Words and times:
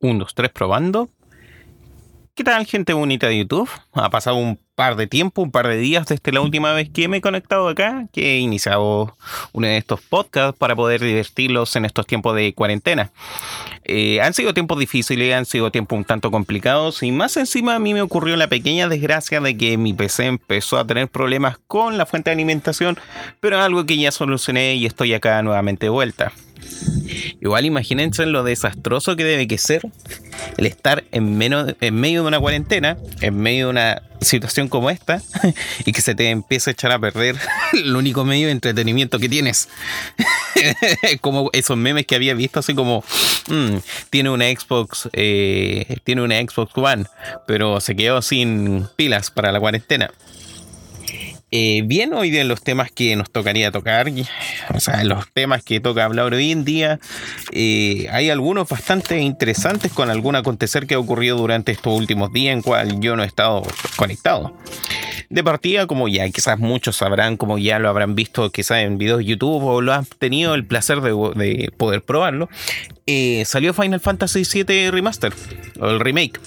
1, 0.00 0.18
2, 0.18 0.34
3 0.34 0.50
probando. 0.50 1.10
¿Qué 2.38 2.44
tal 2.44 2.66
gente 2.66 2.92
bonita 2.92 3.26
de 3.26 3.38
YouTube? 3.38 3.68
Ha 3.94 4.10
pasado 4.10 4.36
un 4.36 4.60
par 4.76 4.94
de 4.94 5.08
tiempo, 5.08 5.42
un 5.42 5.50
par 5.50 5.66
de 5.66 5.76
días 5.76 6.06
desde 6.06 6.30
la 6.30 6.40
última 6.40 6.72
vez 6.72 6.88
que 6.88 7.08
me 7.08 7.16
he 7.16 7.20
conectado 7.20 7.66
acá, 7.66 8.06
que 8.12 8.36
he 8.36 8.38
iniciado 8.38 9.16
uno 9.52 9.66
de 9.66 9.76
estos 9.76 10.00
podcasts 10.00 10.56
para 10.56 10.76
poder 10.76 11.00
divertirlos 11.00 11.74
en 11.74 11.84
estos 11.84 12.06
tiempos 12.06 12.36
de 12.36 12.54
cuarentena. 12.54 13.10
Eh, 13.82 14.20
han 14.20 14.34
sido 14.34 14.54
tiempos 14.54 14.78
difíciles, 14.78 15.34
han 15.34 15.46
sido 15.46 15.72
tiempos 15.72 15.98
un 15.98 16.04
tanto 16.04 16.30
complicados 16.30 17.02
y 17.02 17.10
más 17.10 17.36
encima 17.36 17.74
a 17.74 17.80
mí 17.80 17.92
me 17.92 18.02
ocurrió 18.02 18.36
la 18.36 18.46
pequeña 18.46 18.86
desgracia 18.86 19.40
de 19.40 19.56
que 19.56 19.76
mi 19.76 19.92
PC 19.92 20.26
empezó 20.26 20.78
a 20.78 20.86
tener 20.86 21.08
problemas 21.08 21.58
con 21.66 21.98
la 21.98 22.06
fuente 22.06 22.30
de 22.30 22.34
alimentación, 22.34 23.00
pero 23.40 23.60
algo 23.60 23.84
que 23.84 23.98
ya 23.98 24.12
solucioné 24.12 24.76
y 24.76 24.86
estoy 24.86 25.12
acá 25.12 25.42
nuevamente 25.42 25.86
de 25.86 25.90
vuelta. 25.90 26.30
Igual 27.40 27.64
imagínense 27.64 28.26
lo 28.26 28.44
desastroso 28.44 29.16
que 29.16 29.24
debe 29.24 29.46
que 29.46 29.58
ser 29.58 29.82
el 30.56 30.66
estar 30.66 31.04
en, 31.12 31.36
medio 31.36 32.22
de 32.22 32.28
una 32.28 32.40
cuarentena, 32.40 32.96
en 33.20 33.36
medio 33.36 33.66
de 33.66 33.70
una 33.70 34.02
situación 34.20 34.68
como 34.68 34.90
esta, 34.90 35.22
y 35.84 35.92
que 35.92 36.02
se 36.02 36.14
te 36.14 36.30
empiece 36.30 36.70
a 36.70 36.72
echar 36.72 36.92
a 36.92 36.98
perder 36.98 37.36
el 37.72 37.94
único 37.94 38.24
medio 38.24 38.46
de 38.46 38.52
entretenimiento 38.52 39.18
que 39.18 39.28
tienes. 39.28 39.68
como 41.20 41.50
esos 41.52 41.76
memes 41.76 42.06
que 42.06 42.14
había 42.14 42.34
visto, 42.34 42.60
así 42.60 42.74
como 42.74 43.04
mm, 43.48 43.76
tiene 44.10 44.30
una 44.30 44.46
Xbox, 44.46 45.08
eh, 45.12 45.98
tiene 46.04 46.22
una 46.22 46.36
Xbox 46.36 46.72
One, 46.76 47.04
pero 47.46 47.80
se 47.80 47.94
quedó 47.94 48.22
sin 48.22 48.86
pilas 48.96 49.30
para 49.30 49.52
la 49.52 49.60
cuarentena. 49.60 50.10
Eh, 51.50 51.82
bien, 51.86 52.12
hoy 52.12 52.30
de 52.30 52.44
los 52.44 52.60
temas 52.60 52.90
que 52.90 53.16
nos 53.16 53.30
tocaría 53.30 53.70
tocar, 53.70 54.10
o 54.74 54.80
sea, 54.80 55.02
los 55.04 55.32
temas 55.32 55.62
que 55.62 55.80
toca 55.80 56.04
hablar 56.04 56.34
hoy 56.34 56.52
en 56.52 56.64
día, 56.64 57.00
eh, 57.52 58.06
hay 58.10 58.28
algunos 58.28 58.68
bastante 58.68 59.18
interesantes 59.20 59.90
con 59.92 60.10
algún 60.10 60.36
acontecer 60.36 60.86
que 60.86 60.94
ha 60.94 60.98
ocurrido 60.98 61.38
durante 61.38 61.72
estos 61.72 61.96
últimos 61.96 62.32
días 62.34 62.52
en 62.52 62.60
cual 62.60 63.00
yo 63.00 63.16
no 63.16 63.22
he 63.22 63.26
estado 63.26 63.62
conectado. 63.96 64.54
De 65.30 65.42
partida, 65.42 65.86
como 65.86 66.08
ya 66.08 66.28
quizás 66.30 66.58
muchos 66.58 66.96
sabrán, 66.96 67.38
como 67.38 67.58
ya 67.58 67.78
lo 67.78 67.88
habrán 67.88 68.14
visto 68.14 68.50
quizás 68.50 68.78
en 68.78 68.98
videos 68.98 69.18
de 69.18 69.26
YouTube 69.26 69.62
o 69.64 69.80
lo 69.80 69.94
han 69.94 70.04
tenido 70.04 70.54
el 70.54 70.66
placer 70.66 71.00
de, 71.00 71.72
poder 71.76 72.02
probarlo, 72.02 72.50
eh, 73.06 73.44
salió 73.46 73.72
Final 73.72 74.00
Fantasy 74.00 74.42
VII 74.44 74.90
Remaster, 74.90 75.32
o 75.80 75.88
el 75.88 76.00
remake. 76.00 76.40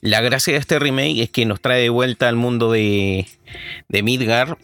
La 0.00 0.20
gracia 0.20 0.52
de 0.52 0.58
este 0.58 0.78
remake 0.78 1.22
es 1.22 1.30
que 1.30 1.44
nos 1.44 1.60
trae 1.60 1.82
de 1.82 1.88
vuelta 1.88 2.28
al 2.28 2.36
mundo 2.36 2.72
de, 2.72 3.26
de 3.88 4.02
Midgar 4.02 4.58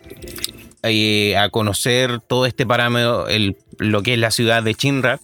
eh, 0.83 1.37
a 1.37 1.49
conocer 1.51 2.21
todo 2.21 2.47
este 2.47 2.67
parámetro, 2.67 3.27
lo 3.79 4.03
que 4.03 4.15
es 4.15 4.19
la 4.19 4.31
ciudad 4.31 4.63
de 4.63 4.75
Chinra. 4.75 5.21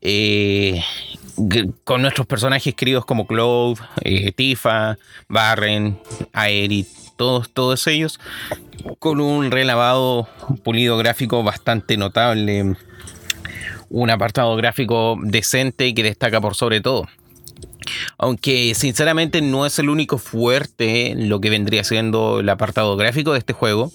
Eh, 0.00 0.82
con 1.84 2.02
nuestros 2.02 2.26
personajes 2.26 2.74
queridos 2.74 3.04
como 3.04 3.26
Cloud, 3.26 3.78
eh, 4.02 4.32
Tifa, 4.32 4.98
Barren, 5.28 5.98
Aerith, 6.32 6.88
todos, 7.16 7.50
todos 7.50 7.86
ellos, 7.86 8.20
con 8.98 9.20
un 9.20 9.50
relavado 9.50 10.28
pulido 10.62 10.96
gráfico 10.96 11.42
bastante 11.42 11.96
notable, 11.96 12.76
un 13.88 14.10
apartado 14.10 14.54
gráfico 14.56 15.18
decente 15.22 15.92
que 15.94 16.02
destaca 16.02 16.40
por 16.40 16.54
sobre 16.54 16.80
todo. 16.80 17.06
Aunque 18.18 18.74
sinceramente 18.74 19.42
no 19.42 19.66
es 19.66 19.78
el 19.78 19.88
único 19.88 20.18
fuerte 20.18 21.14
lo 21.16 21.40
que 21.40 21.50
vendría 21.50 21.84
siendo 21.84 22.40
el 22.40 22.48
apartado 22.48 22.96
gráfico 22.96 23.32
de 23.32 23.38
este 23.38 23.52
juego, 23.52 23.92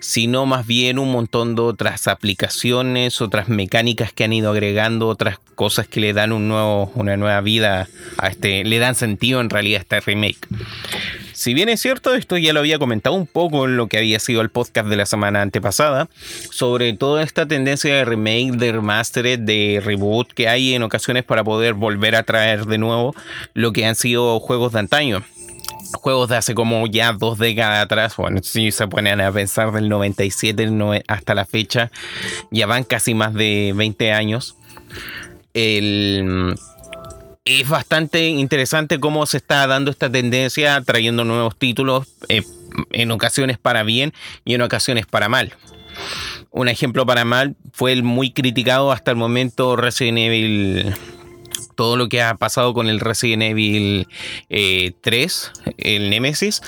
sino 0.00 0.46
más 0.46 0.66
bien 0.66 0.98
un 0.98 1.12
montón 1.12 1.54
de 1.54 1.62
otras 1.62 2.08
aplicaciones, 2.08 3.20
otras 3.20 3.48
mecánicas 3.48 4.12
que 4.12 4.24
han 4.24 4.32
ido 4.32 4.50
agregando, 4.50 5.08
otras 5.08 5.38
cosas 5.54 5.86
que 5.86 6.00
le 6.00 6.12
dan 6.12 6.32
un 6.32 6.48
nuevo, 6.48 6.90
una 6.94 7.16
nueva 7.16 7.40
vida 7.40 7.88
a 8.18 8.28
este, 8.28 8.64
le 8.64 8.78
dan 8.78 8.94
sentido 8.94 9.40
en 9.40 9.50
realidad 9.50 9.80
a 9.80 9.82
este 9.82 10.00
remake. 10.00 10.48
Si 11.40 11.54
bien 11.54 11.70
es 11.70 11.80
cierto, 11.80 12.12
esto 12.12 12.36
ya 12.36 12.52
lo 12.52 12.60
había 12.60 12.78
comentado 12.78 13.16
un 13.16 13.26
poco 13.26 13.64
en 13.64 13.78
lo 13.78 13.86
que 13.86 13.96
había 13.96 14.18
sido 14.18 14.42
el 14.42 14.50
podcast 14.50 14.88
de 14.88 14.96
la 14.96 15.06
semana 15.06 15.40
antepasada, 15.40 16.10
sobre 16.50 16.92
toda 16.92 17.22
esta 17.22 17.48
tendencia 17.48 17.94
de 17.94 18.04
remake, 18.04 18.58
de 18.58 18.72
remastered, 18.72 19.38
de 19.38 19.80
reboot 19.82 20.30
que 20.34 20.48
hay 20.50 20.74
en 20.74 20.82
ocasiones 20.82 21.24
para 21.24 21.42
poder 21.42 21.72
volver 21.72 22.14
a 22.14 22.24
traer 22.24 22.66
de 22.66 22.76
nuevo 22.76 23.14
lo 23.54 23.72
que 23.72 23.86
han 23.86 23.94
sido 23.94 24.38
juegos 24.38 24.74
de 24.74 24.80
antaño 24.80 25.24
juegos 25.94 26.28
de 26.28 26.36
hace 26.36 26.54
como 26.54 26.86
ya 26.86 27.14
dos 27.14 27.38
décadas 27.38 27.82
atrás, 27.82 28.16
bueno, 28.16 28.40
si 28.42 28.70
se 28.70 28.86
ponen 28.86 29.22
a 29.22 29.32
pensar 29.32 29.72
del 29.72 29.88
97 29.88 30.68
hasta 31.08 31.34
la 31.34 31.46
fecha, 31.46 31.90
ya 32.50 32.66
van 32.66 32.84
casi 32.84 33.14
más 33.14 33.32
de 33.32 33.72
20 33.74 34.12
años. 34.12 34.56
El, 35.54 36.54
es 37.58 37.68
bastante 37.68 38.28
interesante 38.28 39.00
cómo 39.00 39.26
se 39.26 39.38
está 39.38 39.66
dando 39.66 39.90
esta 39.90 40.10
tendencia, 40.10 40.80
trayendo 40.82 41.24
nuevos 41.24 41.56
títulos, 41.56 42.06
eh, 42.28 42.42
en 42.92 43.10
ocasiones 43.10 43.58
para 43.58 43.82
bien 43.82 44.12
y 44.44 44.54
en 44.54 44.62
ocasiones 44.62 45.06
para 45.06 45.28
mal. 45.28 45.54
Un 46.50 46.68
ejemplo 46.68 47.04
para 47.06 47.24
mal 47.24 47.56
fue 47.72 47.92
el 47.92 48.04
muy 48.04 48.30
criticado 48.32 48.92
hasta 48.92 49.10
el 49.10 49.16
momento 49.16 49.74
Resident 49.74 50.18
Evil. 50.18 50.94
Todo 51.74 51.96
lo 51.96 52.08
que 52.08 52.22
ha 52.22 52.34
pasado 52.34 52.72
con 52.72 52.88
el 52.88 53.00
Resident 53.00 53.42
Evil 53.42 54.06
3, 55.00 55.52
eh, 55.66 55.72
el 55.78 56.10
Nemesis, 56.10 56.62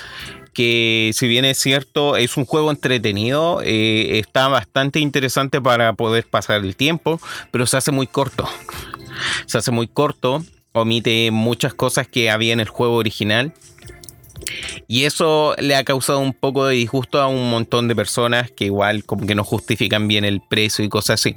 que 0.53 1.11
si 1.13 1.27
bien 1.27 1.45
es 1.45 1.59
cierto, 1.59 2.17
es 2.17 2.35
un 2.35 2.45
juego 2.45 2.71
entretenido, 2.71 3.61
eh, 3.63 4.19
está 4.19 4.47
bastante 4.49 4.99
interesante 4.99 5.61
para 5.61 5.93
poder 5.93 6.25
pasar 6.25 6.61
el 6.61 6.75
tiempo, 6.75 7.21
pero 7.51 7.65
se 7.67 7.77
hace 7.77 7.91
muy 7.91 8.07
corto. 8.07 8.49
Se 9.45 9.59
hace 9.59 9.71
muy 9.71 9.87
corto 9.87 10.43
omite 10.73 11.31
muchas 11.31 11.73
cosas 11.73 12.07
que 12.07 12.29
había 12.29 12.53
en 12.53 12.59
el 12.59 12.67
juego 12.67 12.95
original. 12.95 13.53
Y 14.87 15.05
eso 15.05 15.55
le 15.57 15.75
ha 15.75 15.83
causado 15.83 16.19
un 16.19 16.33
poco 16.33 16.65
de 16.65 16.75
disgusto 16.75 17.21
a 17.21 17.27
un 17.27 17.49
montón 17.49 17.87
de 17.87 17.95
personas 17.95 18.51
que 18.51 18.65
igual 18.65 19.05
como 19.05 19.25
que 19.25 19.35
no 19.35 19.43
justifican 19.43 20.07
bien 20.07 20.25
el 20.25 20.41
precio 20.41 20.83
y 20.83 20.89
cosas 20.89 21.21
así. 21.21 21.35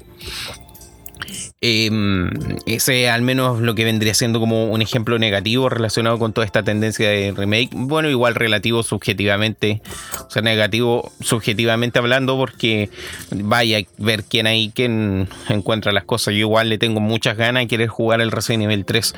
Em, 1.62 2.28
ese 2.66 3.08
al 3.08 3.22
menos 3.22 3.60
lo 3.60 3.74
que 3.74 3.84
vendría 3.84 4.12
siendo 4.12 4.40
como 4.40 4.66
un 4.66 4.82
ejemplo 4.82 5.18
negativo 5.18 5.70
relacionado 5.70 6.18
con 6.18 6.34
toda 6.34 6.44
esta 6.44 6.62
tendencia 6.62 7.08
de 7.08 7.32
remake. 7.34 7.70
Bueno, 7.72 8.10
igual 8.10 8.34
relativo 8.34 8.82
subjetivamente, 8.82 9.80
o 10.26 10.30
sea, 10.30 10.42
negativo 10.42 11.10
subjetivamente 11.20 11.98
hablando, 11.98 12.36
porque 12.36 12.90
vaya 13.30 13.78
a 13.78 13.82
ver 13.96 14.24
quién 14.24 14.46
hay 14.46 14.70
quien 14.70 15.30
encuentra 15.48 15.92
las 15.92 16.04
cosas. 16.04 16.34
Yo 16.34 16.40
igual 16.40 16.68
le 16.68 16.76
tengo 16.76 17.00
muchas 17.00 17.38
ganas 17.38 17.62
de 17.62 17.68
querer 17.68 17.88
jugar 17.88 18.20
el 18.20 18.32
Resident 18.32 18.64
Evil 18.64 18.84
3. 18.84 19.14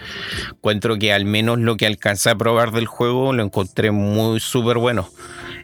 Encuentro 0.52 0.96
que 0.96 1.12
al 1.12 1.24
menos 1.24 1.58
lo 1.58 1.76
que 1.76 1.86
alcancé 1.86 2.30
a 2.30 2.36
probar 2.36 2.70
del 2.70 2.86
juego 2.86 3.32
lo 3.32 3.42
encontré 3.42 3.90
muy 3.90 4.38
súper 4.38 4.78
bueno. 4.78 5.10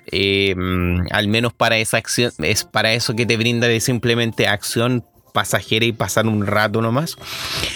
Em, 0.07 1.07
al 1.13 1.29
menos 1.29 1.53
para 1.53 1.79
esa 1.79 1.99
acción, 1.99 2.33
es 2.41 2.65
para 2.65 2.95
eso 2.95 3.15
que 3.15 3.27
te 3.27 3.37
brinda 3.37 3.69
de 3.69 3.81
simplemente 3.81 4.49
acción 4.49 5.05
pasajera 5.35 5.85
y 5.85 5.91
pasar 5.91 6.29
un 6.29 6.47
rato 6.47 6.81
nomás. 6.81 7.17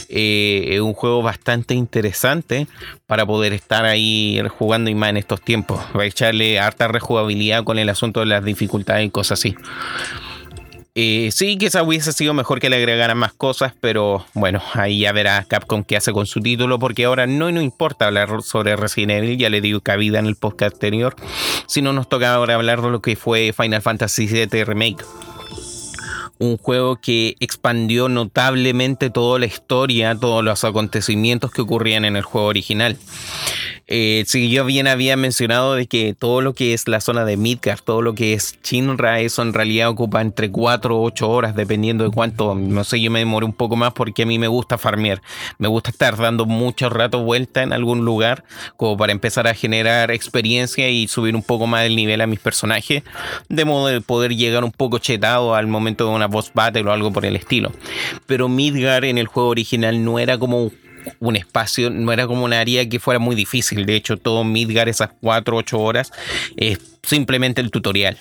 Eh, 0.09 0.69
es 0.69 0.81
un 0.81 0.95
juego 0.95 1.23
bastante 1.23 1.75
interesante 1.75 2.69
para 3.09 3.27
poder 3.27 3.53
estar 3.53 3.85
ahí 3.85 4.41
jugando 4.57 4.91
y 4.91 4.95
más 4.95 5.11
en 5.11 5.17
estos 5.17 5.43
tiempos. 5.43 5.81
Va 5.95 6.05
a 6.05 6.07
echarle 6.07 6.61
harta 6.61 6.87
rejugabilidad 6.87 7.65
con 7.65 7.81
el 7.81 7.89
asunto 7.89 8.21
de 8.21 8.27
las 8.27 8.45
dificultades 8.45 9.07
y 9.07 9.11
cosas 9.11 9.41
así. 9.41 9.57
Eh, 10.95 11.31
sí, 11.33 11.59
quizás 11.59 11.83
hubiese 11.85 12.13
sido 12.13 12.33
mejor 12.33 12.61
que 12.61 12.71
le 12.71 12.77
agregaran 12.77 13.19
más 13.19 13.33
cosas, 13.33 13.73
pero 13.81 14.25
bueno, 14.35 14.63
ahí 14.75 15.01
ya 15.01 15.13
verá 15.13 15.45
Capcom 15.45 15.83
qué 15.83 15.97
hace 15.97 16.13
con 16.13 16.27
su 16.27 16.41
título, 16.41 16.79
porque 16.79 17.07
ahora 17.07 17.27
no, 17.27 17.51
no 17.51 17.61
importa 17.61 18.07
hablar 18.07 18.43
sobre 18.43 18.77
Resident 18.77 19.25
Evil, 19.25 19.37
ya 19.37 19.51
le 19.51 19.61
digo 19.61 19.81
cabida 19.81 20.21
en 20.21 20.27
el 20.27 20.37
podcast 20.37 20.75
anterior, 20.75 21.17
sino 21.67 21.93
nos 21.93 22.09
toca 22.09 22.35
ahora 22.35 22.55
hablar 22.55 22.83
de 22.83 22.91
lo 22.91 23.01
que 23.01 23.17
fue 23.17 23.53
Final 23.53 23.83
Fantasy 23.83 24.27
VII 24.27 24.65
Remake 24.65 25.05
un 26.38 26.56
juego 26.56 27.00
que 27.00 27.37
expandió 27.41 28.09
notablemente 28.09 29.10
toda 29.10 29.38
la 29.38 29.47
historia, 29.47 30.15
todos 30.15 30.45
los 30.45 30.65
acontecimientos 30.65 31.51
que 31.51 31.63
ocurrían 31.63 32.04
en 32.04 32.16
el 32.16 32.22
juego 32.22 32.48
original. 32.48 32.97
Eh, 33.91 34.24
si 34.27 34.51
yo 34.51 34.66
bien 34.66 34.86
había 34.86 35.16
mencionado 35.16 35.74
de 35.74 35.86
que 35.86 36.15
todo 36.15 36.42
lo 36.42 36.53
que 36.53 36.74
es 36.74 36.89
la 36.89 37.01
zona 37.01 37.24
de 37.24 37.39
Midgard, 37.39 37.80
todo 37.80 38.03
lo 38.03 38.15
que 38.15 38.34
es 38.34 38.59
Shinra, 38.63 39.21
eso 39.21 39.41
en 39.41 39.54
realidad 39.54 39.89
ocupa 39.89 40.21
entre 40.21 40.51
4 40.51 40.95
o 40.95 41.04
8 41.04 41.30
horas, 41.30 41.57
dependiendo 41.57 42.04
de 42.04 42.10
cuánto, 42.10 42.54
no 42.54 42.84
sé, 42.84 43.01
yo 43.01 43.10
me 43.10 43.21
demoré 43.21 43.47
un 43.47 43.54
poco 43.54 43.77
más 43.77 43.95
porque 43.95 44.24
a 44.24 44.27
mí 44.27 44.39
me 44.39 44.47
gusta 44.47 44.77
farmear, 44.77 45.22
me 45.57 45.68
gusta 45.68 45.91
estar 45.91 46.18
dando 46.18 46.45
mucho 46.45 46.91
rato 46.91 47.21
vuelta 47.21 47.63
en 47.63 47.72
algún 47.72 48.04
lugar, 48.04 48.45
como 48.77 48.98
para 48.98 49.10
empezar 49.10 49.47
a 49.47 49.54
generar 49.54 50.10
experiencia 50.10 50.91
y 50.91 51.09
subir 51.09 51.34
un 51.34 51.42
poco 51.42 51.66
más 51.66 51.86
el 51.86 51.97
nivel 51.97 52.21
a 52.21 52.27
mis 52.27 52.41
personajes, 52.41 53.04
de 53.48 53.65
modo 53.65 53.86
de 53.86 54.03
poder 54.03 54.36
llegar 54.36 54.65
un 54.65 54.72
poco 54.72 54.98
chetado 54.98 55.54
al 55.54 55.66
momento 55.66 56.04
de 56.04 56.15
una 56.15 56.28
boss 56.28 56.51
battle 56.54 56.83
o 56.83 56.92
algo 56.92 57.13
por 57.13 57.25
el 57.25 57.36
estilo. 57.36 57.72
Pero 58.27 58.48
Midgard 58.48 59.04
en 59.04 59.19
el 59.19 59.27
juego 59.27 59.48
original 59.48 60.04
no 60.04 60.19
era 60.19 60.39
como 60.39 60.63
un 60.65 60.89
un 61.21 61.36
espacio, 61.36 61.89
no 61.89 62.13
era 62.13 62.27
como 62.27 62.45
un 62.45 62.53
área 62.53 62.86
que 62.86 63.01
fuera 63.01 63.19
muy 63.19 63.34
difícil. 63.34 63.86
De 63.86 63.95
hecho, 63.95 64.19
todo 64.19 64.45
Midgar, 64.45 64.91
esas 64.91 65.10
4 65.21 65.57
8 65.57 65.78
horas, 65.78 66.13
es 66.57 66.78
simplemente 67.03 67.63
el 67.63 67.71
tutorial 67.71 68.19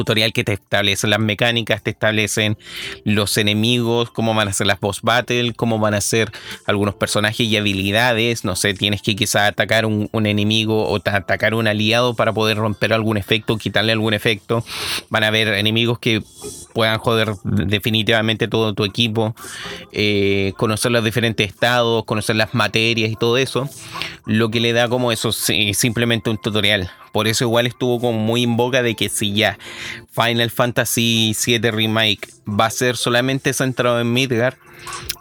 tutorial 0.00 0.32
que 0.32 0.44
te 0.44 0.54
establece 0.54 1.06
las 1.06 1.20
mecánicas, 1.20 1.82
te 1.82 1.90
establecen 1.90 2.56
los 3.04 3.36
enemigos, 3.36 4.10
cómo 4.10 4.34
van 4.34 4.48
a 4.48 4.52
ser 4.52 4.66
las 4.66 4.80
boss 4.80 5.02
battle, 5.02 5.52
cómo 5.52 5.78
van 5.78 5.92
a 5.92 6.00
ser 6.00 6.32
algunos 6.66 6.94
personajes 6.94 7.46
y 7.46 7.56
habilidades. 7.56 8.44
No 8.44 8.56
sé, 8.56 8.72
tienes 8.72 9.02
que 9.02 9.14
quizás 9.14 9.48
atacar 9.48 9.84
un, 9.84 10.08
enemigo 10.12 10.88
o 10.88 10.96
atacar 10.96 11.54
un 11.54 11.66
aliado 11.66 12.14
para 12.14 12.32
poder 12.32 12.56
romper 12.56 12.92
algún 12.92 13.16
efecto, 13.16 13.58
quitarle 13.58 13.92
algún 13.92 14.14
efecto. 14.14 14.64
Van 15.10 15.24
a 15.24 15.28
haber 15.28 15.48
enemigos 15.48 15.98
que 15.98 16.22
puedan 16.72 16.98
joder 16.98 17.34
definitivamente 17.44 18.48
todo 18.48 18.72
tu 18.72 18.84
equipo, 18.84 19.34
eh, 19.92 20.52
conocer 20.56 20.92
los 20.92 21.04
diferentes 21.04 21.46
estados, 21.46 22.04
conocer 22.04 22.36
las 22.36 22.54
materias 22.54 23.10
y 23.10 23.16
todo 23.16 23.36
eso, 23.36 23.68
lo 24.24 24.50
que 24.50 24.60
le 24.60 24.72
da 24.72 24.88
como 24.88 25.12
eso 25.12 25.32
simplemente 25.32 26.30
un 26.30 26.38
tutorial. 26.38 26.90
Por 27.12 27.28
eso 27.28 27.44
igual 27.44 27.66
estuvo 27.66 28.00
como 28.00 28.18
muy 28.18 28.44
en 28.44 28.56
boca 28.56 28.82
de 28.82 28.94
que 28.94 29.08
si 29.08 29.32
ya 29.32 29.58
Final 30.10 30.50
Fantasy 30.50 31.36
VII 31.46 31.70
Remake 31.70 32.28
va 32.46 32.66
a 32.66 32.70
ser 32.70 32.96
solamente 32.96 33.52
centrado 33.52 34.00
en 34.00 34.12
Midgar, 34.12 34.58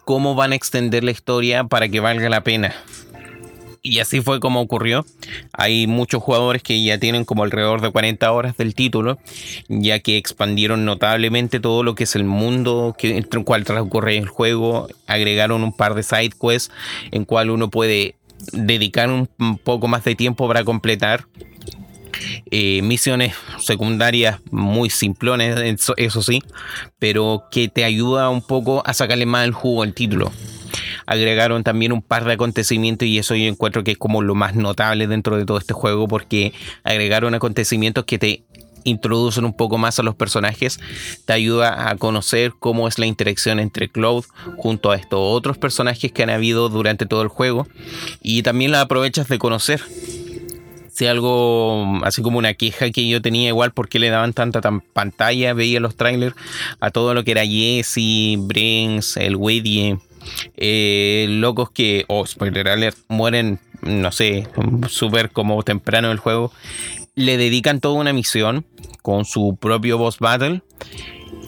¿cómo 0.05 0.35
van 0.35 0.51
a 0.51 0.55
extender 0.55 1.03
la 1.03 1.11
historia 1.11 1.63
para 1.63 1.89
que 1.89 1.99
valga 1.99 2.29
la 2.29 2.43
pena? 2.43 2.75
Y 3.81 3.99
así 3.99 4.21
fue 4.21 4.39
como 4.39 4.61
ocurrió. 4.61 5.05
Hay 5.53 5.87
muchos 5.87 6.21
jugadores 6.21 6.61
que 6.61 6.83
ya 6.83 6.97
tienen 6.97 7.23
como 7.23 7.43
alrededor 7.43 7.81
de 7.81 7.91
40 7.91 8.31
horas 8.31 8.57
del 8.57 8.75
título, 8.75 9.19
ya 9.69 9.99
que 9.99 10.17
expandieron 10.17 10.83
notablemente 10.83 11.59
todo 11.59 11.83
lo 11.83 11.95
que 11.95 12.03
es 12.03 12.15
el 12.15 12.25
mundo 12.25 12.95
que, 12.97 13.17
en 13.17 13.27
el 13.31 13.43
cual 13.45 13.63
transcurre 13.63 14.17
el 14.17 14.27
juego. 14.27 14.89
Agregaron 15.07 15.63
un 15.63 15.71
par 15.71 15.95
de 15.95 16.03
side 16.03 16.31
quests 16.39 16.71
en 17.11 17.23
cual 17.23 17.49
uno 17.49 17.69
puede 17.69 18.15
dedicar 18.51 19.09
un 19.09 19.27
poco 19.63 19.87
más 19.87 20.03
de 20.03 20.15
tiempo 20.15 20.47
para 20.47 20.63
completar. 20.63 21.25
Eh, 22.51 22.81
misiones 22.81 23.35
secundarias 23.59 24.39
muy 24.51 24.89
simplones, 24.89 25.57
eso, 25.59 25.93
eso 25.97 26.21
sí, 26.21 26.41
pero 26.97 27.43
que 27.51 27.67
te 27.67 27.83
ayuda 27.83 28.29
un 28.29 28.41
poco 28.41 28.83
a 28.85 28.93
sacarle 28.93 29.25
más 29.25 29.45
el 29.45 29.53
jugo 29.53 29.83
al 29.83 29.93
título 29.93 30.31
agregaron 31.05 31.63
también 31.63 31.91
un 31.91 32.03
par 32.03 32.23
de 32.23 32.33
acontecimientos 32.33 33.07
y 33.07 33.17
eso 33.17 33.35
yo 33.35 33.45
encuentro 33.45 33.83
que 33.83 33.91
es 33.91 33.97
como 33.97 34.21
lo 34.21 34.35
más 34.35 34.53
notable 34.53 35.07
dentro 35.07 35.37
de 35.37 35.45
todo 35.45 35.57
este 35.57 35.73
juego 35.73 36.07
porque 36.07 36.53
agregaron 36.83 37.33
acontecimientos 37.33 38.05
que 38.05 38.19
te 38.19 38.43
introducen 38.83 39.45
un 39.45 39.53
poco 39.53 39.77
más 39.77 39.99
a 39.99 40.03
los 40.03 40.15
personajes, 40.15 40.79
te 41.25 41.33
ayuda 41.33 41.89
a 41.89 41.95
conocer 41.95 42.53
cómo 42.59 42.87
es 42.87 42.99
la 42.99 43.05
interacción 43.05 43.59
entre 43.59 43.89
Cloud 43.89 44.25
junto 44.57 44.91
a 44.91 44.95
estos 44.95 45.19
otros 45.19 45.57
personajes 45.57 46.11
que 46.11 46.23
han 46.23 46.29
habido 46.29 46.69
durante 46.69 47.05
todo 47.05 47.21
el 47.21 47.27
juego 47.27 47.67
y 48.21 48.43
también 48.43 48.71
la 48.71 48.81
aprovechas 48.81 49.27
de 49.27 49.39
conocer. 49.39 49.81
Algo 51.07 52.01
así 52.03 52.21
como 52.21 52.37
una 52.37 52.53
queja 52.53 52.91
que 52.91 53.07
yo 53.07 53.21
tenía 53.21 53.49
igual 53.49 53.71
porque 53.71 53.99
le 53.99 54.09
daban 54.09 54.33
tanta 54.33 54.61
pantalla, 54.93 55.53
veía 55.53 55.79
los 55.79 55.95
trailers 55.95 56.35
a 56.79 56.91
todo 56.91 57.13
lo 57.13 57.23
que 57.23 57.31
era 57.31 57.45
Jesse, 57.45 58.37
Brings, 58.37 59.17
el 59.17 59.35
Wedie, 59.35 59.99
eh, 60.57 61.27
locos 61.29 61.71
que, 61.71 62.05
oh, 62.07 62.25
spoiler 62.25 62.67
alert, 62.67 62.97
mueren, 63.07 63.59
no 63.81 64.11
sé, 64.11 64.47
súper 64.87 65.31
como 65.31 65.63
temprano 65.63 66.07
en 66.07 66.13
el 66.13 66.19
juego, 66.19 66.51
le 67.15 67.37
dedican 67.37 67.79
toda 67.79 67.99
una 67.99 68.13
misión 68.13 68.65
con 69.01 69.25
su 69.25 69.57
propio 69.59 69.97
boss 69.97 70.19
battle 70.19 70.61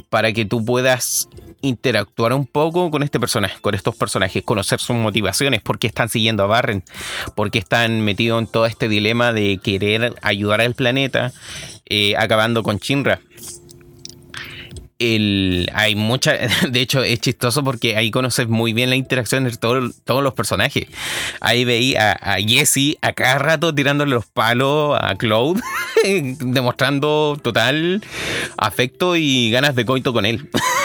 para 0.09 0.33
que 0.33 0.45
tú 0.45 0.65
puedas 0.65 1.29
interactuar 1.61 2.33
un 2.33 2.45
poco 2.45 2.91
con 2.91 3.03
este 3.03 3.19
personaje, 3.19 3.59
con 3.61 3.75
estos 3.75 3.95
personajes, 3.95 4.43
conocer 4.43 4.79
sus 4.79 4.95
motivaciones, 4.95 5.61
por 5.61 5.79
qué 5.79 5.87
están 5.87 6.09
siguiendo 6.09 6.43
a 6.43 6.47
Barren, 6.47 6.83
por 7.35 7.51
qué 7.51 7.59
están 7.59 8.01
metidos 8.01 8.41
en 8.41 8.47
todo 8.47 8.65
este 8.65 8.87
dilema 8.87 9.33
de 9.33 9.59
querer 9.61 10.15
ayudar 10.21 10.61
al 10.61 10.75
planeta, 10.75 11.31
eh, 11.85 12.15
acabando 12.17 12.63
con 12.63 12.77
Shinra 12.77 13.21
hay 15.73 15.95
mucha, 15.95 16.33
de 16.69 16.81
hecho 16.81 17.03
es 17.03 17.19
chistoso 17.19 17.63
porque 17.63 17.97
ahí 17.97 18.11
conoces 18.11 18.47
muy 18.47 18.73
bien 18.73 18.89
la 18.89 18.95
interacción 18.95 19.45
entre 19.45 19.57
todos 19.57 20.23
los 20.23 20.33
personajes. 20.33 20.87
Ahí 21.39 21.65
veí 21.65 21.95
a, 21.95 22.11
a, 22.11 22.35
Jesse 22.35 22.97
a 23.01 23.13
cada 23.13 23.39
rato 23.39 23.73
tirándole 23.73 24.11
los 24.11 24.25
palos 24.27 24.97
a 24.99 25.15
Cloud, 25.15 25.59
demostrando 26.39 27.39
total 27.41 28.03
afecto 28.57 29.15
y 29.15 29.49
ganas 29.51 29.75
de 29.75 29.85
coito 29.85 30.13
con 30.13 30.25
él. 30.25 30.49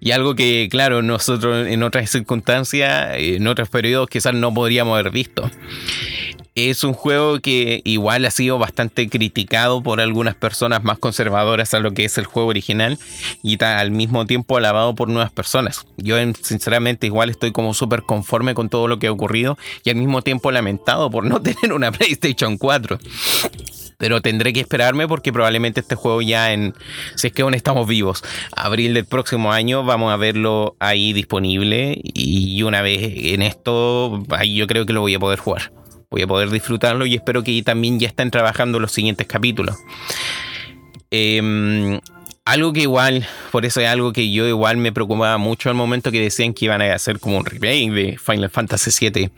y 0.00 0.10
algo 0.10 0.34
que, 0.34 0.68
claro, 0.70 1.02
nosotros 1.02 1.66
en 1.68 1.82
otras 1.82 2.10
circunstancias, 2.10 3.14
en 3.16 3.46
otros 3.46 3.68
periodos 3.68 4.08
quizás 4.08 4.34
no 4.34 4.52
podríamos 4.52 4.98
haber 4.98 5.12
visto. 5.12 5.50
Es 6.54 6.84
un 6.84 6.92
juego 6.92 7.40
que 7.40 7.80
igual 7.84 8.26
ha 8.26 8.30
sido 8.30 8.58
bastante 8.58 9.08
criticado 9.08 9.82
por 9.82 10.02
algunas 10.02 10.34
personas 10.34 10.84
más 10.84 10.98
conservadoras 10.98 11.72
a 11.72 11.80
lo 11.80 11.92
que 11.92 12.04
es 12.04 12.18
el 12.18 12.26
juego 12.26 12.50
original 12.50 12.98
y 13.42 13.62
al 13.64 13.90
mismo 13.90 14.26
tiempo 14.26 14.58
alabado 14.58 14.94
por 14.94 15.08
nuevas 15.08 15.32
personas. 15.32 15.86
Yo 15.96 16.16
sinceramente 16.42 17.06
igual 17.06 17.30
estoy 17.30 17.52
como 17.52 17.72
súper 17.72 18.02
conforme 18.02 18.52
con 18.52 18.68
todo 18.68 18.86
lo 18.86 18.98
que 18.98 19.06
ha 19.06 19.12
ocurrido 19.12 19.56
y 19.82 19.88
al 19.88 19.96
mismo 19.96 20.20
tiempo 20.20 20.52
lamentado 20.52 21.10
por 21.10 21.24
no 21.24 21.40
tener 21.42 21.72
una 21.72 21.90
PlayStation 21.90 22.58
4 22.58 22.98
pero 24.02 24.20
tendré 24.20 24.52
que 24.52 24.58
esperarme 24.58 25.06
porque 25.06 25.32
probablemente 25.32 25.78
este 25.78 25.94
juego 25.94 26.22
ya 26.22 26.52
en, 26.52 26.74
si 27.14 27.28
es 27.28 27.32
que 27.32 27.42
aún 27.42 27.54
estamos 27.54 27.86
vivos, 27.86 28.24
abril 28.50 28.94
del 28.94 29.04
próximo 29.04 29.52
año 29.52 29.84
vamos 29.84 30.12
a 30.12 30.16
verlo 30.16 30.74
ahí 30.80 31.12
disponible 31.12 32.00
y 32.02 32.60
una 32.64 32.82
vez 32.82 33.00
en 33.00 33.42
esto, 33.42 34.24
ahí 34.30 34.56
yo 34.56 34.66
creo 34.66 34.86
que 34.86 34.92
lo 34.92 35.02
voy 35.02 35.14
a 35.14 35.20
poder 35.20 35.38
jugar 35.38 35.70
voy 36.10 36.22
a 36.22 36.26
poder 36.26 36.50
disfrutarlo 36.50 37.06
y 37.06 37.14
espero 37.14 37.44
que 37.44 37.62
también 37.62 38.00
ya 38.00 38.08
estén 38.08 38.32
trabajando 38.32 38.80
los 38.80 38.90
siguientes 38.90 39.28
capítulos. 39.28 39.76
Em, 41.12 42.00
algo 42.44 42.72
que 42.72 42.80
igual, 42.80 43.26
por 43.52 43.64
eso 43.64 43.80
es 43.80 43.88
algo 43.88 44.12
que 44.12 44.32
yo 44.32 44.46
igual 44.46 44.76
me 44.76 44.92
preocupaba 44.92 45.38
mucho 45.38 45.68
al 45.68 45.76
momento 45.76 46.10
que 46.10 46.20
decían 46.20 46.54
que 46.54 46.64
iban 46.64 46.82
a 46.82 46.94
hacer 46.94 47.20
como 47.20 47.38
un 47.38 47.44
remake 47.44 47.90
de 47.90 48.18
Final 48.18 48.50
Fantasy 48.50 49.10
VII, 49.10 49.30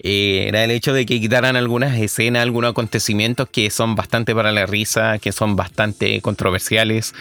eh, 0.00 0.46
era 0.48 0.64
el 0.64 0.70
hecho 0.70 0.92
de 0.92 1.04
que 1.04 1.20
quitaran 1.20 1.56
algunas 1.56 1.98
escenas, 1.98 2.42
algunos 2.42 2.70
acontecimientos 2.70 3.48
que 3.50 3.70
son 3.70 3.96
bastante 3.96 4.34
para 4.34 4.52
la 4.52 4.66
risa, 4.66 5.18
que 5.18 5.32
son 5.32 5.56
bastante 5.56 6.20
controversiales 6.22 7.14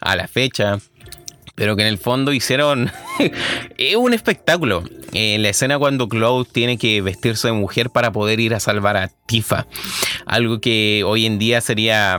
a 0.00 0.16
la 0.16 0.28
fecha 0.28 0.78
pero 1.54 1.76
que 1.76 1.82
en 1.82 1.88
el 1.88 1.98
fondo 1.98 2.32
hicieron 2.32 2.90
es 3.78 3.96
un 3.96 4.12
espectáculo. 4.12 4.82
Eh, 5.12 5.38
la 5.38 5.50
escena 5.50 5.78
cuando 5.78 6.08
Cloud 6.08 6.46
tiene 6.50 6.78
que 6.78 7.00
vestirse 7.00 7.48
de 7.48 7.52
mujer 7.54 7.90
para 7.90 8.10
poder 8.10 8.40
ir 8.40 8.54
a 8.54 8.60
salvar 8.60 8.96
a 8.96 9.08
Tifa, 9.26 9.66
algo 10.26 10.60
que 10.60 11.02
hoy 11.06 11.26
en 11.26 11.38
día 11.38 11.60
sería 11.60 12.18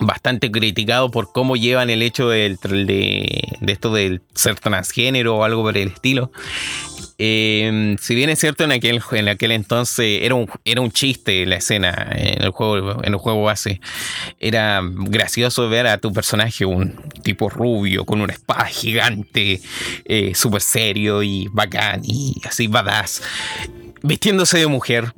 bastante 0.00 0.50
criticado 0.50 1.10
por 1.10 1.32
cómo 1.32 1.56
llevan 1.56 1.90
el 1.90 2.02
hecho 2.02 2.28
de, 2.28 2.56
de, 2.62 3.72
esto 3.72 3.92
del 3.92 4.22
ser 4.34 4.58
transgénero 4.58 5.36
o 5.36 5.44
algo 5.44 5.62
por 5.62 5.76
el 5.76 5.88
estilo. 5.88 6.32
Em, 7.22 7.98
si 7.98 8.14
bien 8.14 8.30
es 8.30 8.38
cierto, 8.38 8.64
en 8.64 8.72
aquel, 8.72 9.02
en 9.12 9.28
aquel 9.28 9.52
entonces 9.52 10.20
era 10.22 10.34
un, 10.34 10.48
era 10.64 10.80
un 10.80 10.90
chiste 10.90 11.44
la 11.44 11.56
escena 11.56 12.08
en 12.12 12.42
el 12.42 12.50
juego, 12.50 13.04
en 13.04 13.12
el 13.12 13.18
juego 13.18 13.42
base. 13.42 13.80
Era 14.38 14.80
gracioso 14.82 15.68
ver 15.68 15.86
a 15.86 15.98
tu 15.98 16.14
personaje, 16.14 16.64
un 16.64 16.94
tipo 17.22 17.50
rubio, 17.50 18.06
con 18.06 18.22
una 18.22 18.32
espada 18.32 18.64
gigante, 18.64 19.60
eh, 20.06 20.34
súper 20.34 20.62
serio 20.62 21.22
y 21.22 21.48
bacán 21.52 22.00
y 22.04 22.40
así 22.46 22.68
badass, 22.68 23.22
vistiéndose 24.02 24.58
de 24.58 24.66
mujer. 24.66 25.12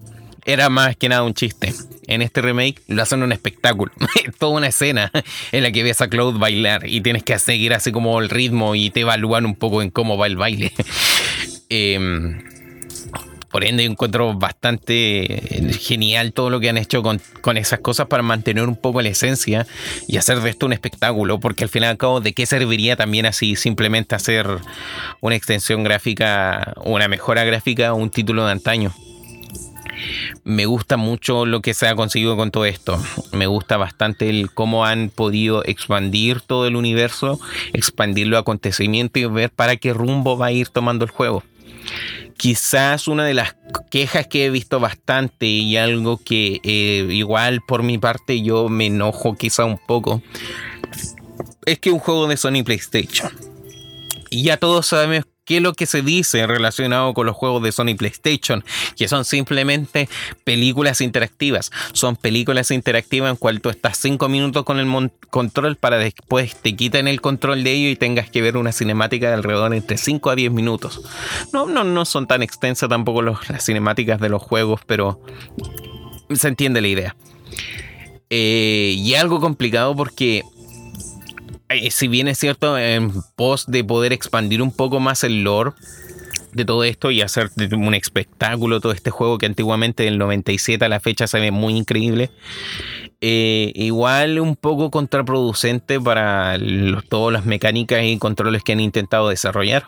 Era 0.44 0.68
más 0.68 0.96
que 0.96 1.08
nada 1.08 1.22
un 1.22 1.34
chiste. 1.34 1.72
En 2.12 2.20
este 2.20 2.42
remake 2.42 2.80
lo 2.88 3.02
hacen 3.02 3.22
un 3.22 3.32
espectáculo. 3.32 3.90
Toda 4.38 4.52
una 4.52 4.66
escena 4.66 5.10
en 5.50 5.62
la 5.62 5.72
que 5.72 5.82
ves 5.82 6.00
a 6.02 6.08
Cloud 6.08 6.38
bailar 6.38 6.86
y 6.86 7.00
tienes 7.00 7.22
que 7.22 7.38
seguir 7.38 7.72
así 7.72 7.90
como 7.90 8.20
el 8.20 8.28
ritmo 8.28 8.74
y 8.74 8.90
te 8.90 9.00
evalúan 9.00 9.46
un 9.46 9.54
poco 9.54 9.80
en 9.80 9.90
cómo 9.90 10.18
va 10.18 10.26
el 10.26 10.36
baile. 10.36 10.72
Em, 11.74 12.42
por 13.50 13.64
ende, 13.64 13.84
encuentro 13.84 14.34
bastante 14.34 15.22
eh, 15.22 15.72
genial 15.72 16.34
todo 16.34 16.50
lo 16.50 16.60
que 16.60 16.68
han 16.68 16.76
hecho 16.76 17.02
con, 17.02 17.20
esas 17.56 17.80
cosas 17.80 18.08
para 18.08 18.22
mantener 18.22 18.68
un 18.68 18.76
poco 18.76 19.00
la 19.00 19.08
esencia 19.08 19.66
y 20.06 20.18
hacer 20.18 20.40
de 20.40 20.50
esto 20.50 20.66
un 20.66 20.74
espectáculo, 20.74 21.40
porque 21.40 21.64
al 21.64 21.70
final 21.70 21.88
y 21.88 21.90
al 21.92 21.96
cabo, 21.96 22.20
¿de 22.20 22.34
qué 22.34 22.44
serviría 22.44 22.96
también 22.96 23.24
así 23.24 23.56
simplemente 23.56 24.14
hacer 24.14 24.46
una 25.20 25.34
extensión 25.34 25.82
gráfica, 25.82 26.74
una 26.84 27.08
mejora 27.08 27.44
gráfica, 27.44 27.94
un 27.94 28.10
título 28.10 28.44
de 28.44 28.52
antaño? 28.52 28.94
Me 30.44 30.66
gusta 30.66 30.96
mucho 30.96 31.46
lo 31.46 31.60
que 31.60 31.74
se 31.74 31.88
ha 31.88 31.94
conseguido 31.94 32.36
con 32.36 32.50
todo 32.50 32.64
esto. 32.64 33.02
Me 33.32 33.46
gusta 33.46 33.76
bastante 33.76 34.28
el 34.30 34.50
cómo 34.52 34.84
han 34.84 35.10
podido 35.10 35.64
expandir 35.64 36.40
todo 36.40 36.66
el 36.66 36.76
universo, 36.76 37.40
expandir 37.72 38.26
los 38.26 38.40
acontecimientos 38.40 39.22
y 39.22 39.26
ver 39.26 39.50
para 39.50 39.76
qué 39.76 39.92
rumbo 39.92 40.36
va 40.36 40.46
a 40.46 40.52
ir 40.52 40.68
tomando 40.68 41.04
el 41.04 41.10
juego. 41.10 41.42
Quizás 42.36 43.06
una 43.06 43.24
de 43.24 43.34
las 43.34 43.56
quejas 43.90 44.26
que 44.26 44.46
he 44.46 44.50
visto 44.50 44.80
bastante 44.80 45.46
y 45.46 45.76
algo 45.76 46.18
que 46.18 46.60
eh, 46.64 47.06
igual 47.10 47.60
por 47.66 47.82
mi 47.82 47.98
parte 47.98 48.42
yo 48.42 48.68
me 48.68 48.86
enojo 48.86 49.36
quizá 49.36 49.64
un 49.64 49.78
poco 49.86 50.22
es 51.66 51.78
que 51.78 51.90
un 51.90 51.98
juego 51.98 52.26
de 52.26 52.36
Sony 52.36 52.62
PlayStation. 52.64 53.30
Y 54.30 54.44
ya 54.44 54.56
todos 54.56 54.86
sabemos, 54.86 55.26
¿Qué 55.44 55.56
es 55.56 55.62
lo 55.62 55.72
que 55.72 55.86
se 55.86 56.02
dice 56.02 56.46
relacionado 56.46 57.14
con 57.14 57.26
los 57.26 57.34
juegos 57.34 57.64
de 57.64 57.72
Sony 57.72 57.96
PlayStation? 57.98 58.64
Que 58.96 59.08
son 59.08 59.24
simplemente 59.24 60.08
películas 60.44 61.00
interactivas. 61.00 61.72
Son 61.92 62.14
películas 62.14 62.70
interactivas 62.70 63.30
en 63.30 63.36
cual 63.36 63.60
tú 63.60 63.68
estás 63.68 63.98
5 63.98 64.28
minutos 64.28 64.64
con 64.64 64.78
el 64.78 65.10
control 65.30 65.74
para 65.76 65.98
después 65.98 66.54
te 66.54 66.76
quiten 66.76 67.08
el 67.08 67.20
control 67.20 67.64
de 67.64 67.72
ello 67.72 67.88
y 67.88 67.96
tengas 67.96 68.30
que 68.30 68.40
ver 68.40 68.56
una 68.56 68.70
cinemática 68.70 69.28
de 69.28 69.34
alrededor 69.34 69.74
entre 69.74 69.98
5 69.98 70.30
a 70.30 70.36
10 70.36 70.52
minutos. 70.52 71.00
No, 71.52 71.66
no, 71.66 71.82
no 71.82 72.04
son 72.04 72.28
tan 72.28 72.42
extensas 72.42 72.88
tampoco 72.88 73.22
las 73.22 73.64
cinemáticas 73.64 74.20
de 74.20 74.28
los 74.28 74.42
juegos, 74.42 74.82
pero 74.86 75.20
se 76.30 76.46
entiende 76.46 76.80
la 76.80 76.88
idea. 76.88 77.16
Eh, 78.30 78.94
y 78.96 79.14
algo 79.14 79.40
complicado 79.40 79.94
porque 79.94 80.42
eh, 81.74 81.90
si 81.90 82.08
bien 82.08 82.28
es 82.28 82.38
cierto, 82.38 82.78
en 82.78 83.12
pos 83.36 83.66
de 83.66 83.84
poder 83.84 84.12
expandir 84.12 84.62
un 84.62 84.72
poco 84.72 85.00
más 85.00 85.24
el 85.24 85.42
lore 85.42 85.72
de 86.52 86.64
todo 86.64 86.84
esto 86.84 87.10
y 87.10 87.22
hacer 87.22 87.50
un 87.72 87.94
espectáculo 87.94 88.80
todo 88.80 88.92
este 88.92 89.10
juego 89.10 89.38
que 89.38 89.46
antiguamente 89.46 90.02
del 90.02 90.18
97 90.18 90.84
a 90.84 90.88
la 90.88 91.00
fecha 91.00 91.26
se 91.26 91.40
ve 91.40 91.50
muy 91.50 91.76
increíble, 91.76 92.30
eh, 93.22 93.72
igual 93.74 94.38
un 94.38 94.56
poco 94.56 94.90
contraproducente 94.90 95.98
para 96.00 96.58
todas 97.08 97.32
las 97.32 97.46
mecánicas 97.46 98.02
y 98.04 98.18
controles 98.18 98.62
que 98.62 98.72
han 98.72 98.80
intentado 98.80 99.28
desarrollar. 99.28 99.86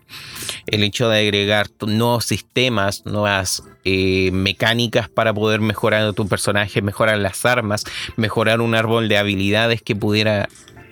El 0.66 0.82
hecho 0.84 1.08
de 1.08 1.18
agregar 1.18 1.66
nuevos 1.86 2.24
sistemas, 2.24 3.04
nuevas 3.04 3.62
eh, 3.84 4.30
mecánicas 4.32 5.08
para 5.08 5.34
poder 5.34 5.60
mejorar 5.60 6.14
tu 6.14 6.26
personaje, 6.28 6.80
mejorar 6.80 7.18
las 7.18 7.44
armas, 7.44 7.84
mejorar 8.16 8.60
un 8.60 8.74
árbol 8.74 9.08
de 9.08 9.18
habilidades 9.18 9.82
que 9.82 9.96
pudiera 9.96 10.48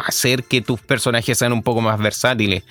hacer 0.07 0.45
que 0.45 0.61
tus 0.61 0.81
personajes 0.81 1.39
sean 1.39 1.53
un 1.53 1.63
poco 1.63 1.81
más 1.81 1.99
versátiles, 1.99 2.65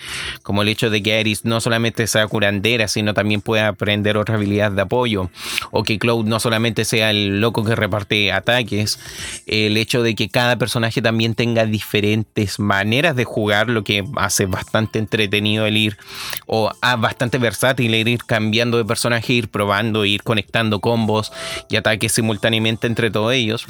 como 0.43 0.61
el 0.61 0.69
hecho 0.69 0.89
de 0.89 1.01
que 1.01 1.13
Aeris 1.13 1.45
no 1.45 1.61
solamente 1.61 2.07
sea 2.07 2.27
curandera, 2.27 2.87
sino 2.87 3.13
también 3.13 3.41
pueda 3.41 3.67
aprender 3.67 4.17
otras 4.17 4.37
habilidades 4.37 4.75
de 4.75 4.81
apoyo, 4.81 5.29
o 5.71 5.83
que 5.83 5.99
Cloud 5.99 6.25
no 6.25 6.39
solamente 6.39 6.85
sea 6.85 7.11
el 7.11 7.41
loco 7.41 7.63
que 7.63 7.75
reparte 7.75 8.31
ataques, 8.31 8.99
el 9.45 9.77
hecho 9.77 10.03
de 10.03 10.15
que 10.15 10.29
cada 10.29 10.57
personaje 10.57 11.01
también 11.01 11.35
tenga 11.35 11.65
diferentes 11.65 12.59
maneras 12.59 13.15
de 13.15 13.23
jugar, 13.23 13.69
lo 13.69 13.83
que 13.83 14.03
hace 14.17 14.45
bastante 14.45 14.99
entretenido 14.99 15.65
el 15.65 15.77
ir, 15.77 15.97
o 16.45 16.71
bastante 16.99 17.37
versátil 17.37 17.93
el 17.93 18.07
ir 18.07 18.23
cambiando 18.25 18.77
de 18.77 18.85
personaje, 18.85 19.33
ir 19.33 19.49
probando, 19.49 20.05
ir 20.05 20.23
conectando 20.23 20.79
combos 20.79 21.31
y 21.69 21.75
ataques 21.75 22.11
simultáneamente 22.11 22.87
entre 22.87 23.11
todos 23.11 23.33
ellos 23.33 23.67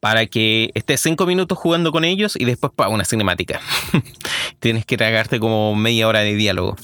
para 0.00 0.26
que 0.26 0.70
estés 0.74 1.00
cinco 1.00 1.26
minutos 1.26 1.58
jugando 1.58 1.92
con 1.92 2.04
ellos 2.04 2.34
y 2.36 2.46
después 2.46 2.72
para 2.74 2.88
una 2.88 3.04
cinemática. 3.04 3.60
Tienes 4.58 4.86
que 4.86 4.96
tragarte 4.96 5.38
como 5.38 5.76
media 5.76 6.08
hora 6.08 6.20
de 6.20 6.34
diálogo. 6.34 6.76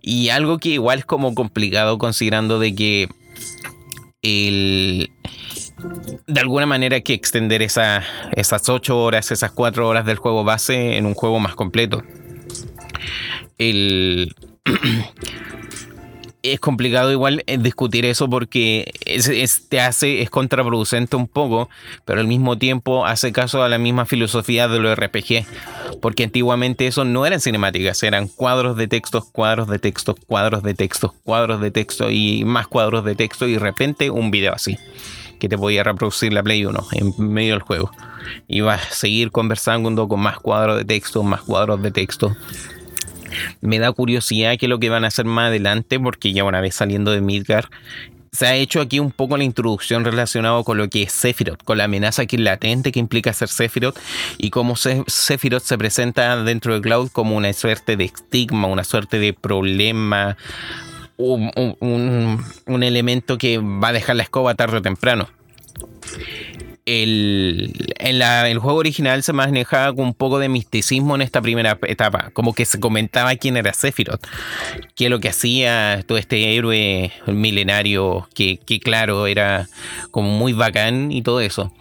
Y 0.00 0.30
algo 0.30 0.58
que 0.58 0.70
igual 0.70 1.00
es 1.00 1.04
como 1.04 1.34
complicado 1.34 1.98
considerando 1.98 2.58
de 2.58 2.74
que 2.74 3.08
el, 4.22 5.10
de 6.26 6.40
alguna 6.40 6.66
manera 6.66 6.96
hay 6.96 7.02
que 7.02 7.14
extender 7.14 7.62
esa, 7.62 8.04
esas 8.32 8.68
ocho 8.68 9.02
horas, 9.02 9.30
esas 9.30 9.50
cuatro 9.50 9.88
horas 9.88 10.06
del 10.06 10.16
juego 10.16 10.44
base 10.44 10.96
en 10.96 11.06
un 11.06 11.14
juego 11.14 11.40
más 11.40 11.54
completo. 11.54 12.02
El, 13.58 14.34
es 16.42 16.60
complicado 16.60 17.12
igual 17.12 17.42
eh, 17.46 17.58
discutir 17.58 18.04
eso 18.04 18.28
porque 18.28 18.92
es, 19.04 19.68
te 19.68 19.80
hace, 19.80 20.22
es 20.22 20.30
contraproducente 20.30 21.16
un 21.16 21.26
poco, 21.26 21.68
pero 22.04 22.20
al 22.20 22.26
mismo 22.26 22.58
tiempo 22.58 23.06
hace 23.06 23.32
caso 23.32 23.62
a 23.62 23.68
la 23.68 23.78
misma 23.78 24.06
filosofía 24.06 24.68
de 24.68 24.78
los 24.78 24.96
RPG, 24.96 25.44
porque 26.00 26.24
antiguamente 26.24 26.86
eso 26.86 27.04
no 27.04 27.26
eran 27.26 27.40
cinemáticas, 27.40 28.02
eran 28.02 28.28
cuadros 28.28 28.76
de 28.76 28.88
textos, 28.88 29.24
cuadros 29.30 29.68
de 29.68 29.78
textos, 29.78 30.16
cuadros 30.26 30.62
de 30.62 30.74
textos, 30.74 31.12
cuadros 31.24 31.60
de 31.60 31.70
texto 31.70 32.10
y 32.10 32.44
más 32.44 32.66
cuadros 32.66 33.04
de 33.04 33.14
texto 33.14 33.46
y 33.46 33.54
de 33.54 33.58
repente 33.58 34.10
un 34.10 34.30
video 34.30 34.54
así, 34.54 34.78
que 35.38 35.48
te 35.48 35.58
podía 35.58 35.82
reproducir 35.82 36.32
la 36.32 36.42
Play 36.42 36.64
1 36.64 36.86
en 36.92 37.14
medio 37.32 37.54
del 37.54 37.62
juego. 37.62 37.90
Y 38.46 38.60
vas 38.60 38.82
a 38.82 38.94
seguir 38.94 39.30
conversando 39.30 40.06
con 40.06 40.20
más 40.20 40.38
cuadros 40.38 40.76
de 40.76 40.84
texto, 40.84 41.22
más 41.22 41.40
cuadros 41.40 41.82
de 41.82 41.90
texto 41.90 42.36
me 43.60 43.78
da 43.78 43.92
curiosidad 43.92 44.56
qué 44.58 44.66
es 44.66 44.70
lo 44.70 44.78
que 44.78 44.90
van 44.90 45.04
a 45.04 45.08
hacer 45.08 45.24
más 45.24 45.48
adelante, 45.48 45.98
porque 45.98 46.32
ya 46.32 46.44
una 46.44 46.60
vez 46.60 46.74
saliendo 46.74 47.10
de 47.12 47.20
Midgar, 47.20 47.68
se 48.32 48.46
ha 48.46 48.54
hecho 48.54 48.80
aquí 48.80 49.00
un 49.00 49.10
poco 49.10 49.36
la 49.36 49.44
introducción 49.44 50.04
relacionada 50.04 50.62
con 50.62 50.78
lo 50.78 50.88
que 50.88 51.02
es 51.02 51.12
Sephiroth, 51.12 51.62
con 51.64 51.78
la 51.78 51.84
amenaza 51.84 52.26
que 52.26 52.36
es 52.36 52.42
latente 52.42 52.92
que 52.92 53.00
implica 53.00 53.32
ser 53.32 53.48
Sephiroth 53.48 53.98
y 54.38 54.50
cómo 54.50 54.76
Sephiroth 54.76 55.64
se 55.64 55.78
presenta 55.78 56.42
dentro 56.44 56.74
de 56.74 56.80
Cloud 56.80 57.10
como 57.10 57.36
una 57.36 57.52
suerte 57.52 57.96
de 57.96 58.04
estigma, 58.04 58.68
una 58.68 58.84
suerte 58.84 59.18
de 59.18 59.32
problema, 59.32 60.36
un, 61.16 61.50
un 62.66 62.82
elemento 62.82 63.36
que 63.36 63.58
va 63.58 63.88
a 63.88 63.92
dejar 63.92 64.16
la 64.16 64.22
escoba 64.22 64.54
tarde 64.54 64.78
o 64.78 64.82
temprano 64.82 65.28
el, 66.90 67.72
en 67.98 68.20
el 68.20 68.58
juego 68.58 68.78
original 68.78 69.22
se 69.22 69.32
manejaba 69.32 69.94
con 69.94 70.06
un 70.06 70.14
poco 70.14 70.40
de 70.40 70.48
misticismo 70.48 71.14
en 71.14 71.22
esta 71.22 71.40
primera 71.40 71.78
etapa, 71.86 72.30
como 72.32 72.52
que 72.52 72.64
se 72.64 72.80
comentaba 72.80 73.36
quién 73.36 73.56
era 73.56 73.72
Sephiroth, 73.72 74.26
qué 74.96 75.04
es 75.04 75.10
lo 75.10 75.20
que 75.20 75.28
hacía 75.28 76.02
todo 76.06 76.18
este 76.18 76.56
héroe 76.56 77.12
milenario, 77.26 78.28
que, 78.34 78.58
que 78.58 78.80
claro, 78.80 79.28
era 79.28 79.68
como 80.10 80.30
muy 80.30 80.52
bacán 80.52 81.12
y 81.12 81.22
todo 81.22 81.40
eso, 81.40 81.72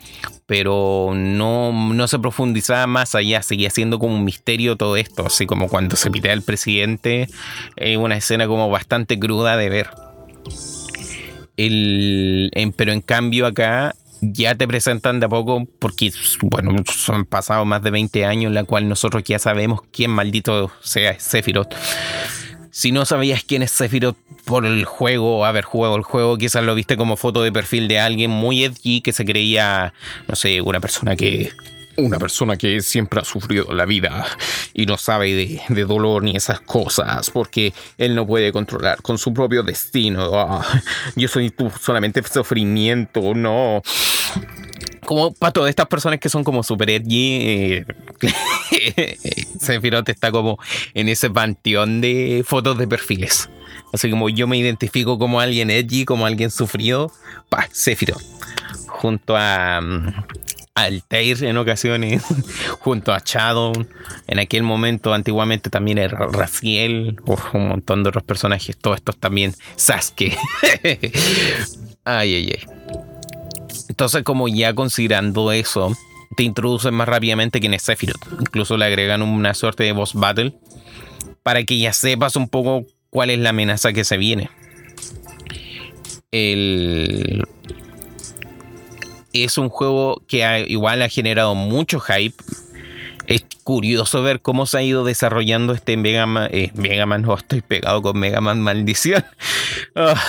pero 0.46 1.14
no, 1.16 1.72
no 1.72 2.08
se 2.08 2.20
profundizaba 2.20 2.86
más 2.86 3.16
allá, 3.16 3.42
seguía 3.42 3.72
siendo 3.72 3.98
como 3.98 4.16
un 4.16 4.26
misterio 4.26 4.76
todo 4.76 4.96
esto, 4.96 5.26
así 5.26 5.48
como 5.48 5.70
cuando 5.70 5.96
se 5.96 6.12
pitea 6.12 6.34
el 6.34 6.44
presidente, 6.44 7.28
es 7.78 7.98
una 7.98 8.18
escena 8.18 8.46
como 8.46 8.70
bastante 8.70 9.18
cruda 9.18 9.58
de 9.58 9.70
ver. 9.70 9.90
El, 11.58 12.52
pero 12.78 12.94
en 12.94 13.02
cambio 13.02 13.46
acá 13.46 13.94
ya 14.22 14.56
te 14.56 14.68
presentan 14.68 15.20
de 15.20 15.26
a 15.26 15.30
poco, 15.30 15.66
porque, 15.80 16.12
bueno, 16.42 16.76
son 16.94 17.26
pasados 17.26 17.66
más 17.66 17.82
de 17.82 17.92
20 17.92 18.26
años 18.26 18.50
en 18.50 18.56
la 18.56 18.64
cual 18.64 18.88
nosotros 18.90 19.24
ya 19.24 19.40
sabemos 19.40 19.82
quién 19.92 20.12
maldito 20.12 20.72
sea 20.82 21.20
Sephiroth. 21.20 21.74
Si 22.72 22.92
no 22.92 23.06
sabías 23.06 23.44
quién 23.44 23.64
es 23.64 23.72
Sephiroth 23.72 24.18
por 24.46 24.66
el 24.66 24.86
juego, 24.86 25.46
haber 25.46 25.64
jugado 25.64 25.96
el 25.96 26.04
juego, 26.04 26.38
quizás 26.38 26.64
lo 26.64 26.76
viste 26.76 26.98
como 26.98 27.18
foto 27.18 27.42
de 27.44 27.52
perfil 27.52 27.88
de 27.88 28.00
alguien 28.00 28.32
muy 28.32 28.64
edgy 28.64 29.02
que 29.02 29.14
se 29.14 29.26
creía, 29.26 29.94
no 30.28 30.36
sé, 30.36 30.62
una 30.62 30.80
persona 30.80 31.16
que 31.16 31.52
una 32.00 32.20
persona 32.20 32.58
que 32.58 32.82
siempre 32.82 33.20
ha 33.20 33.26
sufrido 33.26 33.74
la 33.74 33.86
vida 33.86 34.26
y 34.74 34.86
no 34.86 34.98
sabe 34.98 35.62
de, 35.70 35.86
dolor 35.86 36.24
ni 36.24 36.36
esas 36.36 36.62
cosas 36.62 37.30
porque 37.30 37.74
él 37.98 38.16
no 38.16 38.28
puede 38.28 38.52
controlar 38.52 39.02
con 39.02 39.18
su 39.18 39.34
propio 39.34 39.64
destino. 39.64 40.32
Ah, 40.34 40.66
yo 41.16 41.28
soy 41.28 41.50
tú 41.50 41.72
solamente 41.82 42.22
sufrimiento, 42.24 43.34
no. 43.34 43.82
Como 45.06 45.34
para 45.34 45.52
todas 45.52 45.70
estas 45.70 45.88
personas 45.88 46.20
que 46.20 46.30
son 46.30 46.44
como 46.44 46.62
super 46.62 46.90
edgy, 46.90 47.38
eh, 47.42 47.86
está 50.08 50.32
como 50.32 50.60
en 50.94 51.10
ese 51.10 51.30
panteón 51.30 52.02
de 52.02 52.44
fotos 52.46 52.78
de 52.78 52.88
perfiles. 52.88 53.50
Así 53.92 54.10
como 54.10 54.30
yo 54.30 54.48
me 54.48 54.58
identifico 54.58 55.18
como 55.18 55.40
alguien 55.40 55.72
edgy, 55.72 56.06
como 56.06 56.26
alguien 56.26 56.52
sufrido, 56.52 57.12
pa, 57.50 57.68
Sephiroth. 57.72 58.22
Junto 58.88 59.36
a, 59.36 59.82
mm, 59.82 60.14
Altair 60.76 61.44
en 61.44 61.58
ocasiones, 61.58 62.24
junto 62.80 63.14
a 63.14 63.22
Shadow. 63.24 63.74
En 64.28 64.40
aquel 64.40 64.64
momento, 64.64 65.14
antiguamente 65.14 65.70
también 65.70 65.98
era 65.98 66.18
Raziel, 66.32 67.18
un 67.54 67.68
montón 67.68 68.04
de 68.04 68.10
otros 68.10 68.24
personajes, 68.24 68.78
todos 68.78 68.98
estos 68.98 69.18
también, 69.18 69.54
Sasuke. 69.76 70.38
ay, 72.06 72.36
ay, 72.36 72.54
ay. 72.58 72.66
Entonces, 73.90 74.24
como 74.24 74.48
ya 74.48 74.74
considerando 74.74 75.52
eso, 75.52 75.94
te 76.38 76.44
introducen 76.44 76.94
más 76.94 77.10
rápidamente 77.10 77.60
quién 77.60 77.74
es 77.74 77.82
Sephiroth. 77.82 78.26
Incluso 78.40 78.78
le 78.78 78.86
agregan 78.86 79.22
una 79.22 79.54
suerte 79.54 79.84
de 79.84 79.92
boss 79.92 80.14
battle 80.14 80.54
para 81.44 81.64
que 81.64 81.78
ya 81.78 81.92
sepas 81.92 82.36
un 82.36 82.48
poco 82.48 82.86
cuál 83.10 83.30
es 83.30 83.40
la 83.40 83.50
amenaza 83.50 83.92
que 83.92 84.04
se 84.06 84.18
viene. 84.18 84.50
El 86.32 87.44
es 89.34 89.58
un 89.58 89.70
juego 89.70 90.22
que 90.28 90.66
igual 90.68 91.02
ha 91.02 91.10
generado 91.10 91.56
mucho 91.56 92.00
hype. 92.00 92.36
Es 93.30 93.46
curioso 93.64 94.24
ver 94.24 94.42
cómo 94.42 94.66
se 94.66 94.80
ha 94.80 94.82
ido 94.82 95.04
desarrollando 95.04 95.74
este 95.74 95.96
Mega 95.98 96.26
Man. 96.26 96.50
Eh, 96.52 96.72
Mega 96.74 97.06
Man, 97.06 97.22
no, 97.22 97.36
estoy 97.36 97.62
pegado 97.62 98.02
con 98.02 98.18
Mega 98.18 98.42
Man 98.42 98.62
Maldición. 98.62 99.24
Ah, 99.96 100.22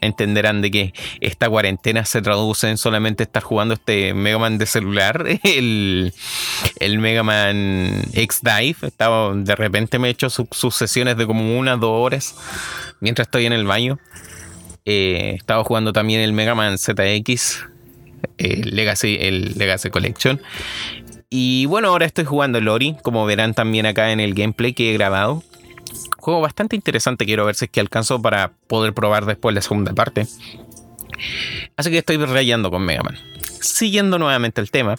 entenderán 0.00 0.60
de 0.60 0.70
que 0.70 0.94
esta 1.20 1.48
cuarentena 1.48 2.04
se 2.04 2.20
traduce 2.20 2.68
en 2.68 2.78
solamente 2.78 3.22
estar 3.22 3.42
jugando 3.42 3.74
este 3.74 4.12
Mega 4.12 4.38
Man 4.38 4.58
de 4.58 4.66
celular. 4.66 5.24
El, 5.44 6.12
Mega 6.98 7.22
Man 7.22 8.02
X-Dive. 8.12 8.76
De 9.44 9.56
repente 9.56 9.98
me 9.98 10.08
he 10.08 10.10
hecho 10.10 10.28
sus 10.30 10.74
sesiones 10.74 11.16
de 11.16 11.26
como 11.26 11.58
unas, 11.58 11.80
dos 11.80 11.92
horas 11.92 12.34
mientras 13.00 13.28
estoy 13.28 13.46
en 13.46 13.52
el 13.52 13.66
baño. 13.66 13.98
Eh, 14.84 15.34
estaba 15.36 15.64
jugando 15.64 15.92
también 15.92 16.20
el 16.20 16.32
Mega 16.32 16.54
Man 16.54 16.76
ZX 16.76 17.69
Legacy, 18.38 19.18
el 19.20 19.58
Legacy 19.58 19.90
Collection. 19.90 20.40
Y 21.28 21.66
bueno, 21.66 21.88
ahora 21.88 22.06
estoy 22.06 22.24
jugando 22.24 22.60
Lori, 22.60 22.96
como 23.02 23.24
verán 23.24 23.54
también 23.54 23.86
acá 23.86 24.10
en 24.12 24.20
el 24.20 24.34
gameplay 24.34 24.72
que 24.72 24.90
he 24.90 24.94
grabado. 24.94 25.42
Juego 26.18 26.40
bastante 26.40 26.76
interesante, 26.76 27.24
quiero 27.24 27.46
ver 27.46 27.54
si 27.54 27.66
es 27.66 27.70
que 27.70 27.80
alcanzo 27.80 28.20
para 28.20 28.52
poder 28.66 28.92
probar 28.94 29.26
después 29.26 29.54
la 29.54 29.62
segunda 29.62 29.92
parte. 29.92 30.26
Así 31.76 31.90
que 31.90 31.98
estoy 31.98 32.16
rayando 32.18 32.70
con 32.70 32.82
Mega 32.82 33.02
Man. 33.02 33.16
Siguiendo 33.60 34.18
nuevamente 34.18 34.60
el 34.60 34.70
tema. 34.70 34.96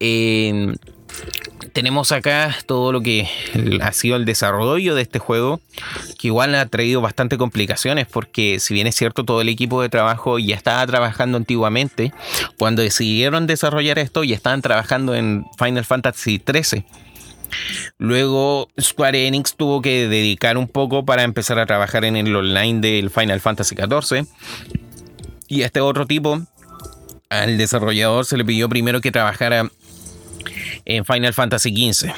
Eh, 0.00 0.74
tenemos 1.72 2.12
acá 2.12 2.56
todo 2.66 2.92
lo 2.92 3.00
que 3.02 3.28
ha 3.80 3.92
sido 3.92 4.16
el 4.16 4.24
desarrollo 4.24 4.94
de 4.94 5.02
este 5.02 5.18
juego, 5.18 5.60
que 6.18 6.28
igual 6.28 6.54
ha 6.54 6.66
traído 6.66 7.00
bastante 7.00 7.38
complicaciones, 7.38 8.06
porque 8.06 8.58
si 8.60 8.74
bien 8.74 8.86
es 8.86 8.96
cierto, 8.96 9.24
todo 9.24 9.40
el 9.40 9.48
equipo 9.48 9.80
de 9.80 9.88
trabajo 9.88 10.38
ya 10.38 10.56
estaba 10.56 10.84
trabajando 10.86 11.36
antiguamente, 11.36 12.12
cuando 12.58 12.82
decidieron 12.82 13.46
desarrollar 13.46 13.98
esto, 13.98 14.24
ya 14.24 14.34
estaban 14.34 14.62
trabajando 14.62 15.14
en 15.14 15.44
Final 15.58 15.84
Fantasy 15.84 16.42
XIII. 16.44 16.84
Luego 17.98 18.68
Square 18.80 19.26
Enix 19.26 19.54
tuvo 19.54 19.80
que 19.80 20.08
dedicar 20.08 20.58
un 20.58 20.68
poco 20.68 21.04
para 21.04 21.22
empezar 21.22 21.58
a 21.58 21.66
trabajar 21.66 22.04
en 22.04 22.16
el 22.16 22.34
online 22.34 22.80
del 22.80 23.10
Final 23.10 23.40
Fantasy 23.40 23.74
XIV. 23.74 24.26
Y 25.48 25.62
este 25.62 25.80
otro 25.80 26.06
tipo, 26.06 26.40
al 27.30 27.56
desarrollador 27.56 28.24
se 28.24 28.36
le 28.36 28.44
pidió 28.44 28.68
primero 28.68 29.00
que 29.00 29.12
trabajara 29.12 29.70
en 30.88 31.04
Final 31.04 31.34
Fantasy 31.34 31.92
XV. 31.92 32.10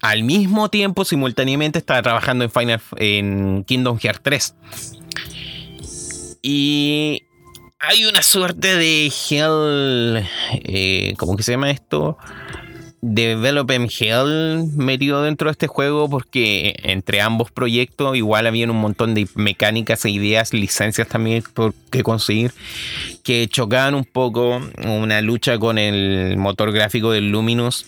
Al 0.00 0.24
mismo 0.24 0.68
tiempo, 0.70 1.04
simultáneamente, 1.04 1.78
estaba 1.78 2.02
trabajando 2.02 2.44
en, 2.44 2.50
Final, 2.50 2.80
en 2.96 3.64
Kingdom 3.64 3.98
Hearts 3.98 4.20
3. 4.22 4.54
Y 6.42 7.22
hay 7.78 8.04
una 8.06 8.22
suerte 8.22 8.76
de 8.76 9.12
Hell. 9.30 10.26
Eh, 10.64 11.14
¿Cómo 11.18 11.36
que 11.36 11.42
se 11.42 11.52
llama 11.52 11.70
esto? 11.70 12.16
Development 13.00 13.90
Hell 13.96 14.66
metido 14.76 15.22
dentro 15.22 15.48
de 15.48 15.52
este 15.52 15.68
juego 15.68 16.10
porque 16.10 16.74
entre 16.82 17.20
ambos 17.20 17.50
proyectos 17.52 18.16
igual 18.16 18.46
había 18.46 18.68
un 18.70 18.80
montón 18.80 19.14
de 19.14 19.28
mecánicas 19.36 20.04
e 20.04 20.10
ideas, 20.10 20.52
licencias 20.52 21.06
también 21.06 21.44
por 21.54 21.74
que 21.90 22.02
conseguir 22.02 22.52
que 23.22 23.46
chocaban 23.48 23.94
un 23.94 24.04
poco 24.04 24.60
una 24.84 25.20
lucha 25.20 25.58
con 25.58 25.78
el 25.78 26.36
motor 26.36 26.72
gráfico 26.72 27.12
del 27.12 27.30
Luminous 27.30 27.86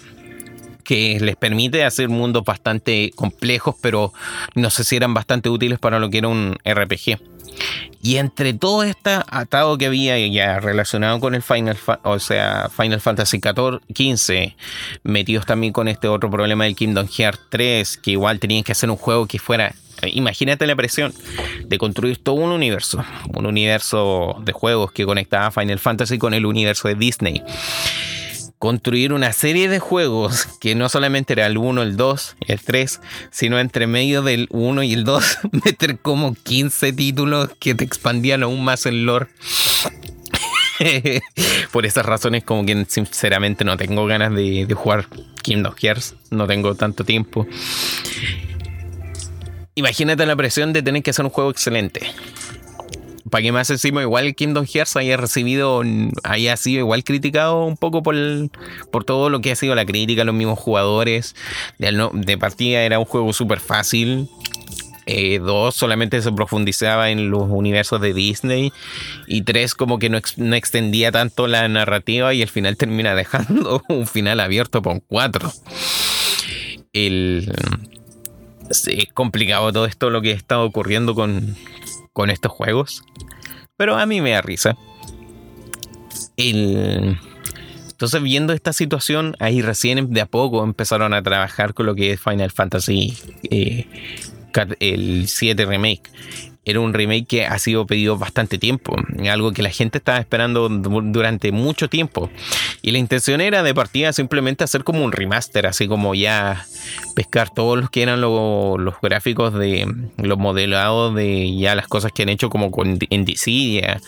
que 0.85 1.19
les 1.21 1.37
permite 1.37 1.85
hacer 1.85 2.09
mundos 2.09 2.45
bastante 2.45 3.11
complejos 3.17 3.75
pero 3.81 4.13
no 4.55 4.71
sé 4.71 4.85
si 4.85 4.97
eran 4.97 5.13
bastante 5.13 5.49
útiles 5.49 5.81
para 5.81 5.99
lo 5.99 6.09
que 6.09 6.19
era 6.19 6.29
un 6.29 6.57
RPG. 6.65 7.30
Y 8.03 8.17
entre 8.17 8.55
todo 8.55 8.83
este 8.83 9.11
atado 9.11 9.77
que 9.77 9.87
había 9.87 10.19
ya 10.29 10.59
relacionado 10.59 11.21
con 11.21 11.35
el 11.35 11.43
Final, 11.43 11.77
o 12.03 12.19
sea, 12.19 12.71
Final 12.75 13.01
Fantasy 13.01 13.41
15, 13.93 14.57
metidos 15.03 15.45
también 15.45 15.73
con 15.73 15.87
este 15.89 16.09
otro 16.09 16.31
problema 16.31 16.65
del 16.65 16.77
Kingdom 16.77 17.07
Hearts 17.09 17.41
3, 17.51 17.99
que 17.99 18.13
igual 18.13 18.41
tenían 18.41 18.65
que 18.65 18.73
hacer 18.73 18.91
un 18.91 18.97
juego 18.97 19.27
que 19.27 19.39
fuera 19.39 19.75
imagínate 20.07 20.67
la 20.67 20.77
presión 20.77 21.13
de 21.67 21.77
construir 21.77 22.17
todo 22.17 22.37
un 22.37 22.53
universo, 22.53 23.05
un 23.35 23.45
universo 23.45 24.41
de 24.43 24.53
juegos 24.53 24.93
que 24.93 25.05
conectaba 25.05 25.51
Final 25.51 25.79
Fantasy 25.79 26.17
con 26.17 26.33
el 26.33 26.47
universo 26.47 26.89
de 26.89 26.95
Disney 26.95 27.43
construir 28.61 29.15
una 29.15 29.33
serie 29.33 29.69
de 29.71 29.79
juegos 29.81 30.47
que 30.61 30.77
no 30.77 30.89
solamente 30.89 31.33
era 31.33 31.47
el 31.47 31.59
1, 31.59 31.83
el 31.83 31.97
2 31.97 32.37
y 32.47 32.53
el 32.53 32.61
3, 32.61 33.01
sino 33.33 33.59
entre 33.59 33.89
medio 33.89 34.23
del 34.23 34.47
1 34.51 34.85
y 34.85 34.93
el 34.93 35.03
2 35.03 35.39
meter 35.65 35.99
como 35.99 36.35
15 36.35 36.93
títulos 36.93 37.49
que 37.59 37.75
te 37.75 37.83
expandían 37.83 38.45
aún 38.45 38.63
más 38.63 38.87
el 38.87 39.05
lore. 39.05 39.29
Por 41.73 41.85
esas 41.85 42.07
razones 42.07 42.45
como 42.45 42.65
que 42.65 42.87
sinceramente 42.89 43.65
no 43.65 43.77
tengo 43.77 44.07
ganas 44.07 44.33
de, 44.35 44.67
de 44.67 44.75
jugar 44.75 45.09
Kingdom 45.43 45.75
Hearts, 45.75 46.15
no 46.31 46.47
tengo 46.47 46.75
tanto 46.75 47.05
tiempo. 47.05 47.47
Imagínate 49.75 50.27
la 50.27 50.37
presión 50.37 50.75
de 50.75 50.83
tener 50.83 51.03
que 51.03 51.11
hacer 51.11 51.25
un 51.25 51.31
juego 51.31 51.51
excelente 51.51 52.13
para 53.29 53.43
que 53.43 53.53
más 53.53 53.71
encima 53.71 54.03
igual 54.03 54.35
Kingdom 54.35 54.67
Hearts 54.67 54.97
haya 54.97 55.17
recibido, 55.17 55.83
haya 56.25 56.57
sido 56.57 56.81
igual 56.81 57.05
criticado 57.05 57.65
un 57.65 57.77
poco 57.77 58.03
por, 58.03 58.15
por 58.91 59.05
todo 59.05 59.29
lo 59.29 59.41
que 59.41 59.53
ha 59.53 59.57
sido 59.57 59.75
la 59.75 59.85
crítica, 59.85 60.25
los 60.25 60.35
mismos 60.35 60.59
jugadores. 60.59 61.35
De, 61.79 62.39
partida 62.39 62.83
era 62.83 62.99
un 62.99 63.05
juego 63.05 63.33
súper 63.33 63.61
fácil. 63.61 64.29
Eh, 65.07 65.41
dos, 65.41 65.75
solamente 65.75 66.23
se 66.23 66.31
profundizaba 66.31 67.11
en 67.11 67.31
los 67.31 67.43
universos 67.49 68.01
de 68.01 68.15
Disney. 68.15 68.73
Y 69.27 69.43
tres, 69.43 69.75
como 69.75 69.99
que 69.99 70.09
no, 70.09 70.19
extendía 70.55 71.13
tanto 71.13 71.47
la 71.47 71.69
narrativa 71.69 72.33
y 72.33 72.43
al 72.43 72.49
final 72.49 72.77
termina 72.77 73.15
dejando 73.17 73.83
un 73.89 74.07
final 74.07 74.41
abierto 74.41 74.83
con 74.83 75.01
cuatro. 75.01 75.53
El, 76.93 77.53
es 78.71 79.13
complicado 79.13 79.73
todo 79.73 79.87
esto 79.87 80.11
lo 80.11 80.23
que 80.23 80.33
está 80.33 80.61
ocurriendo 80.61 81.15
con, 81.15 81.57
con 82.13 82.31
estos 82.31 82.53
juegos. 82.53 83.03
Pero 83.77 83.97
a 83.97 84.07
mí 84.07 84.21
me 84.21 84.31
da 84.31 84.43
risa. 84.43 84.77
Entonces, 86.37 88.23
viendo 88.23 88.53
esta 88.53 88.73
situación, 88.73 89.37
ahí 89.41 89.63
recién 89.63 90.13
de 90.13 90.21
a 90.21 90.27
poco 90.27 90.65
empezaron 90.65 91.15
a 91.15 91.23
trabajar 91.23 91.75
con 91.75 91.87
lo 91.87 91.95
que 91.95 92.13
es 92.13 92.21
Final 92.21 92.51
Fantasy 92.51 93.17
eh, 93.51 93.87
el 94.81 95.29
7 95.29 95.65
Remake 95.67 96.11
era 96.65 96.81
un 96.81 96.93
remake 96.93 97.27
que 97.27 97.47
ha 97.47 97.59
sido 97.59 97.87
pedido 97.87 98.19
bastante 98.19 98.59
tiempo, 98.59 98.95
algo 99.31 99.53
que 99.53 99.63
la 99.63 99.71
gente 99.71 99.99
estaba 99.99 100.19
esperando 100.19 100.69
durante 100.69 101.53
mucho 101.53 101.89
tiempo. 101.89 102.31
Y 102.83 102.91
la 102.91 102.99
intención 102.99 103.41
era 103.41 103.63
de 103.63 103.75
partida 103.75 104.13
simplemente 104.13 104.65
hacer 104.65 104.85
como 104.85 105.03
un 105.05 105.13
remaster, 105.13 105.67
así 105.67 105.89
como 105.89 106.15
ya 106.15 106.67
pescar 107.15 107.51
todos 107.51 107.79
los 107.79 107.91
que 107.91 108.03
eran 108.03 108.21
los 108.21 108.95
gráficos 109.03 109.55
de 109.55 109.87
los 110.19 110.39
modelados 110.39 111.15
de 111.15 111.57
ya 111.57 111.75
las 111.75 111.89
cosas 111.89 112.13
que 112.13 112.23
han 112.23 112.29
hecho 112.29 112.51
como 112.51 112.71
con, 112.71 112.99
en 113.09 113.25
Dissidia, 113.25 114.01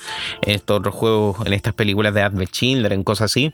en 0.42 0.54
estos 0.54 0.78
otros 0.78 0.94
juegos, 0.94 1.46
en 1.46 1.54
estas 1.54 1.72
películas 1.72 2.12
de 2.12 2.22
Advent 2.22 2.50
Children, 2.50 3.02
cosas 3.02 3.30
así. 3.30 3.52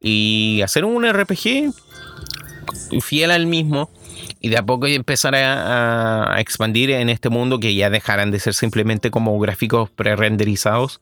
Y 0.00 0.60
hacer 0.62 0.84
un 0.84 1.10
RPG 1.10 1.72
fiel 3.00 3.30
al 3.30 3.46
mismo 3.46 3.90
y 4.40 4.48
de 4.48 4.58
a 4.58 4.64
poco 4.64 4.86
empezar 4.86 5.34
a, 5.34 6.36
expandir 6.38 6.90
en 6.90 7.08
este 7.08 7.28
mundo 7.28 7.58
que 7.58 7.74
ya 7.74 7.90
dejaran 7.90 8.30
de 8.30 8.40
ser 8.40 8.54
simplemente 8.54 9.10
como 9.10 9.38
gráficos 9.38 9.90
pre-renderizados, 9.90 11.00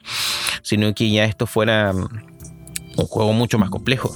sino 0.62 0.94
que 0.94 1.10
ya 1.10 1.24
esto 1.24 1.46
fuera 1.46 1.92
un 1.92 3.06
juego 3.06 3.32
mucho 3.32 3.58
más 3.58 3.70
complejo 3.70 4.14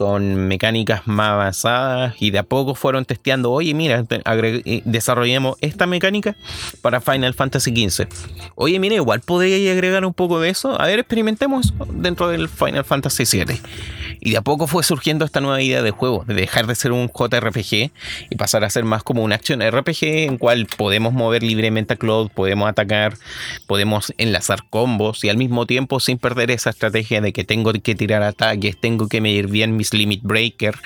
con 0.00 0.48
mecánicas 0.48 1.06
más 1.06 1.32
avanzadas 1.32 2.14
y 2.20 2.30
de 2.30 2.38
a 2.38 2.42
poco 2.42 2.74
fueron 2.74 3.04
testeando, 3.04 3.52
oye 3.52 3.74
mira, 3.74 4.06
eh, 4.08 4.80
desarrollemos 4.86 5.58
esta 5.60 5.86
mecánica 5.86 6.36
para 6.80 7.02
Final 7.02 7.34
Fantasy 7.34 7.70
XV. 7.70 8.08
Oye 8.54 8.78
mira, 8.78 8.94
igual 8.94 9.20
podría 9.20 9.70
agregar 9.70 10.06
un 10.06 10.14
poco 10.14 10.40
de 10.40 10.48
eso. 10.48 10.80
A 10.80 10.86
ver, 10.86 11.00
experimentemos 11.00 11.74
dentro 11.92 12.28
del 12.28 12.48
Final 12.48 12.86
Fantasy 12.86 13.24
VII. 13.24 13.60
Y 14.20 14.32
de 14.32 14.36
a 14.38 14.42
poco 14.42 14.66
fue 14.66 14.82
surgiendo 14.82 15.24
esta 15.24 15.40
nueva 15.40 15.62
idea 15.62 15.82
de 15.82 15.90
juego, 15.90 16.24
de 16.26 16.34
dejar 16.34 16.66
de 16.66 16.74
ser 16.74 16.92
un 16.92 17.08
JRPG 17.08 17.90
y 18.30 18.36
pasar 18.36 18.64
a 18.64 18.70
ser 18.70 18.84
más 18.84 19.02
como 19.02 19.22
un 19.22 19.32
action 19.32 19.60
RPG 19.60 20.04
en 20.04 20.38
cual 20.38 20.66
podemos 20.66 21.12
mover 21.12 21.42
libremente 21.42 21.94
a 21.94 21.96
Cloud, 21.96 22.30
podemos 22.30 22.68
atacar, 22.68 23.16
podemos 23.66 24.12
enlazar 24.18 24.64
combos 24.68 25.24
y 25.24 25.28
al 25.28 25.36
mismo 25.36 25.66
tiempo 25.66 26.00
sin 26.00 26.18
perder 26.18 26.50
esa 26.50 26.70
estrategia 26.70 27.20
de 27.20 27.32
que 27.32 27.44
tengo 27.44 27.72
que 27.72 27.94
tirar 27.94 28.22
ataques, 28.22 28.78
tengo 28.78 29.08
que 29.08 29.20
medir 29.20 29.46
bien 29.46 29.76
mis 29.76 29.94
limit 29.94 30.22
breaker 30.22 30.76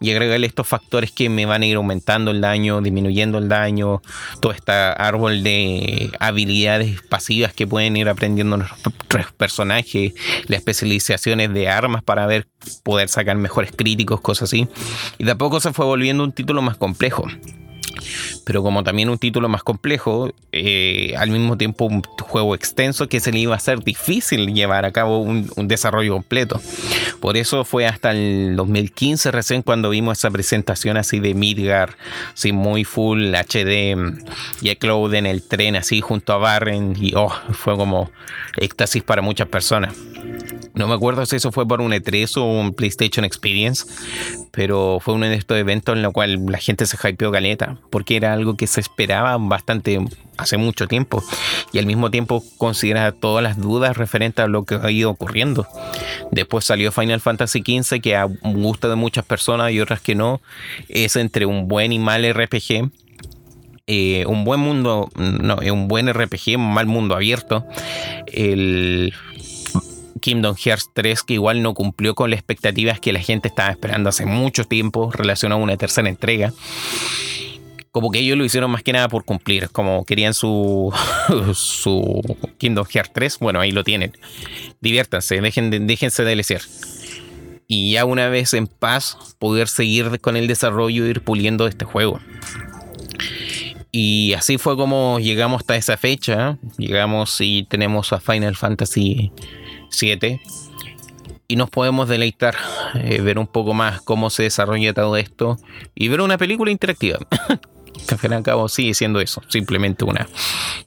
y 0.00 0.10
agregarle 0.10 0.46
estos 0.46 0.66
factores 0.66 1.12
que 1.12 1.28
me 1.28 1.46
van 1.46 1.62
a 1.62 1.66
ir 1.66 1.76
aumentando 1.76 2.30
el 2.30 2.40
daño, 2.40 2.80
disminuyendo 2.80 3.38
el 3.38 3.48
daño, 3.48 4.02
todo 4.40 4.52
este 4.52 4.72
árbol 4.72 5.42
de 5.42 6.10
habilidades 6.18 7.00
pasivas 7.02 7.52
que 7.52 7.66
pueden 7.66 7.96
ir 7.96 8.08
aprendiendo 8.08 8.56
nuestros 8.56 9.32
personajes, 9.36 10.14
las 10.46 10.58
especializaciones 10.58 11.52
de 11.52 11.68
armas 11.68 12.02
para 12.02 12.26
ver 12.26 12.46
poder 12.82 13.08
sacar 13.08 13.36
mejores 13.36 13.72
críticos, 13.72 14.20
cosas 14.20 14.50
así. 14.50 14.68
Y 15.18 15.24
de 15.24 15.32
a 15.32 15.36
poco 15.36 15.60
se 15.60 15.72
fue 15.72 15.84
volviendo 15.84 16.24
un 16.24 16.32
título 16.32 16.62
más 16.62 16.76
complejo 16.76 17.26
pero 18.44 18.62
como 18.62 18.82
también 18.82 19.08
un 19.08 19.18
título 19.18 19.48
más 19.48 19.62
complejo, 19.62 20.32
eh, 20.52 21.14
al 21.16 21.30
mismo 21.30 21.56
tiempo 21.56 21.84
un 21.86 22.02
juego 22.02 22.54
extenso 22.54 23.08
que 23.08 23.20
se 23.20 23.32
le 23.32 23.40
iba 23.40 23.54
a 23.54 23.58
ser 23.58 23.82
difícil 23.82 24.52
llevar 24.54 24.84
a 24.84 24.92
cabo 24.92 25.18
un, 25.18 25.50
desarrollo 25.56 26.12
completo. 26.14 26.60
Por 27.20 27.36
eso 27.36 27.64
fue 27.64 27.86
hasta 27.86 28.10
el 28.10 28.56
2015 28.56 29.30
recién 29.30 29.62
cuando 29.62 29.90
vimos 29.90 30.18
esa 30.18 30.30
presentación 30.30 30.96
así 30.96 31.20
de 31.20 31.34
Midgar, 31.34 31.96
así 32.34 32.52
muy 32.52 32.84
full 32.84 33.34
HD, 33.34 33.96
y 34.60 34.70
a 34.70 34.74
Cloud 34.76 35.14
en 35.14 35.26
el 35.26 35.42
tren 35.42 35.76
así 35.76 36.00
junto 36.00 36.32
a 36.32 36.38
Barren, 36.38 36.94
y 36.98 37.14
oh, 37.14 37.32
fue 37.52 37.76
como 37.76 38.10
éxtasis 38.56 39.02
para 39.02 39.22
muchas 39.22 39.48
personas. 39.48 39.94
No 40.74 40.88
me 40.88 40.94
acuerdo 40.94 41.26
si 41.26 41.36
eso 41.36 41.52
fue 41.52 41.66
por 41.68 41.80
un 41.80 41.92
E3 41.92 42.36
o 42.38 42.44
un 42.44 42.72
PlayStation 42.72 43.24
Experience, 43.24 43.86
pero 44.52 44.98
fue 45.00 45.14
uno 45.14 45.26
de 45.26 45.34
estos 45.34 45.58
eventos 45.58 45.96
en 45.96 46.04
el 46.04 46.12
cual 46.12 46.46
la 46.46 46.58
gente 46.58 46.86
se 46.86 46.96
hypeó 46.96 47.30
caleta, 47.30 47.76
porque 47.90 48.16
era 48.16 48.32
algo 48.32 48.56
que 48.56 48.66
se 48.66 48.80
esperaba 48.80 49.36
bastante 49.38 49.98
hace 50.38 50.56
mucho 50.56 50.88
tiempo 50.88 51.22
y 51.72 51.78
al 51.78 51.86
mismo 51.86 52.10
tiempo 52.10 52.42
considera 52.56 53.12
todas 53.12 53.42
las 53.42 53.58
dudas 53.58 53.96
referentes 53.96 54.44
a 54.44 54.48
lo 54.48 54.64
que 54.64 54.76
ha 54.76 54.90
ido 54.90 55.10
ocurriendo. 55.10 55.66
Después 56.30 56.64
salió 56.64 56.90
Final 56.90 57.20
Fantasy 57.20 57.60
XV, 57.60 58.00
que 58.00 58.16
a 58.16 58.24
gusto 58.24 58.88
de 58.88 58.96
muchas 58.96 59.24
personas 59.24 59.72
y 59.72 59.80
otras 59.80 60.00
que 60.00 60.14
no, 60.14 60.40
es 60.88 61.16
entre 61.16 61.46
un 61.46 61.68
buen 61.68 61.92
y 61.92 61.98
mal 61.98 62.24
RPG. 62.32 62.90
Eh, 63.88 64.24
un 64.26 64.44
buen 64.44 64.60
mundo, 64.60 65.10
no, 65.16 65.56
un 65.56 65.88
buen 65.88 66.10
RPG, 66.10 66.56
un 66.56 66.72
mal 66.72 66.86
mundo 66.86 67.14
abierto. 67.14 67.66
El 68.26 69.12
Kingdom 70.20 70.56
Hearts 70.56 70.90
3 70.92 71.22
que 71.22 71.34
igual 71.34 71.62
no 71.62 71.74
cumplió 71.74 72.14
con 72.14 72.30
las 72.30 72.38
expectativas 72.38 73.00
que 73.00 73.12
la 73.12 73.20
gente 73.20 73.48
estaba 73.48 73.70
esperando 73.70 74.08
hace 74.08 74.26
mucho 74.26 74.64
tiempo 74.64 75.10
relacionado 75.12 75.60
a 75.60 75.64
una 75.64 75.76
tercera 75.76 76.08
entrega. 76.08 76.52
Como 77.90 78.10
que 78.10 78.20
ellos 78.20 78.38
lo 78.38 78.44
hicieron 78.44 78.70
más 78.70 78.82
que 78.82 78.92
nada 78.94 79.08
por 79.08 79.24
cumplir, 79.24 79.68
como 79.68 80.04
querían 80.06 80.32
su, 80.32 80.92
su 81.54 82.20
Kingdom 82.58 82.86
Hearts 82.86 83.12
3, 83.12 83.38
bueno, 83.38 83.60
ahí 83.60 83.70
lo 83.70 83.84
tienen. 83.84 84.12
Diviértanse, 84.80 85.40
dejen 85.40 85.70
de, 85.70 85.78
déjense 85.78 86.24
de 86.24 86.36
lecer. 86.36 86.62
Y 87.68 87.92
ya 87.92 88.04
una 88.04 88.28
vez 88.28 88.54
en 88.54 88.66
paz, 88.66 89.36
poder 89.38 89.68
seguir 89.68 90.20
con 90.20 90.36
el 90.36 90.46
desarrollo 90.46 91.04
e 91.04 91.10
ir 91.10 91.22
puliendo 91.22 91.66
este 91.66 91.84
juego. 91.84 92.20
Y 93.94 94.32
así 94.32 94.56
fue 94.56 94.74
como 94.74 95.18
llegamos 95.20 95.60
hasta 95.60 95.76
esa 95.76 95.98
fecha. 95.98 96.58
Llegamos 96.78 97.38
y 97.40 97.64
tenemos 97.64 98.14
a 98.14 98.20
Final 98.20 98.56
Fantasy 98.56 99.30
7 99.92 100.40
y 101.48 101.56
nos 101.56 101.70
podemos 101.70 102.08
deleitar, 102.08 102.56
eh, 102.94 103.20
ver 103.20 103.38
un 103.38 103.46
poco 103.46 103.74
más 103.74 104.00
cómo 104.00 104.30
se 104.30 104.44
desarrolla 104.44 104.94
todo 104.94 105.16
esto 105.16 105.58
y 105.94 106.08
ver 106.08 106.20
una 106.20 106.38
película 106.38 106.70
interactiva. 106.70 107.18
que 107.18 107.58
al 108.14 108.18
fin 108.18 108.32
y 108.32 108.34
al 108.34 108.42
cabo 108.42 108.68
sigue 108.68 108.94
siendo 108.94 109.20
eso, 109.20 109.42
simplemente 109.48 110.04
una 110.04 110.28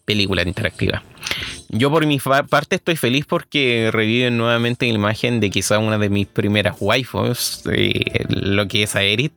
película 0.05 0.41
interactiva. 0.41 1.03
Yo 1.69 1.91
por 1.91 2.05
mi 2.05 2.19
parte 2.19 2.77
estoy 2.77 2.95
feliz 2.95 3.25
porque 3.25 3.89
reviven 3.91 4.37
nuevamente 4.37 4.87
la 4.87 4.93
imagen 4.93 5.39
de 5.39 5.49
quizá 5.49 5.77
una 5.77 5.97
de 5.97 6.09
mis 6.09 6.27
primeras 6.27 6.77
waifus, 6.79 7.63
eh, 7.71 8.25
lo 8.29 8.67
que 8.67 8.83
es 8.83 8.95
Aerith. 8.95 9.33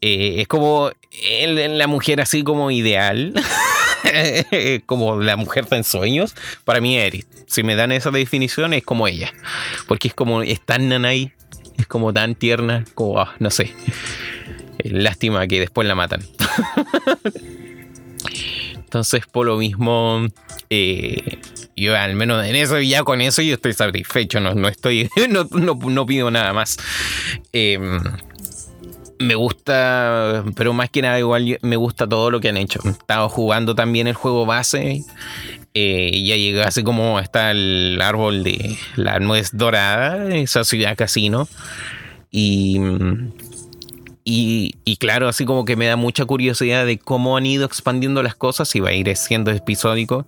Eh, 0.00 0.42
es 0.42 0.48
como 0.48 0.90
la 1.22 1.86
mujer 1.86 2.20
así 2.20 2.42
como 2.44 2.70
ideal. 2.70 3.34
como 4.86 5.20
la 5.20 5.36
mujer 5.36 5.66
en 5.70 5.84
sueños, 5.84 6.34
para 6.64 6.80
mí 6.80 6.96
Eric. 6.96 7.26
Si 7.46 7.62
me 7.62 7.76
dan 7.76 7.92
esa 7.92 8.10
definición 8.10 8.72
es 8.72 8.84
como 8.84 9.06
ella. 9.06 9.32
Porque 9.86 10.08
es 10.08 10.14
como, 10.14 10.42
es 10.42 10.60
tan 10.60 10.88
nanay, 10.88 11.32
es 11.78 11.86
como 11.86 12.12
tan 12.12 12.34
tierna, 12.34 12.84
como, 12.94 13.20
ah, 13.20 13.34
no 13.38 13.50
sé. 13.50 13.72
Lástima 14.78 15.46
que 15.46 15.60
después 15.60 15.86
la 15.86 15.94
matan. 15.94 16.22
Entonces, 18.74 19.26
por 19.26 19.46
lo 19.46 19.56
mismo, 19.56 20.26
eh, 20.70 21.38
yo 21.76 21.96
al 21.96 22.14
menos 22.14 22.46
en 22.46 22.54
eso, 22.54 22.80
ya 22.80 23.02
con 23.02 23.20
eso 23.20 23.42
yo 23.42 23.54
estoy 23.54 23.72
satisfecho, 23.72 24.38
no, 24.38 24.54
no 24.54 24.68
estoy, 24.68 25.10
no, 25.28 25.48
no, 25.50 26.06
pido 26.06 26.30
nada 26.30 26.52
más. 26.52 26.76
Eh, 27.52 27.78
me 29.24 29.34
gusta, 29.34 30.44
pero 30.56 30.72
más 30.72 30.90
que 30.90 31.02
nada 31.02 31.18
igual 31.18 31.58
me 31.62 31.76
gusta 31.76 32.08
todo 32.08 32.30
lo 32.30 32.40
que 32.40 32.48
han 32.48 32.56
hecho. 32.56 32.80
Estaba 32.84 33.28
jugando 33.28 33.74
también 33.74 34.06
el 34.06 34.14
juego 34.14 34.46
base. 34.46 35.02
Eh, 35.74 36.22
ya 36.24 36.36
llegó 36.36 36.62
así 36.62 36.84
como 36.84 37.18
está 37.18 37.50
el 37.50 38.00
árbol 38.00 38.44
de 38.44 38.76
la 38.96 39.18
nuez 39.18 39.50
dorada, 39.52 40.34
esa 40.34 40.64
ciudad 40.64 40.96
casino. 40.96 41.48
Y 42.30 42.78
y, 44.26 44.96
claro, 45.00 45.28
así 45.28 45.44
como 45.44 45.66
que 45.66 45.76
me 45.76 45.86
da 45.86 45.96
mucha 45.96 46.24
curiosidad 46.24 46.86
de 46.86 46.98
cómo 46.98 47.36
han 47.36 47.44
ido 47.44 47.66
expandiendo 47.66 48.22
las 48.22 48.34
cosas 48.34 48.74
y 48.74 48.80
va 48.80 48.88
a 48.88 48.94
ir 48.94 49.14
siendo 49.16 49.50
episódico, 49.50 50.24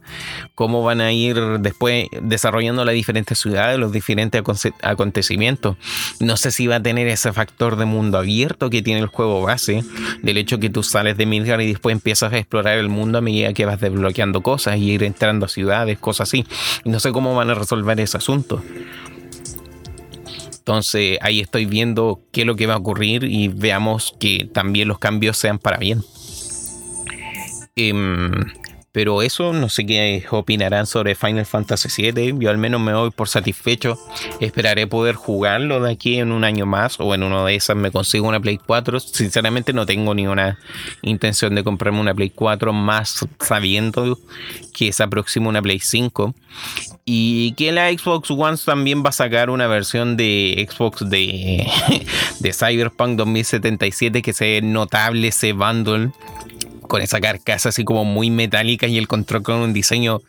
cómo 0.54 0.82
van 0.82 1.00
a 1.00 1.14
ir 1.14 1.36
después 1.60 2.06
desarrollando 2.20 2.84
las 2.84 2.94
diferentes 2.94 3.38
ciudades, 3.38 3.78
los 3.78 3.92
diferentes 3.92 4.42
acontecimientos. 4.82 5.76
No 6.20 6.36
sé 6.36 6.50
si 6.50 6.66
va 6.66 6.76
a 6.76 6.82
tener 6.82 7.08
ese 7.08 7.32
factor 7.32 7.76
de 7.76 7.86
mundo 7.86 8.18
abierto 8.18 8.68
que 8.68 8.82
tiene 8.82 9.00
el 9.00 9.06
juego 9.06 9.40
base, 9.40 9.82
del 10.22 10.36
hecho 10.36 10.58
que 10.58 10.68
tú 10.68 10.82
sales 10.82 11.16
de 11.16 11.24
Midgard 11.24 11.62
y 11.62 11.68
después 11.68 11.94
empiezas 11.94 12.34
a 12.34 12.38
explorar 12.38 12.76
el 12.76 12.90
mundo 12.90 13.16
a 13.16 13.22
medida 13.22 13.54
que 13.54 13.64
vas 13.64 13.80
desbloqueando 13.80 14.42
cosas 14.42 14.76
y 14.76 14.90
ir 14.90 15.04
entrando 15.04 15.46
a 15.46 15.48
ciudades, 15.48 15.98
cosas 15.98 16.28
así. 16.28 16.44
No 16.84 17.00
sé 17.00 17.12
cómo 17.12 17.34
van 17.34 17.48
a 17.48 17.54
resolver 17.54 17.98
ese 17.98 18.18
asunto. 18.18 18.62
Entonces 20.66 21.18
ahí 21.22 21.38
estoy 21.38 21.64
viendo 21.64 22.22
qué 22.32 22.40
es 22.40 22.46
lo 22.48 22.56
que 22.56 22.66
va 22.66 22.74
a 22.74 22.78
ocurrir 22.78 23.22
y 23.22 23.46
veamos 23.46 24.16
que 24.18 24.50
también 24.52 24.88
los 24.88 24.98
cambios 24.98 25.36
sean 25.36 25.60
para 25.60 25.76
bien. 25.76 26.02
Em, 27.76 28.32
pero 28.96 29.20
eso, 29.20 29.52
no 29.52 29.68
sé 29.68 29.84
qué 29.84 30.24
opinarán 30.30 30.86
sobre 30.86 31.14
Final 31.14 31.44
Fantasy 31.44 32.10
VII. 32.12 32.34
Yo 32.40 32.48
al 32.48 32.56
menos 32.56 32.80
me 32.80 32.94
voy 32.94 33.10
por 33.10 33.28
satisfecho. 33.28 33.98
Esperaré 34.40 34.86
poder 34.86 35.16
jugarlo 35.16 35.82
de 35.82 35.92
aquí 35.92 36.16
en 36.16 36.32
un 36.32 36.44
año 36.44 36.64
más 36.64 36.98
o 36.98 37.14
en 37.14 37.22
uno 37.22 37.44
de 37.44 37.56
esas 37.56 37.76
me 37.76 37.90
consigo 37.90 38.26
una 38.26 38.40
Play 38.40 38.56
4. 38.56 38.98
Sinceramente 39.00 39.74
no 39.74 39.84
tengo 39.84 40.14
ni 40.14 40.26
una 40.26 40.58
intención 41.02 41.54
de 41.54 41.62
comprarme 41.62 42.00
una 42.00 42.14
Play 42.14 42.30
4 42.30 42.72
más 42.72 43.28
sabiendo 43.38 44.18
que 44.72 44.90
se 44.94 45.02
aproxima 45.02 45.50
una 45.50 45.60
Play 45.60 45.78
5. 45.78 46.34
Y 47.04 47.52
que 47.52 47.72
la 47.72 47.90
Xbox 47.90 48.30
One 48.30 48.56
también 48.64 49.04
va 49.04 49.10
a 49.10 49.12
sacar 49.12 49.50
una 49.50 49.66
versión 49.66 50.16
de 50.16 50.66
Xbox 50.70 51.06
de, 51.10 51.66
de 52.40 52.52
Cyberpunk 52.54 53.18
2077 53.18 54.22
que 54.22 54.32
se 54.32 54.44
ve 54.46 54.62
notable 54.62 55.28
ese 55.28 55.52
bundle 55.52 56.12
con 56.88 57.02
esa 57.02 57.20
carcasa 57.20 57.70
así 57.70 57.84
como 57.84 58.04
muy 58.04 58.30
metálica 58.30 58.86
y 58.86 58.98
el 58.98 59.08
control 59.08 59.42
con 59.42 59.56
un 59.56 59.72
diseño 59.72 60.22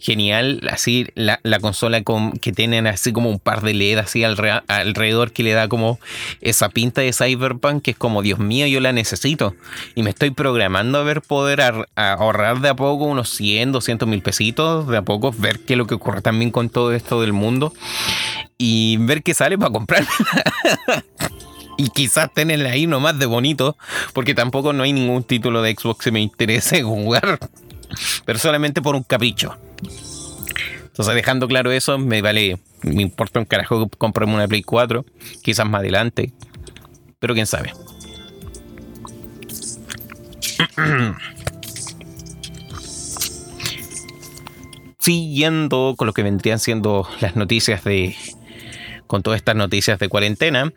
genial. 0.00 0.60
Así 0.70 1.06
la, 1.14 1.38
consola 1.60 2.02
con, 2.02 2.32
que 2.32 2.52
tienen 2.52 2.86
así 2.86 3.12
como 3.12 3.30
un 3.30 3.38
par 3.38 3.62
de 3.62 3.74
LED 3.74 3.98
así 3.98 4.24
alrededor 4.24 5.32
que 5.32 5.42
le 5.42 5.52
da 5.52 5.68
como 5.68 5.98
esa 6.40 6.68
pinta 6.68 7.00
de 7.00 7.12
Cyberpunk 7.12 7.82
que 7.82 7.92
es 7.92 7.96
como 7.96 8.22
Dios 8.22 8.38
mío, 8.38 8.66
yo 8.66 8.80
la 8.80 8.92
necesito. 8.92 9.54
Y 9.94 10.02
me 10.02 10.10
estoy 10.10 10.30
programando 10.30 10.98
a 10.98 11.02
ver 11.02 11.22
poder 11.22 11.60
ahorrar 11.96 12.60
de 12.60 12.68
a 12.68 12.74
poco 12.74 13.04
unos 13.04 13.30
100, 13.30 13.72
200 13.72 14.08
mil 14.08 14.22
pesitos, 14.22 14.88
de 14.88 14.98
a 14.98 15.02
poco 15.02 15.32
ver 15.36 15.60
qué 15.60 15.74
es 15.74 15.78
lo 15.78 15.86
que 15.86 15.94
ocurre 15.94 16.22
también 16.22 16.50
con 16.50 16.68
todo 16.68 16.92
esto 16.92 17.20
del 17.20 17.32
mundo 17.32 17.72
y 18.58 18.96
ver 18.98 19.22
qué 19.22 19.34
sale 19.34 19.58
para 19.58 19.72
comprar. 19.72 20.06
y 21.76 21.90
quizás 21.90 22.32
tenerla 22.32 22.70
ahí 22.70 22.86
nomás 22.86 23.18
de 23.18 23.26
bonito, 23.26 23.76
porque 24.12 24.34
tampoco 24.34 24.72
no 24.72 24.82
hay 24.82 24.92
ningún 24.92 25.24
título 25.24 25.62
de 25.62 25.74
Xbox 25.74 26.04
que 26.04 26.12
me 26.12 26.20
interese 26.20 26.82
jugar, 26.84 27.38
pero 28.24 28.38
solamente 28.38 28.82
por 28.82 28.94
un 28.94 29.02
capricho. 29.02 29.56
Entonces, 30.86 31.14
dejando 31.14 31.48
claro 31.48 31.72
eso, 31.72 31.98
me 31.98 32.20
vale, 32.20 32.58
me 32.82 33.00
importa 33.02 33.40
un 33.40 33.46
carajo 33.46 33.88
comprarme 33.88 34.34
una 34.34 34.46
Play 34.46 34.62
4, 34.62 35.06
quizás 35.42 35.66
más 35.66 35.80
adelante, 35.80 36.32
pero 37.18 37.32
quién 37.34 37.46
sabe. 37.46 37.72
Siguiendo 44.98 45.94
con 45.96 46.06
lo 46.06 46.12
que 46.12 46.22
vendrían 46.22 46.58
siendo 46.60 47.08
las 47.20 47.34
noticias 47.34 47.82
de 47.84 48.14
con 49.12 49.22
todas 49.22 49.36
estas 49.36 49.56
noticias 49.56 49.98
de 49.98 50.08
cuarentena. 50.08 50.72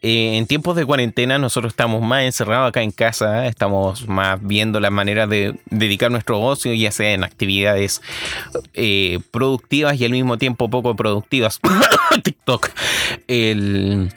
Eh, 0.00 0.36
en 0.36 0.46
tiempos 0.46 0.76
de 0.76 0.86
cuarentena 0.86 1.40
nosotros 1.40 1.72
estamos 1.72 2.00
más 2.02 2.22
encerrados 2.22 2.68
acá 2.68 2.82
en 2.82 2.92
casa, 2.92 3.48
estamos 3.48 4.06
más 4.06 4.38
viendo 4.40 4.78
la 4.78 4.90
manera 4.90 5.26
de 5.26 5.58
dedicar 5.70 6.08
nuestro 6.08 6.40
ocio, 6.40 6.72
ya 6.72 6.92
sea 6.92 7.14
en 7.14 7.24
actividades 7.24 8.00
eh, 8.74 9.18
productivas 9.32 10.00
y 10.00 10.04
al 10.04 10.12
mismo 10.12 10.38
tiempo 10.38 10.70
poco 10.70 10.94
productivas. 10.94 11.58
TikTok. 12.22 12.70
El 13.26 14.12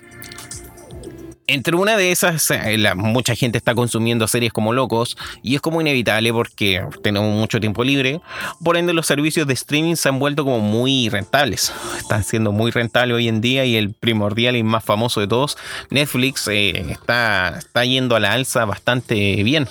entre 1.54 1.76
una 1.76 1.96
de 1.96 2.12
esas, 2.12 2.50
eh, 2.52 2.78
mucha 2.96 3.36
gente 3.36 3.58
está 3.58 3.76
consumiendo 3.76 4.28
series 4.28 4.52
como 4.52 4.74
locos 4.74 5.16
y 5.44 5.56
es 5.56 5.62
como 5.62 5.82
inevitable 5.82 6.34
porque 6.34 6.84
tenemos 7.04 7.34
mucho 7.36 7.60
tiempo 7.60 7.84
libre. 7.84 8.22
Por 8.64 8.76
ende, 8.76 8.94
los 8.94 9.06
servicios 9.06 9.46
de 9.46 9.54
streaming 9.54 9.96
se 9.96 10.10
han 10.10 10.18
vuelto 10.18 10.44
como 10.44 10.60
muy 10.60 11.10
rentables. 11.10 11.72
Están 11.98 12.24
siendo 12.24 12.52
muy 12.52 12.72
rentables 12.72 13.16
hoy 13.16 13.28
en 13.28 13.40
día 13.40 13.66
y 13.66 13.76
el 13.76 13.94
primordial 13.94 14.56
y 14.56 14.64
más 14.64 14.84
famoso 14.84 15.22
de 15.22 15.28
todos, 15.28 15.58
Netflix, 15.92 16.48
eh, 16.48 16.86
está, 16.90 17.56
está 17.60 17.86
yendo 17.86 18.16
a 18.16 18.20
la 18.20 18.34
alza 18.34 18.66
bastante 18.66 19.44
bien 19.44 19.68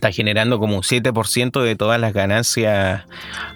está 0.00 0.12
generando 0.12 0.58
como 0.58 0.76
un 0.76 0.82
7% 0.82 1.62
de 1.62 1.76
todas 1.76 2.00
las 2.00 2.14
ganancias, 2.14 3.04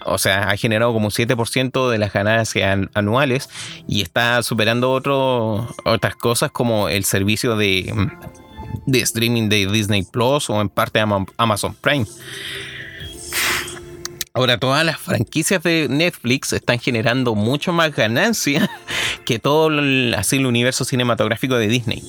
o 0.04 0.18
sea, 0.18 0.50
ha 0.50 0.56
generado 0.58 0.92
como 0.92 1.06
un 1.06 1.10
7% 1.10 1.88
de 1.88 1.96
las 1.96 2.12
ganancias 2.12 2.86
anuales 2.92 3.48
y 3.88 4.02
está 4.02 4.42
superando 4.42 4.92
otro, 4.92 5.74
otras 5.86 6.16
cosas 6.16 6.50
como 6.50 6.90
el 6.90 7.06
servicio 7.06 7.56
de, 7.56 8.10
de 8.84 9.00
streaming 9.00 9.48
de 9.48 9.66
Disney 9.66 10.02
Plus 10.02 10.50
o 10.50 10.60
en 10.60 10.68
parte 10.68 11.02
Amazon 11.38 11.74
Prime. 11.80 12.04
Ahora 14.34 14.58
todas 14.58 14.84
las 14.84 14.98
franquicias 14.98 15.62
de 15.62 15.86
Netflix 15.88 16.52
están 16.52 16.78
generando 16.78 17.34
mucho 17.34 17.72
más 17.72 17.96
ganancia 17.96 18.68
que 19.24 19.38
todo 19.38 19.68
el, 19.68 20.14
así 20.14 20.36
el 20.36 20.44
universo 20.44 20.84
cinematográfico 20.84 21.54
de 21.54 21.68
Disney 21.68 22.02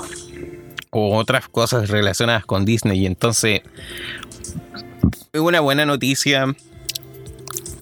o 0.98 1.18
otras 1.18 1.50
cosas 1.50 1.90
relacionadas 1.90 2.46
con 2.46 2.64
Disney. 2.64 3.02
Y 3.02 3.06
entonces 3.06 3.62
es 5.34 5.42
una 5.42 5.60
buena 5.60 5.86
noticia 5.86 6.56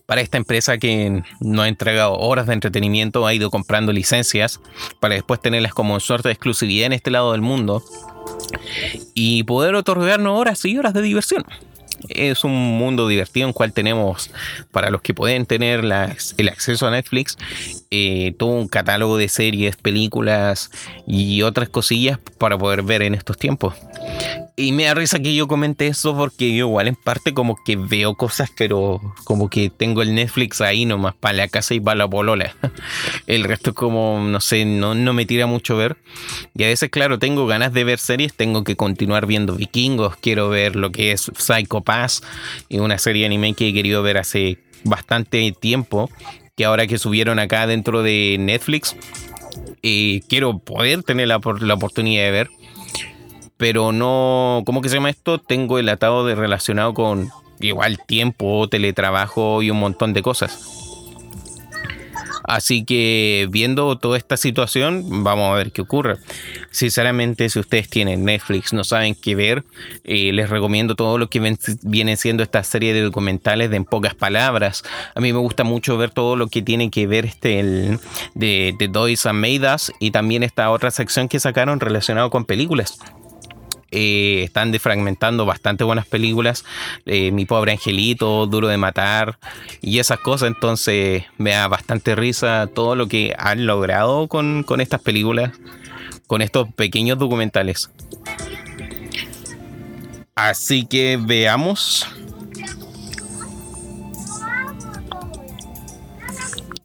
para 0.06 0.22
esta 0.22 0.38
empresa 0.38 0.78
que 0.78 1.24
no 1.40 1.62
ha 1.62 1.68
entregado 1.68 2.14
horas 2.18 2.48
de 2.48 2.54
entretenimiento, 2.54 3.26
ha 3.26 3.34
ido 3.34 3.50
comprando 3.50 3.92
licencias 3.92 4.60
para 5.00 5.16
después 5.16 5.42
tenerlas 5.42 5.74
como 5.74 6.00
suerte 6.00 6.30
de 6.30 6.34
exclusividad 6.34 6.88
en 6.88 6.94
este 6.94 7.12
lado 7.12 7.32
del 7.32 7.42
mundo 7.42 7.84
y 9.14 9.44
poder 9.44 9.76
otorgarnos 9.76 10.38
horas 10.38 10.64
y 10.66 10.78
horas 10.78 10.94
de 10.94 11.02
diversión 11.02 11.46
es 12.10 12.44
un 12.44 12.54
mundo 12.54 13.08
divertido 13.08 13.48
en 13.48 13.54
cual 13.54 13.74
tenemos, 13.74 14.32
para 14.72 14.90
los 14.90 15.02
que 15.02 15.14
pueden 15.14 15.46
tener 15.46 15.82
el 15.82 16.50
acceso 16.50 16.88
a 16.88 16.92
Netflix, 16.92 17.38
eh, 17.92 18.34
todo 18.38 18.50
un 18.50 18.68
catálogo 18.68 19.18
de 19.18 19.30
series, 19.30 19.78
películas 19.78 20.72
y 21.08 21.42
otras 21.42 21.70
cosillas 21.70 22.20
para 22.38 22.58
poder 22.58 22.84
ver 22.84 23.02
en 23.02 23.14
estos 23.14 23.38
tiempos. 23.38 23.76
Y 24.56 24.72
me 24.72 24.84
da 24.84 24.94
risa 24.94 25.20
que 25.20 25.34
yo 25.34 25.48
comente 25.48 25.88
eso 25.88 26.16
porque 26.16 26.56
yo 26.56 26.68
igual 26.68 26.88
en 26.88 26.96
parte 26.96 27.34
como 27.34 27.56
que 27.66 27.76
veo 27.76 28.14
cosas, 28.14 28.52
pero 28.56 29.02
como 29.24 29.50
que 29.50 29.72
tengo 29.72 30.04
el 30.04 30.14
Netflix 30.14 30.62
ahí 30.62 30.86
nomás 30.86 31.16
para 31.16 31.34
la 31.34 31.48
casa 31.48 31.74
y 31.74 31.80
para 31.80 31.96
la 31.96 32.08
polola. 32.08 32.56
El 33.28 33.46
resto 33.46 33.74
como, 33.74 34.20
no 34.20 34.40
sé, 34.40 34.66
no, 34.66 34.94
no 34.94 35.14
me 35.14 35.26
tira 35.26 35.48
mucho 35.48 35.76
ver. 35.76 35.98
Y 36.54 36.64
a 36.64 36.68
veces, 36.68 36.92
claro, 36.92 37.18
tengo 37.18 37.48
ganas 37.48 37.74
de 37.74 37.84
ver 37.84 37.98
series, 37.98 38.36
tengo 38.36 38.64
que 38.64 38.76
continuar 38.76 39.26
viendo 39.26 39.56
vikingos, 39.56 40.18
quiero 40.18 40.50
ver 40.50 40.76
lo 40.76 40.92
que 40.92 41.14
es 41.14 41.32
Psycho 41.36 41.82
Pass, 41.82 42.22
una 42.70 43.00
serie 43.00 43.26
anime 43.26 43.56
que 43.56 43.70
he 43.70 43.74
querido 43.74 44.04
ver 44.04 44.20
hace 44.20 44.60
bastante 44.84 45.52
tiempo, 45.60 46.12
que 46.56 46.66
ahora 46.66 46.86
que 46.86 47.00
subieron 47.00 47.40
acá 47.40 47.66
dentro 47.66 48.04
de 48.04 48.38
Netflix, 48.40 48.96
eh, 49.82 50.22
quiero 50.30 50.60
poder 50.60 51.02
tener 51.02 51.28
la, 51.28 51.40
la 51.60 51.74
oportunidad 51.74 52.24
de 52.26 52.32
ver 52.32 52.50
pero 53.64 53.94
no, 53.94 54.62
¿cómo 54.66 54.82
que 54.82 54.90
se 54.90 54.96
llama 54.96 55.10
esto? 55.10 55.38
Tengo 55.38 55.80
el 55.80 55.88
atado 55.88 56.26
de 56.26 56.36
relacionado 56.36 56.94
con 56.94 57.30
igual 57.62 57.98
tiempo, 58.06 58.68
teletrabajo 58.68 59.62
y 59.62 59.70
un 59.70 59.80
montón 59.80 60.12
de 60.12 60.22
cosas. 60.22 60.60
Así 62.44 62.84
que 62.84 63.48
viendo 63.50 63.98
toda 63.98 64.18
esta 64.18 64.36
situación, 64.36 65.24
vamos 65.24 65.50
a 65.50 65.56
ver 65.56 65.72
qué 65.72 65.82
ocurre. 65.82 66.18
Sinceramente, 66.72 67.48
si 67.48 67.58
ustedes 67.58 67.90
tienen 67.90 68.26
Netflix, 68.26 68.74
no 68.74 68.84
saben 68.84 69.16
qué 69.16 69.34
ver, 69.34 69.64
eh, 70.04 70.34
les 70.34 70.50
recomiendo 70.50 70.96
todo 70.96 71.18
lo 71.18 71.30
que 71.30 71.40
viene 71.84 72.18
siendo 72.18 72.44
esta 72.44 72.66
serie 72.66 72.94
de 72.94 73.00
documentales 73.00 73.70
de 73.70 73.78
en 73.78 73.86
pocas 73.86 74.14
palabras. 74.14 74.84
A 75.16 75.22
mí 75.22 75.32
me 75.32 75.40
gusta 75.40 75.64
mucho 75.64 75.98
ver 75.98 76.10
todo 76.10 76.36
lo 76.36 76.48
que 76.48 76.62
tiene 76.62 76.92
que 76.92 77.08
ver 77.08 77.26
este 77.26 77.64
de, 78.36 78.76
de 78.78 79.18
and 79.24 79.40
Meidas 79.40 79.94
y 80.02 80.12
también 80.12 80.44
esta 80.44 80.70
otra 80.70 80.92
sección 80.92 81.30
que 81.30 81.40
sacaron 81.40 81.80
relacionado 81.80 82.30
con 82.30 82.44
películas. 82.44 83.00
Eh, 83.96 84.42
están 84.44 84.72
defragmentando 84.72 85.46
bastante 85.46 85.84
buenas 85.84 86.08
películas. 86.08 86.66
Eh, 87.06 87.32
Mi 87.32 87.46
pobre 87.46 87.74
angelito, 87.74 88.48
Duro 88.48 88.68
de 88.68 88.78
matar 88.78 89.38
y 89.82 90.00
esas 90.00 90.20
cosas. 90.20 90.48
Entonces 90.48 91.26
me 91.38 91.52
da 91.52 91.68
bastante 91.68 92.16
risa 92.16 92.68
todo 92.74 92.96
lo 92.96 93.08
que 93.08 93.36
han 93.38 93.68
logrado 93.68 94.28
con, 94.28 94.64
con 94.64 94.82
estas 94.82 95.00
películas, 95.02 95.52
con 96.26 96.42
estos 96.42 96.74
pequeños 96.74 97.20
documentales. 97.20 97.92
Así 100.34 100.88
que 100.88 101.20
veamos. 101.22 102.08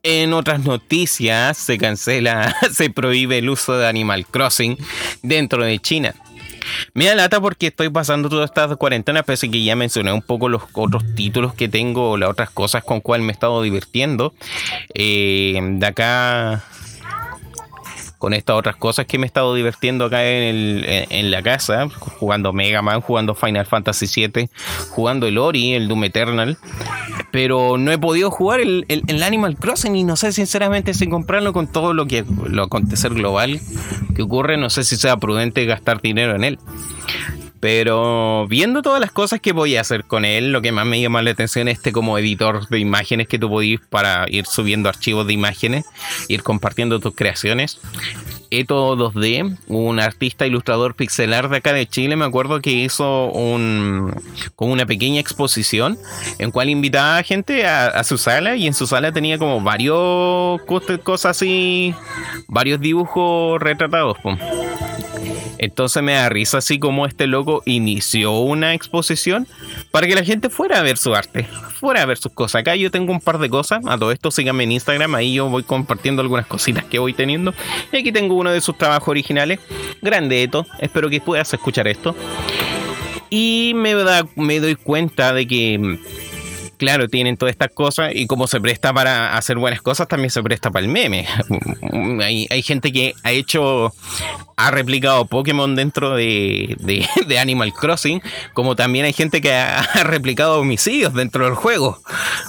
En 0.03 0.33
otras 0.35 0.61
noticias, 0.61 1.57
se 1.57 1.79
cancela, 1.79 2.55
se 2.73 2.91
prohíbe 2.91 3.39
el 3.39 3.49
uso 3.49 3.79
de 3.79 3.89
Animal 3.89 4.27
Crossing 4.27 4.77
dentro 5.23 5.65
de 5.65 5.79
China. 5.79 6.15
Me 6.95 7.07
da 7.07 7.15
lata 7.15 7.41
porque 7.41 7.69
estoy 7.69 7.89
pasando 7.89 8.29
toda 8.29 8.45
esta 8.45 8.75
cuarentena, 8.77 9.23
pese 9.23 9.51
que 9.51 9.63
ya 9.63 9.77
mencioné 9.77 10.13
un 10.13 10.23
poco 10.23 10.49
los 10.49 10.63
otros 10.73 11.05
títulos 11.15 11.55
que 11.55 11.69
tengo, 11.69 12.17
las 12.17 12.31
otras 12.31 12.51
cosas 12.51 12.85
con 12.85 13.01
cuales 13.01 13.25
me 13.25 13.33
he 13.33 13.35
estado 13.35 13.63
divirtiendo. 13.63 14.35
Eh, 14.95 15.59
de 15.61 15.87
acá 15.87 16.65
con 18.19 18.35
estas 18.35 18.57
otras 18.57 18.77
cosas 18.77 19.07
que 19.07 19.17
me 19.17 19.25
he 19.25 19.29
estado 19.29 19.55
divirtiendo 19.55 20.05
acá 20.05 20.25
en, 20.25 21.31
la 21.31 21.43
casa, 21.43 21.89
jugando 21.89 22.53
Mega 22.53 22.83
Man, 22.83 23.01
jugando 23.01 23.35
Final 23.35 23.65
Fantasy 23.65 24.07
VII, 24.07 24.51
jugando 24.91 25.27
el 25.27 25.39
Ori, 25.39 25.75
el 25.75 25.89
Doom 25.89 26.05
Eternal, 26.05 26.59
pero 27.31 27.79
no 27.79 27.93
he 27.93 27.99
podido 27.99 28.31
jugar 28.31 28.61
el, 28.61 28.87
Animal 29.23 29.57
Crossing 29.57 29.95
y 29.95 30.05
no 30.05 30.17
sé 30.17 30.33
sinceramente 30.33 30.95
si 30.95 31.09
comprarlo 31.09 31.53
con 31.53 31.67
todo 31.67 31.93
lo 31.93 32.07
que 32.07 32.25
lo 32.47 32.65
acontecer 32.65 33.15
global 33.15 33.61
que 34.15 34.23
ocurre, 34.23 34.57
no 34.57 34.71
sé 34.71 34.85
si 34.85 34.97
sea 34.97 35.17
prudente 35.19 35.65
gastar 35.65 36.01
dinero 36.01 36.35
en 36.35 36.45
él. 36.45 36.59
Pero 37.61 38.47
viendo 38.49 38.83
todas 38.83 39.01
las 39.01 39.11
cosas 39.11 39.41
que 39.41 39.53
voy 39.53 39.77
a 39.77 39.81
hacer 39.81 40.05
con 40.05 40.25
él, 40.25 40.53
lo 40.53 40.63
que 40.63 40.71
más 40.71 40.87
me 40.87 41.01
llama 41.01 41.23
la 41.23 41.31
atención 41.31 41.69
es 41.69 41.79
este 41.79 41.93
como 41.93 42.19
editor 42.19 42.69
de 42.69 42.79
imágenes 42.79 43.27
que 43.27 43.39
tú 43.39 43.49
podís 43.49 43.81
para 43.89 44.27
ir 44.29 44.47
subiendo 44.47 44.89
archivos 44.89 45.27
de 45.27 45.33
imágenes, 45.33 45.85
ir 46.29 46.43
compartiendo 46.43 47.01
tus 47.01 47.15
creaciones. 47.15 47.81
Eto 48.51 48.97
2D, 48.97 49.59
un 49.67 50.01
artista 50.01 50.47
ilustrador 50.47 50.95
pixelar 50.95 51.51
de 51.51 51.59
acá 51.59 51.73
de 51.73 51.87
Chile, 51.87 52.17
me 52.17 52.25
acuerdo 52.25 52.61
que 52.61 52.71
hizo 52.71 53.27
un, 53.27 54.15
como 54.57 54.73
una 54.73 54.87
pequeña 54.87 55.21
exposición 55.21 55.99
en 56.39 56.51
cual 56.51 56.71
invitaba 56.71 57.19
a 57.19 57.23
gente 57.23 57.67
a, 57.67 58.03
su 58.05 58.17
sala 58.17 58.57
y 58.57 58.67
en 58.67 58.75
su 58.75 58.87
sala 58.87 59.13
tenía 59.13 59.39
como 59.39 59.61
varios 59.61 60.63
cosas 61.03 61.37
así, 61.37 61.95
varios 62.47 62.81
dibujos 62.81 63.61
retratados. 63.61 64.17
Entonces 65.59 66.03
me 66.03 66.15
da 66.15 66.29
risa 66.29 66.59
así 66.59 66.79
como 66.79 67.07
este 67.07 67.27
loco 67.27 67.63
inició 67.67 68.39
una 68.39 68.75
exposición 68.75 69.47
para 69.91 70.07
que 70.07 70.15
la 70.15 70.25
gente 70.25 70.51
fuera 70.51 70.79
a 70.79 70.83
ver 70.83 70.97
su 70.97 71.15
arte, 71.15 71.45
fuera 71.79 72.03
a 72.03 72.07
ver 72.07 72.19
sus 72.19 72.33
cosas. 72.33 72.61
Acá 72.61 72.77
yo 72.77 72.91
tengo 72.91 73.13
un 73.13 73.21
par 73.21 73.39
de 73.39 73.51
cosas, 73.51 73.85
a 73.87 73.99
todo 73.99 74.13
esto 74.13 74.31
síganme 74.31 74.65
en 74.65 74.73
Instagram, 74.73 75.15
ahí 75.15 75.35
yo 75.35 75.49
voy 75.49 75.65
compartiendo 75.65 76.23
algunas 76.23 76.47
cositas 76.47 76.85
que 76.85 76.99
voy 76.99 77.13
teniendo. 77.13 77.53
Y 77.93 77.97
aquí 77.97 78.13
tengo 78.13 78.35
uno 78.35 78.51
de 78.51 78.61
sus 78.61 78.79
trabajos 78.79 79.09
originales, 79.09 79.61
grande 80.01 80.43
Eto, 80.43 80.67
espero 80.79 81.11
que 81.11 81.21
puedas 81.21 81.53
escuchar 81.53 81.89
esto. 81.89 82.15
Y 83.31 83.73
me, 83.75 83.95
da, 83.95 84.27
me 84.37 84.61
doy 84.61 84.75
cuenta 84.75 85.33
de 85.33 85.47
que 85.47 85.99
claro, 86.79 87.09
tienen 87.09 87.37
todas 87.37 87.53
estas 87.53 87.71
cosas 87.73 88.13
y 88.15 88.27
como 88.27 88.47
se 88.47 88.61
presta 88.61 88.95
para 88.95 89.37
hacer 89.37 89.59
buenas 89.59 89.83
cosas, 89.83 90.09
también 90.09 90.31
se 90.31 90.43
presta 90.43 90.71
para 90.71 90.87
el 90.87 90.91
meme. 90.91 91.27
hay, 92.23 92.47
hay 92.49 92.63
gente 92.63 92.93
que 92.93 93.15
ha 93.25 93.33
hecho, 93.33 93.93
ha 94.57 94.71
replicado 94.71 95.27
Pokémon 95.27 95.77
dentro 95.77 96.15
de, 96.15 96.77
de, 97.27 97.39
Animal 97.39 97.73
Crossing, 97.73 98.23
como 98.55 98.77
también 98.77 99.05
hay 99.05 99.13
gente 99.13 99.41
que 99.41 99.53
ha, 99.53 99.83
replicado 100.05 100.61
homicidios 100.61 101.13
dentro 101.13 101.45
del 101.45 101.55
juego. 101.55 102.01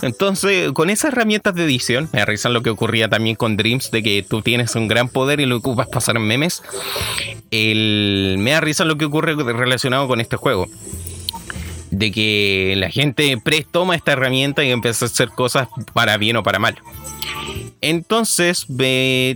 Entonces, 0.01 0.71
con 0.71 0.89
esas 0.89 1.11
herramientas 1.11 1.55
de 1.55 1.65
edición, 1.65 2.09
me 2.13 2.21
arriesgan 2.21 2.53
lo 2.53 2.61
que 2.61 2.69
ocurría 2.69 3.09
también 3.09 3.35
con 3.35 3.57
Dreams, 3.57 3.91
de 3.91 4.03
que 4.03 4.23
tú 4.27 4.41
tienes 4.41 4.75
un 4.75 4.87
gran 4.87 5.09
poder 5.09 5.39
y 5.39 5.45
lo 5.45 5.57
ocupas 5.57 5.87
para 5.87 5.97
hacer 5.97 6.19
memes. 6.19 6.61
El, 7.51 8.37
me 8.39 8.53
arriesgan 8.53 8.87
lo 8.87 8.97
que 8.97 9.05
ocurre 9.05 9.35
relacionado 9.35 10.07
con 10.07 10.21
este 10.21 10.37
juego 10.37 10.67
de 11.91 12.11
que 12.11 12.73
la 12.77 12.89
gente 12.89 13.37
toma 13.71 13.95
esta 13.95 14.13
herramienta 14.13 14.63
y 14.63 14.71
empieza 14.71 15.05
a 15.05 15.07
hacer 15.07 15.29
cosas 15.29 15.67
para 15.93 16.17
bien 16.17 16.37
o 16.37 16.43
para 16.43 16.59
mal. 16.59 16.77
Entonces, 17.81 18.65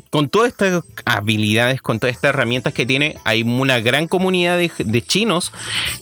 con 0.09 0.29
todas 0.29 0.49
estas 0.49 0.83
habilidades, 1.05 1.81
con 1.81 1.99
todas 1.99 2.15
estas 2.15 2.29
herramientas 2.29 2.73
que 2.73 2.85
tiene, 2.85 3.15
hay 3.23 3.43
una 3.43 3.79
gran 3.79 4.07
comunidad 4.07 4.57
de, 4.57 5.01
chinos 5.01 5.51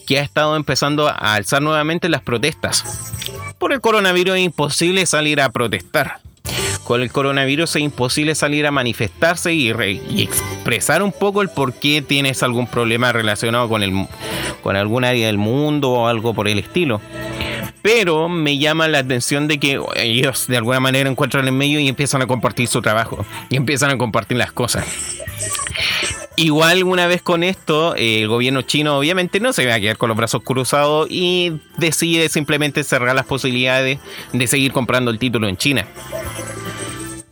que 0.07 0.19
ha 0.19 0.23
estado 0.23 0.55
empezando 0.55 1.07
a 1.07 1.35
alzar 1.35 1.61
nuevamente 1.61 2.09
las 2.09 2.23
protestas. 2.23 2.83
Por 3.59 3.73
el 3.73 3.81
coronavirus 3.81 4.37
es 4.37 4.41
imposible 4.41 5.05
salir 5.05 5.39
a 5.39 5.49
protestar. 5.49 6.20
Con 6.91 7.01
el 7.01 7.09
coronavirus 7.09 7.77
es 7.77 7.83
imposible 7.83 8.35
salir 8.35 8.67
a 8.67 8.71
manifestarse 8.71 9.53
y, 9.53 9.69
expresar 9.69 11.01
un 11.01 11.13
poco 11.13 11.41
el 11.41 11.47
por 11.47 11.73
qué 11.73 12.01
tienes 12.01 12.43
algún 12.43 12.67
problema 12.67 13.13
relacionado 13.13 13.69
con 13.69 13.81
el 13.81 14.07
con 14.61 14.75
algún 14.75 15.05
área 15.05 15.27
del 15.27 15.37
mundo 15.37 15.91
o 15.91 16.07
algo 16.07 16.33
por 16.33 16.49
el 16.49 16.59
estilo. 16.59 16.99
Pero 17.81 18.27
me 18.27 18.57
llama 18.57 18.89
la 18.89 18.99
atención 18.99 19.47
de 19.47 19.57
que 19.57 19.79
ellos 19.95 20.47
de 20.47 20.57
alguna 20.57 20.81
manera 20.81 21.09
encuentran 21.09 21.45
el 21.47 21.53
medio 21.53 21.79
y 21.79 21.87
empiezan 21.87 22.23
a 22.23 22.27
compartir 22.27 22.67
su 22.67 22.81
trabajo 22.81 23.25
y 23.47 23.55
empiezan 23.55 23.91
a 23.91 23.97
compartir 23.97 24.35
las 24.35 24.51
cosas. 24.51 24.85
Igual 26.35 26.83
una 26.83 27.07
vez 27.07 27.21
con 27.21 27.43
esto, 27.43 27.95
el 27.95 28.27
gobierno 28.27 28.63
chino 28.63 28.97
obviamente 28.97 29.39
no 29.39 29.53
se 29.53 29.65
va 29.65 29.75
a 29.75 29.79
quedar 29.79 29.95
con 29.95 30.09
los 30.09 30.17
brazos 30.17 30.41
cruzados 30.43 31.07
y 31.09 31.53
decide 31.77 32.27
simplemente 32.27 32.83
cerrar 32.83 33.15
las 33.15 33.25
posibilidades 33.25 33.99
de 34.33 34.47
seguir 34.47 34.73
comprando 34.73 35.09
el 35.09 35.19
título 35.19 35.47
en 35.47 35.55
China. 35.55 35.87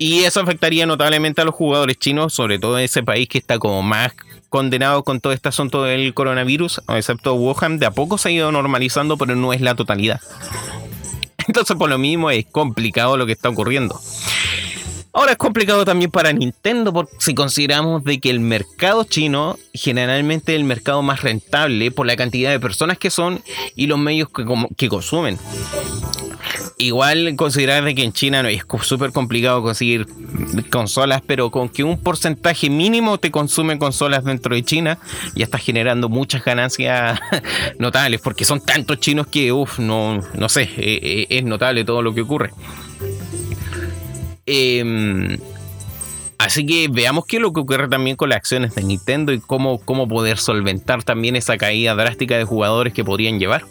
Y 0.01 0.23
eso 0.23 0.39
afectaría 0.39 0.85
notablemente 0.85 1.41
a 1.41 1.45
los 1.45 1.53
jugadores 1.53 1.99
chinos, 1.99 2.33
sobre 2.33 2.57
todo 2.57 2.79
en 2.79 2.85
ese 2.85 3.03
país 3.03 3.27
que 3.27 3.37
está 3.37 3.59
como 3.59 3.81
más 3.81 4.13
condenado 4.47 5.03
con 5.03 5.19
todo 5.19 5.33
este 5.33 5.49
asunto 5.49 5.83
del 5.83 6.13
coronavirus, 6.13 6.81
excepto 6.87 7.35
Wuhan, 7.35 7.79
de 7.79 7.85
a 7.85 7.91
poco 7.91 8.17
se 8.17 8.29
ha 8.29 8.31
ido 8.31 8.49
normalizando, 8.49 9.17
pero 9.17 9.35
no 9.35 9.51
es 9.51 9.59
la 9.59 9.75
totalidad. 9.75 10.21
Entonces, 11.47 11.75
por 11.75 11.89
lo 11.89 11.97
mismo, 11.97 12.31
es 12.31 12.45
complicado 12.45 13.17
lo 13.17 13.25
que 13.25 13.33
está 13.33 13.49
ocurriendo. 13.49 13.99
Ahora 15.11 15.33
es 15.33 15.37
complicado 15.37 15.83
también 15.83 16.11
para 16.11 16.31
Nintendo 16.31 16.93
porque 16.93 17.11
si 17.19 17.35
consideramos 17.35 18.05
de 18.05 18.21
que 18.21 18.29
el 18.29 18.39
mercado 18.39 19.03
chino 19.03 19.57
generalmente 19.73 20.53
es 20.53 20.59
el 20.59 20.63
mercado 20.63 21.01
más 21.01 21.23
rentable 21.23 21.91
por 21.91 22.05
la 22.05 22.15
cantidad 22.15 22.51
de 22.51 22.59
personas 22.59 22.97
que 22.97 23.09
son 23.09 23.41
y 23.75 23.87
los 23.87 23.99
medios 23.99 24.29
que, 24.29 24.45
que 24.77 24.87
consumen. 24.87 25.37
Igual 26.81 27.35
considerar 27.35 27.83
de 27.83 27.93
que 27.93 28.05
en 28.05 28.13
China 28.13 28.49
es 28.49 28.63
súper 28.83 29.11
complicado 29.11 29.61
conseguir 29.61 30.07
consolas, 30.71 31.21
pero 31.27 31.51
con 31.51 31.67
que 31.67 31.83
un 31.83 31.97
porcentaje 31.97 32.69
mínimo 32.69 33.17
te 33.17 33.31
consume 33.31 33.77
consolas 33.77 34.23
dentro 34.23 34.55
de 34.55 34.63
China, 34.63 34.97
ya 35.35 35.43
está 35.43 35.57
generando 35.57 36.07
muchas 36.07 36.41
ganancias 36.45 37.19
notables, 37.79 38.21
porque 38.21 38.45
son 38.45 38.61
tantos 38.61 38.97
chinos 39.01 39.27
que, 39.27 39.51
uff, 39.51 39.77
no, 39.79 40.21
no 40.33 40.47
sé, 40.47 40.63
eh, 40.77 40.99
eh, 41.03 41.27
es 41.29 41.43
notable 41.43 41.83
todo 41.83 42.01
lo 42.01 42.13
que 42.13 42.21
ocurre. 42.21 42.51
Eh, 44.45 45.37
Así 46.39 46.65
que 46.65 46.87
veamos 46.87 47.25
qué 47.25 47.35
es 47.35 47.41
lo 47.41 47.51
que 47.51 47.59
ocurre 47.59 47.89
también 47.89 48.15
con 48.15 48.29
las 48.29 48.37
acciones 48.37 48.73
de 48.73 48.81
Nintendo 48.81 49.33
y 49.33 49.41
cómo, 49.41 49.77
cómo 49.79 50.07
poder 50.07 50.37
solventar 50.37 51.03
también 51.03 51.35
esa 51.35 51.57
caída 51.57 51.95
drástica 51.95 52.37
de 52.37 52.45
jugadores 52.45 52.93
que 52.93 53.03
podrían 53.03 53.39
llevar. 53.39 53.65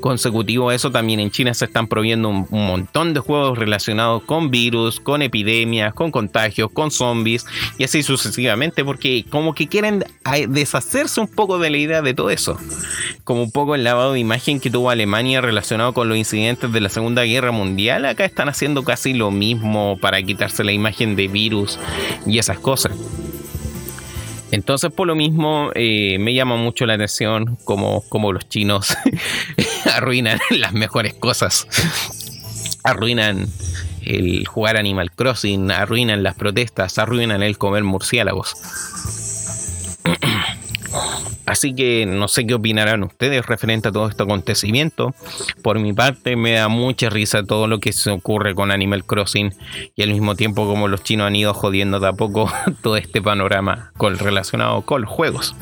Consecutivo 0.00 0.68
a 0.68 0.74
eso, 0.74 0.90
también 0.90 1.20
en 1.20 1.30
China 1.30 1.54
se 1.54 1.66
están 1.66 1.86
prohibiendo 1.86 2.28
un, 2.28 2.48
montón 2.50 3.14
de 3.14 3.20
juegos 3.20 3.56
relacionados 3.56 4.24
con 4.24 4.50
virus, 4.50 4.98
con 4.98 5.22
epidemias, 5.22 5.94
con 5.94 6.10
contagios, 6.10 6.72
con 6.72 6.90
zombies 6.90 7.46
y 7.78 7.84
así 7.84 8.02
sucesivamente, 8.02 8.84
porque 8.84 9.24
como 9.30 9.54
que 9.54 9.68
quieren 9.68 10.04
deshacerse 10.48 11.20
un 11.20 11.28
poco 11.28 11.60
de 11.60 11.70
la 11.70 11.78
idea 11.78 12.02
de 12.02 12.14
todo 12.14 12.30
eso. 12.30 12.58
Como 13.22 13.44
un 13.44 13.52
poco 13.52 13.76
el 13.76 13.84
lavado 13.84 14.14
de 14.14 14.18
imagen 14.18 14.58
que 14.58 14.70
tuvo 14.70 14.90
Alemania 14.90 15.40
relacionado 15.40 15.94
con 15.94 16.08
los 16.08 16.18
incidentes 16.18 16.72
de 16.72 16.80
la 16.80 16.88
Segunda 16.88 17.22
Guerra 17.22 17.52
Mundial, 17.52 18.04
acá 18.06 18.24
están 18.24 18.48
haciendo 18.48 18.82
casi 18.82 19.14
lo 19.14 19.30
mismo 19.30 19.98
para 20.00 20.20
quitarse 20.20 20.64
la 20.64 20.72
imagen 20.72 21.14
de 21.14 21.28
virus 21.28 21.78
y 22.26 22.38
esas 22.38 22.58
cosas. 22.58 22.92
Entonces, 24.50 24.90
por 24.90 25.06
lo 25.06 25.14
mismo, 25.14 25.70
eh, 25.74 26.18
me 26.18 26.32
llama 26.32 26.56
mucho 26.56 26.86
la 26.86 26.94
atención 26.94 27.58
cómo, 27.64 28.02
cómo 28.08 28.32
los 28.32 28.48
chinos 28.48 28.96
arruinan 29.94 30.38
las 30.50 30.72
mejores 30.72 31.14
cosas. 31.14 31.66
Arruinan 32.82 33.46
el 34.02 34.46
jugar 34.46 34.78
Animal 34.78 35.10
Crossing, 35.10 35.70
arruinan 35.70 36.22
las 36.22 36.34
protestas, 36.34 36.98
arruinan 36.98 37.42
el 37.42 37.58
comer 37.58 37.84
murciélagos. 37.84 38.54
Así 41.48 41.74
que 41.74 42.04
no 42.06 42.28
sé 42.28 42.46
qué 42.46 42.54
opinarán 42.54 43.02
ustedes 43.02 43.46
referente 43.46 43.88
a 43.88 43.92
todo 43.92 44.08
este 44.08 44.22
acontecimiento. 44.22 45.14
Por 45.62 45.78
mi 45.78 45.94
parte 45.94 46.36
me 46.36 46.52
da 46.52 46.68
mucha 46.68 47.08
risa 47.08 47.42
todo 47.42 47.66
lo 47.66 47.80
que 47.80 47.92
se 47.92 48.10
ocurre 48.10 48.54
con 48.54 48.70
Animal 48.70 49.04
Crossing 49.04 49.54
y 49.96 50.02
al 50.02 50.10
mismo 50.10 50.34
tiempo 50.34 50.66
como 50.66 50.88
los 50.88 51.02
chinos 51.02 51.26
han 51.26 51.36
ido 51.36 51.54
jodiendo 51.54 52.00
de 52.00 52.08
a 52.08 52.12
poco 52.12 52.52
todo 52.82 52.96
este 52.96 53.22
panorama 53.22 53.92
relacionado 53.98 54.82
con 54.82 55.02
los 55.02 55.10
juegos. 55.10 55.56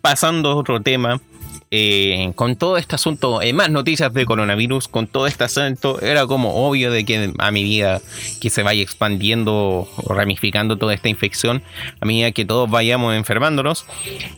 Pasando 0.00 0.50
a 0.50 0.54
otro 0.54 0.80
tema, 0.80 1.20
eh, 1.70 2.32
con 2.34 2.56
todo 2.56 2.78
este 2.78 2.94
asunto, 2.94 3.42
eh, 3.42 3.52
más 3.52 3.70
noticias 3.70 4.12
de 4.14 4.24
coronavirus, 4.24 4.88
con 4.88 5.06
todo 5.06 5.26
este 5.26 5.44
asunto, 5.44 6.00
era 6.00 6.26
como 6.26 6.66
obvio 6.66 6.90
de 6.90 7.04
que 7.04 7.32
a 7.38 7.50
medida 7.50 8.00
que 8.40 8.48
se 8.48 8.62
vaya 8.62 8.82
expandiendo 8.82 9.86
o 9.96 10.14
ramificando 10.14 10.78
toda 10.78 10.94
esta 10.94 11.10
infección, 11.10 11.62
a 12.00 12.06
medida 12.06 12.32
que 12.32 12.46
todos 12.46 12.70
vayamos 12.70 13.14
enfermándonos, 13.14 13.84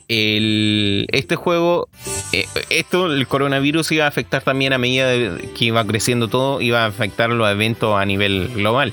este 0.08 1.36
juego, 1.36 1.88
eh, 2.32 2.46
esto, 2.68 3.06
el 3.06 3.26
coronavirus 3.28 3.92
iba 3.92 4.06
a 4.06 4.08
afectar 4.08 4.42
también 4.42 4.72
a 4.72 4.78
medida 4.78 5.38
que 5.56 5.66
iba 5.66 5.86
creciendo 5.86 6.26
todo, 6.26 6.60
iba 6.60 6.82
a 6.82 6.86
afectar 6.86 7.30
los 7.30 7.48
eventos 7.48 7.96
a 7.96 8.04
nivel 8.04 8.48
global. 8.54 8.92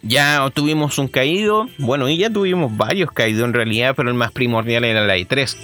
Ya 0.00 0.50
tuvimos 0.54 0.98
un 0.98 1.06
caído, 1.06 1.68
bueno, 1.78 2.08
y 2.08 2.16
ya 2.16 2.30
tuvimos 2.30 2.76
varios 2.76 3.12
caídos 3.12 3.44
en 3.44 3.52
realidad, 3.52 3.94
pero 3.94 4.08
el 4.08 4.14
más 4.14 4.32
primordial 4.32 4.84
era 4.84 5.06
la 5.06 5.16
E3 5.16 5.56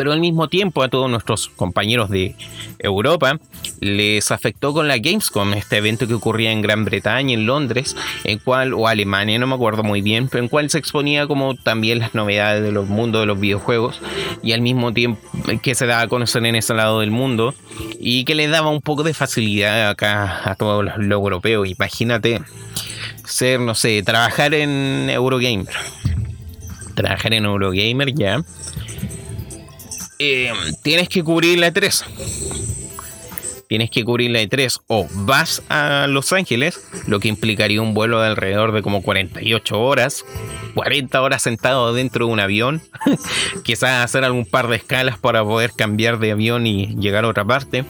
pero 0.00 0.12
al 0.12 0.20
mismo 0.20 0.48
tiempo 0.48 0.82
a 0.82 0.88
todos 0.88 1.10
nuestros 1.10 1.50
compañeros 1.50 2.08
de 2.08 2.34
Europa 2.78 3.38
les 3.80 4.30
afectó 4.30 4.72
con 4.72 4.88
la 4.88 4.96
Gamescom, 4.96 5.52
este 5.52 5.76
evento 5.76 6.08
que 6.08 6.14
ocurría 6.14 6.52
en 6.52 6.62
Gran 6.62 6.86
Bretaña, 6.86 7.34
en 7.34 7.44
Londres, 7.44 7.94
en 8.24 8.38
cual, 8.38 8.72
o 8.72 8.88
Alemania, 8.88 9.38
no 9.38 9.46
me 9.46 9.56
acuerdo 9.56 9.82
muy 9.82 10.00
bien, 10.00 10.28
pero 10.28 10.42
en 10.42 10.48
cual 10.48 10.70
se 10.70 10.78
exponía 10.78 11.26
como 11.26 11.54
también 11.54 11.98
las 11.98 12.14
novedades 12.14 12.62
de 12.62 12.72
los 12.72 12.88
mundos 12.88 13.20
de 13.20 13.26
los 13.26 13.38
videojuegos 13.38 14.00
y 14.42 14.52
al 14.52 14.62
mismo 14.62 14.94
tiempo 14.94 15.20
que 15.60 15.74
se 15.74 15.84
daba 15.84 16.00
a 16.00 16.08
conocer 16.08 16.46
en 16.46 16.56
ese 16.56 16.72
lado 16.72 17.00
del 17.00 17.10
mundo 17.10 17.54
y 17.98 18.24
que 18.24 18.34
le 18.34 18.48
daba 18.48 18.70
un 18.70 18.80
poco 18.80 19.02
de 19.02 19.12
facilidad 19.12 19.90
acá 19.90 20.50
a 20.50 20.54
todos 20.54 20.82
los 20.82 21.12
europeos. 21.12 21.68
Imagínate 21.68 22.40
ser, 23.26 23.60
no 23.60 23.74
sé, 23.74 24.02
trabajar 24.02 24.54
en 24.54 25.10
Eurogamer. 25.10 25.74
Trabajar 26.94 27.34
en 27.34 27.44
Eurogamer 27.44 28.14
ya 28.14 28.42
eh, 30.20 30.52
tienes 30.82 31.08
que 31.08 31.24
cubrir 31.24 31.58
la 31.58 31.72
E3. 31.72 32.04
Tienes 33.68 33.90
que 33.90 34.04
cubrir 34.04 34.30
la 34.30 34.42
E3 34.42 34.80
o 34.86 35.06
vas 35.10 35.62
a 35.68 36.06
Los 36.08 36.32
Ángeles, 36.32 36.80
lo 37.06 37.20
que 37.20 37.28
implicaría 37.28 37.80
un 37.80 37.94
vuelo 37.94 38.20
de 38.20 38.26
alrededor 38.26 38.72
de 38.72 38.82
como 38.82 39.00
48 39.02 39.80
horas, 39.80 40.24
40 40.74 41.22
horas 41.22 41.42
sentado 41.42 41.94
dentro 41.94 42.26
de 42.26 42.32
un 42.32 42.40
avión, 42.40 42.82
quizás 43.64 44.04
hacer 44.04 44.24
algún 44.24 44.44
par 44.44 44.68
de 44.68 44.76
escalas 44.76 45.18
para 45.18 45.42
poder 45.42 45.72
cambiar 45.72 46.18
de 46.18 46.32
avión 46.32 46.66
y 46.66 46.96
llegar 46.96 47.24
a 47.24 47.28
otra 47.28 47.44
parte. 47.44 47.84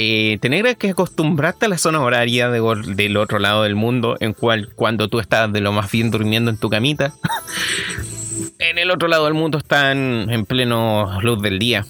Eh, 0.00 0.38
tener 0.40 0.76
que 0.76 0.90
acostumbrarte 0.90 1.66
a 1.66 1.68
la 1.68 1.76
zona 1.76 2.00
horaria 2.00 2.48
del 2.50 3.16
otro 3.16 3.40
lado 3.40 3.64
del 3.64 3.74
mundo, 3.74 4.16
en 4.20 4.32
cual 4.32 4.72
cuando 4.76 5.08
tú 5.08 5.18
estás 5.18 5.52
de 5.52 5.60
lo 5.60 5.72
más 5.72 5.90
bien 5.90 6.12
durmiendo 6.12 6.52
en 6.52 6.56
tu 6.56 6.70
camita, 6.70 7.12
en 8.58 8.78
el 8.78 8.90
otro 8.90 9.08
lado 9.08 9.24
del 9.24 9.34
mundo 9.34 9.58
están 9.58 10.28
en 10.30 10.44
pleno 10.44 11.20
luz 11.22 11.40
del 11.42 11.58
día. 11.58 11.86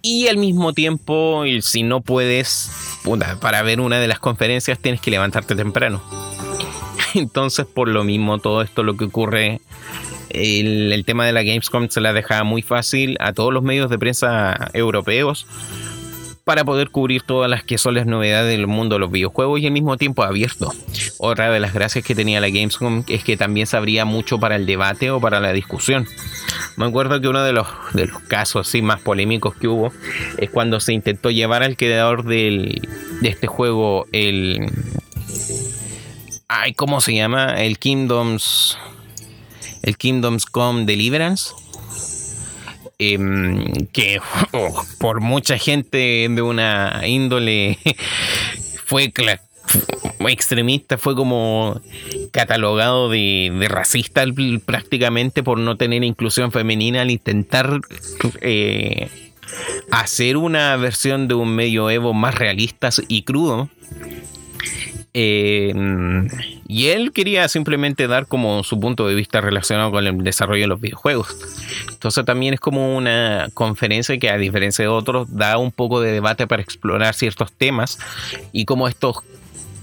Y 0.00 0.28
al 0.28 0.36
mismo 0.36 0.72
tiempo, 0.72 1.44
si 1.60 1.82
no 1.82 2.00
puedes, 2.00 3.00
para 3.40 3.62
ver 3.62 3.80
una 3.80 3.98
de 3.98 4.08
las 4.08 4.20
conferencias 4.20 4.78
tienes 4.78 5.00
que 5.00 5.10
levantarte 5.10 5.54
temprano. 5.54 6.02
Entonces, 7.14 7.66
por 7.66 7.88
lo 7.88 8.04
mismo, 8.04 8.38
todo 8.38 8.62
esto 8.62 8.82
lo 8.82 8.96
que 8.96 9.04
ocurre, 9.04 9.60
el, 10.30 11.02
tema 11.04 11.26
de 11.26 11.32
la 11.32 11.42
Gamescom 11.42 11.88
se 11.88 12.00
la 12.00 12.12
deja 12.12 12.44
muy 12.44 12.62
fácil 12.62 13.16
a 13.20 13.32
todos 13.32 13.52
los 13.52 13.62
medios 13.62 13.90
de 13.90 13.98
prensa 13.98 14.70
europeos 14.72 15.46
para 16.48 16.64
poder 16.64 16.88
cubrir 16.88 17.20
todas 17.20 17.50
las 17.50 17.62
que 17.62 17.76
son 17.76 17.94
las 17.94 18.06
novedades 18.06 18.56
del 18.56 18.66
mundo 18.66 18.94
de 18.94 19.00
los 19.00 19.10
videojuegos 19.10 19.60
y 19.60 19.66
al 19.66 19.72
mismo 19.72 19.98
tiempo 19.98 20.22
abierto. 20.22 20.72
Otra 21.18 21.50
de 21.50 21.60
las 21.60 21.74
gracias 21.74 22.02
que 22.02 22.14
tenía 22.14 22.40
la 22.40 22.48
Gamescom 22.48 23.04
es 23.06 23.22
que 23.22 23.36
también 23.36 23.66
se 23.66 23.76
abría 23.76 24.06
mucho 24.06 24.40
para 24.40 24.56
el 24.56 24.64
debate 24.64 25.10
o 25.10 25.20
para 25.20 25.40
la 25.40 25.52
discusión. 25.52 26.06
Me 26.78 26.86
acuerdo 26.86 27.20
que 27.20 27.28
uno 27.28 27.42
de 27.42 27.52
los, 27.52 27.66
de 27.92 28.06
los 28.06 28.22
casos 28.22 28.66
así 28.66 28.80
más 28.80 28.98
polémicos 29.02 29.56
que 29.56 29.68
hubo 29.68 29.92
es 30.38 30.48
cuando 30.48 30.80
se 30.80 30.94
intentó 30.94 31.30
llevar 31.30 31.62
al 31.62 31.76
creador 31.76 32.24
de 32.24 32.80
este 33.20 33.46
juego 33.46 34.06
el... 34.12 34.72
Ay, 36.48 36.72
¿cómo 36.72 37.02
se 37.02 37.14
llama? 37.14 37.62
El 37.62 37.78
Kingdoms... 37.78 38.78
El 39.82 39.98
Kingdoms 39.98 40.46
Come 40.46 40.86
Deliverance 40.86 41.52
Em, 43.00 43.86
que 43.92 44.18
oh, 44.50 44.84
por 44.98 45.20
mucha 45.20 45.56
gente 45.56 46.26
de 46.28 46.42
una 46.42 47.00
índole 47.06 47.78
fue 48.86 49.12
extremista, 50.28 50.98
fue 50.98 51.14
como 51.14 51.80
catalogado 52.32 53.08
de, 53.08 53.66
racista 53.68 54.24
prácticamente 54.64 55.44
por 55.44 55.58
no 55.58 55.76
tener 55.76 56.02
inclusión 56.02 56.50
femenina 56.50 57.02
al 57.02 57.12
intentar 57.12 57.80
eh, 58.40 59.08
hacer 59.92 60.36
una 60.36 60.74
versión 60.76 61.28
de 61.28 61.34
un 61.34 61.54
medio 61.54 61.90
Evo 61.90 62.14
más 62.14 62.34
realista 62.34 62.90
y 63.06 63.22
crudo 63.22 63.70
Em, 65.20 66.28
y 66.68 66.86
él 66.90 67.10
quería 67.10 67.48
simplemente 67.48 68.06
dar 68.06 68.28
como 68.28 68.62
su 68.62 68.78
punto 68.78 69.08
de 69.08 69.16
vista 69.16 69.40
relacionado 69.40 69.90
con 69.90 70.06
el 70.06 70.22
desarrollo 70.22 70.62
de 70.62 70.68
los 70.68 70.80
videojuegos. 70.80 71.36
Entonces 71.90 72.24
también 72.24 72.54
es 72.54 72.60
como 72.60 72.96
una 72.96 73.48
conferencia 73.52 74.16
que 74.18 74.30
a 74.30 74.36
diferencia 74.36 74.84
de 74.84 74.88
otros 74.88 75.26
da 75.34 75.58
un 75.58 75.72
poco 75.72 76.00
de 76.00 76.12
debate 76.12 76.46
para 76.46 76.62
explorar 76.62 77.14
ciertos 77.14 77.50
temas 77.50 77.98
y 78.52 78.64
cómo 78.64 78.86
estos 78.86 79.16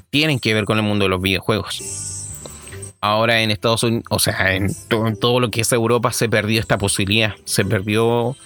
tienen 0.10 0.40
que 0.40 0.54
ver 0.54 0.64
con 0.64 0.78
el 0.78 0.84
mundo 0.84 1.04
de 1.04 1.10
los 1.10 1.22
videojuegos. 1.22 1.82
Ahora 3.02 3.42
en 3.42 3.52
Estados 3.52 3.84
Unidos, 3.84 4.06
o 4.10 4.20
sea, 4.20 4.56
en 4.56 4.70
todo 5.20 5.42
lo 5.42 5.52
que 5.52 5.62
es 5.62 5.72
Europa 5.74 6.14
se 6.14 6.30
perdió 6.30 6.62
esta 6.62 6.78
posibilidad, 6.78 7.36
se 7.44 7.66
perdió 7.66 8.38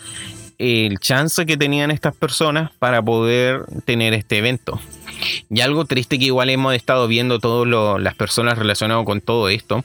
el 0.57 0.97
chance 0.97 1.45
que 1.45 1.55
tenían 1.55 1.91
estas 1.91 2.15
personas 2.15 2.71
para 2.79 3.03
poder 3.03 3.65
tener 3.85 4.15
este 4.15 4.39
evento. 4.39 4.79
Y 5.49 5.61
algo 5.61 5.85
triste 5.85 6.19
que 6.19 6.25
igual 6.25 6.49
hemos 6.49 6.73
estado 6.73 7.07
viendo 7.07 7.39
todas 7.39 8.01
las 8.01 8.15
personas 8.15 8.57
relacionadas 8.57 9.05
con 9.05 9.21
todo 9.21 9.49
esto. 9.49 9.83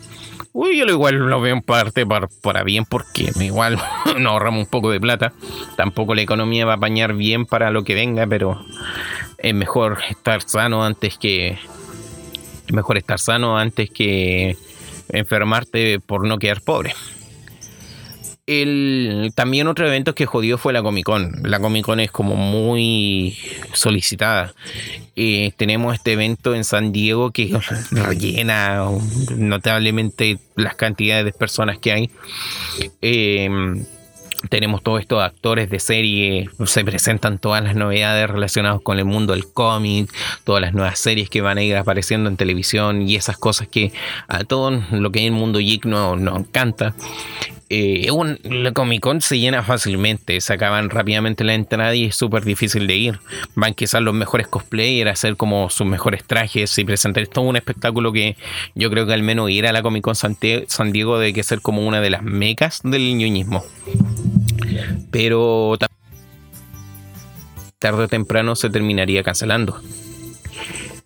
Uy, 0.53 0.79
yo 0.79 0.85
igual 0.87 1.17
lo 1.17 1.41
veo 1.41 1.55
en 1.55 1.63
parte 1.63 2.07
para, 2.07 2.29
para 2.43 2.63
bien 2.63 2.85
porque 2.85 3.31
igual 3.41 3.79
nos 4.19 4.33
ahorramos 4.33 4.65
un 4.65 4.71
poco 4.71 4.91
de 4.91 5.01
plata. 5.01 5.33
Tampoco 5.77 6.15
la 6.15 6.23
economía 6.23 6.67
va 6.67 6.73
a 6.73 6.77
apañar 6.77 7.15
bien 7.15 7.47
para 7.47 7.71
lo 7.71 7.85
que 7.85 7.95
venga, 7.95 8.27
pero 8.27 8.65
es 9.39 9.55
mejor 9.55 9.99
estar 10.09 10.43
sano 10.43 10.85
antes 10.85 11.19
que... 11.19 11.59
Es 12.67 12.73
mejor 12.73 12.97
estar 12.97 13.19
sano 13.19 13.59
antes 13.59 13.91
que 13.91 14.57
enfermarte 15.11 16.01
por 16.01 16.27
no 16.27 16.39
quedar 16.39 16.63
pobre. 16.63 16.95
El, 18.47 19.33
también 19.35 19.69
otro 19.69 19.87
evento 19.87 20.15
que 20.15 20.27
jodió 20.27 20.59
fue 20.59 20.75
la 20.75 20.83
Comic 20.83 21.07
Con. 21.07 21.41
La 21.45 21.61
Comic 21.61 21.87
Con 21.87 21.99
es 21.99 22.11
como 22.11 22.37
muy 22.37 23.39
solicitada. 23.73 24.53
Eh, 25.17 25.53
tenemos 25.57 25.95
este 25.95 26.13
evento 26.13 26.55
en 26.55 26.65
San 26.65 26.93
Diego 26.93 27.31
que 27.31 27.59
rellena 27.91 28.85
notablemente 29.37 30.39
las 30.57 30.75
cantidades 30.75 31.25
de 31.25 31.33
personas 31.33 31.79
que 31.79 31.93
hay. 31.93 32.11
Eh, 33.01 33.49
tenemos 34.51 34.83
todos 34.83 35.01
estos 35.01 35.23
actores 35.23 35.71
de 35.71 35.81
serie, 35.81 36.51
se 36.67 36.85
presentan 36.85 37.39
todas 37.39 37.63
las 37.65 37.77
novedades 37.77 38.29
relacionadas 38.29 38.81
con 38.83 38.99
el 38.99 39.05
mundo 39.05 39.33
del 39.33 39.51
cómic, 39.51 40.13
todas 40.45 40.61
las 40.61 40.75
nuevas 40.75 40.99
series 40.99 41.31
que 41.31 41.41
van 41.41 41.59
a 41.59 41.63
ir 41.63 41.77
apareciendo 41.77 42.29
en 42.29 42.37
televisión 42.37 43.09
y 43.09 43.17
esas 43.17 43.39
cosas 43.39 43.69
que 43.69 43.93
a 44.29 44.45
todo 44.45 44.71
lo 44.93 45.11
que 45.11 45.21
es 45.21 45.27
el 45.27 45.33
mundo 45.33 45.59
geek 45.59 45.87
nos 45.87 46.21
no 46.21 46.37
encanta. 46.37 46.95
Eh, 47.77 48.13
un, 48.13 48.39
la 48.45 48.71
Comic 48.71 49.01
Con 49.01 49.21
se 49.21 49.37
llena 49.37 49.65
fácilmente, 49.65 50.41
se 50.41 50.53
acaban 50.53 50.91
rápidamente 50.91 51.43
la 51.43 51.55
entrada 51.55 51.93
y 51.93 52.05
es 52.05 52.15
súper 52.15 52.45
difícil 52.45 52.87
de 52.87 52.95
ir. 52.95 53.19
Van 53.57 53.75
quizás 53.75 54.01
los 54.01 54.15
mejores 54.15 54.47
cosplayers 54.47 55.09
a 55.09 55.13
hacer 55.15 55.37
como 55.37 55.69
sus 55.71 55.85
mejores 55.85 56.23
trajes 56.23 56.79
y 56.79 56.85
presentar. 56.85 57.25
Es 57.25 57.31
todo 57.31 57.47
un 57.47 57.57
espectáculo 57.57 58.13
que 58.13 58.37
yo 58.77 58.91
creo 58.91 59.07
que 59.07 59.13
al 59.13 59.25
menos 59.25 59.51
ir 59.51 59.67
a 59.67 59.73
la 59.73 59.83
Comic 59.83 60.05
Con 60.05 60.15
San 60.15 60.37
Diego 60.93 61.19
debe 61.19 61.33
que 61.33 61.43
ser 61.43 61.63
como 61.63 61.85
una 61.85 62.01
de 62.01 62.11
las 62.11 62.23
mecas 62.23 62.81
del 62.85 63.19
ñoñismo. 63.19 63.65
Pero 65.11 65.77
tarde 67.81 68.05
o 68.05 68.09
temprano 68.09 68.55
se 68.55 68.71
terminaría 68.71 69.25
cancelando. 69.25 69.81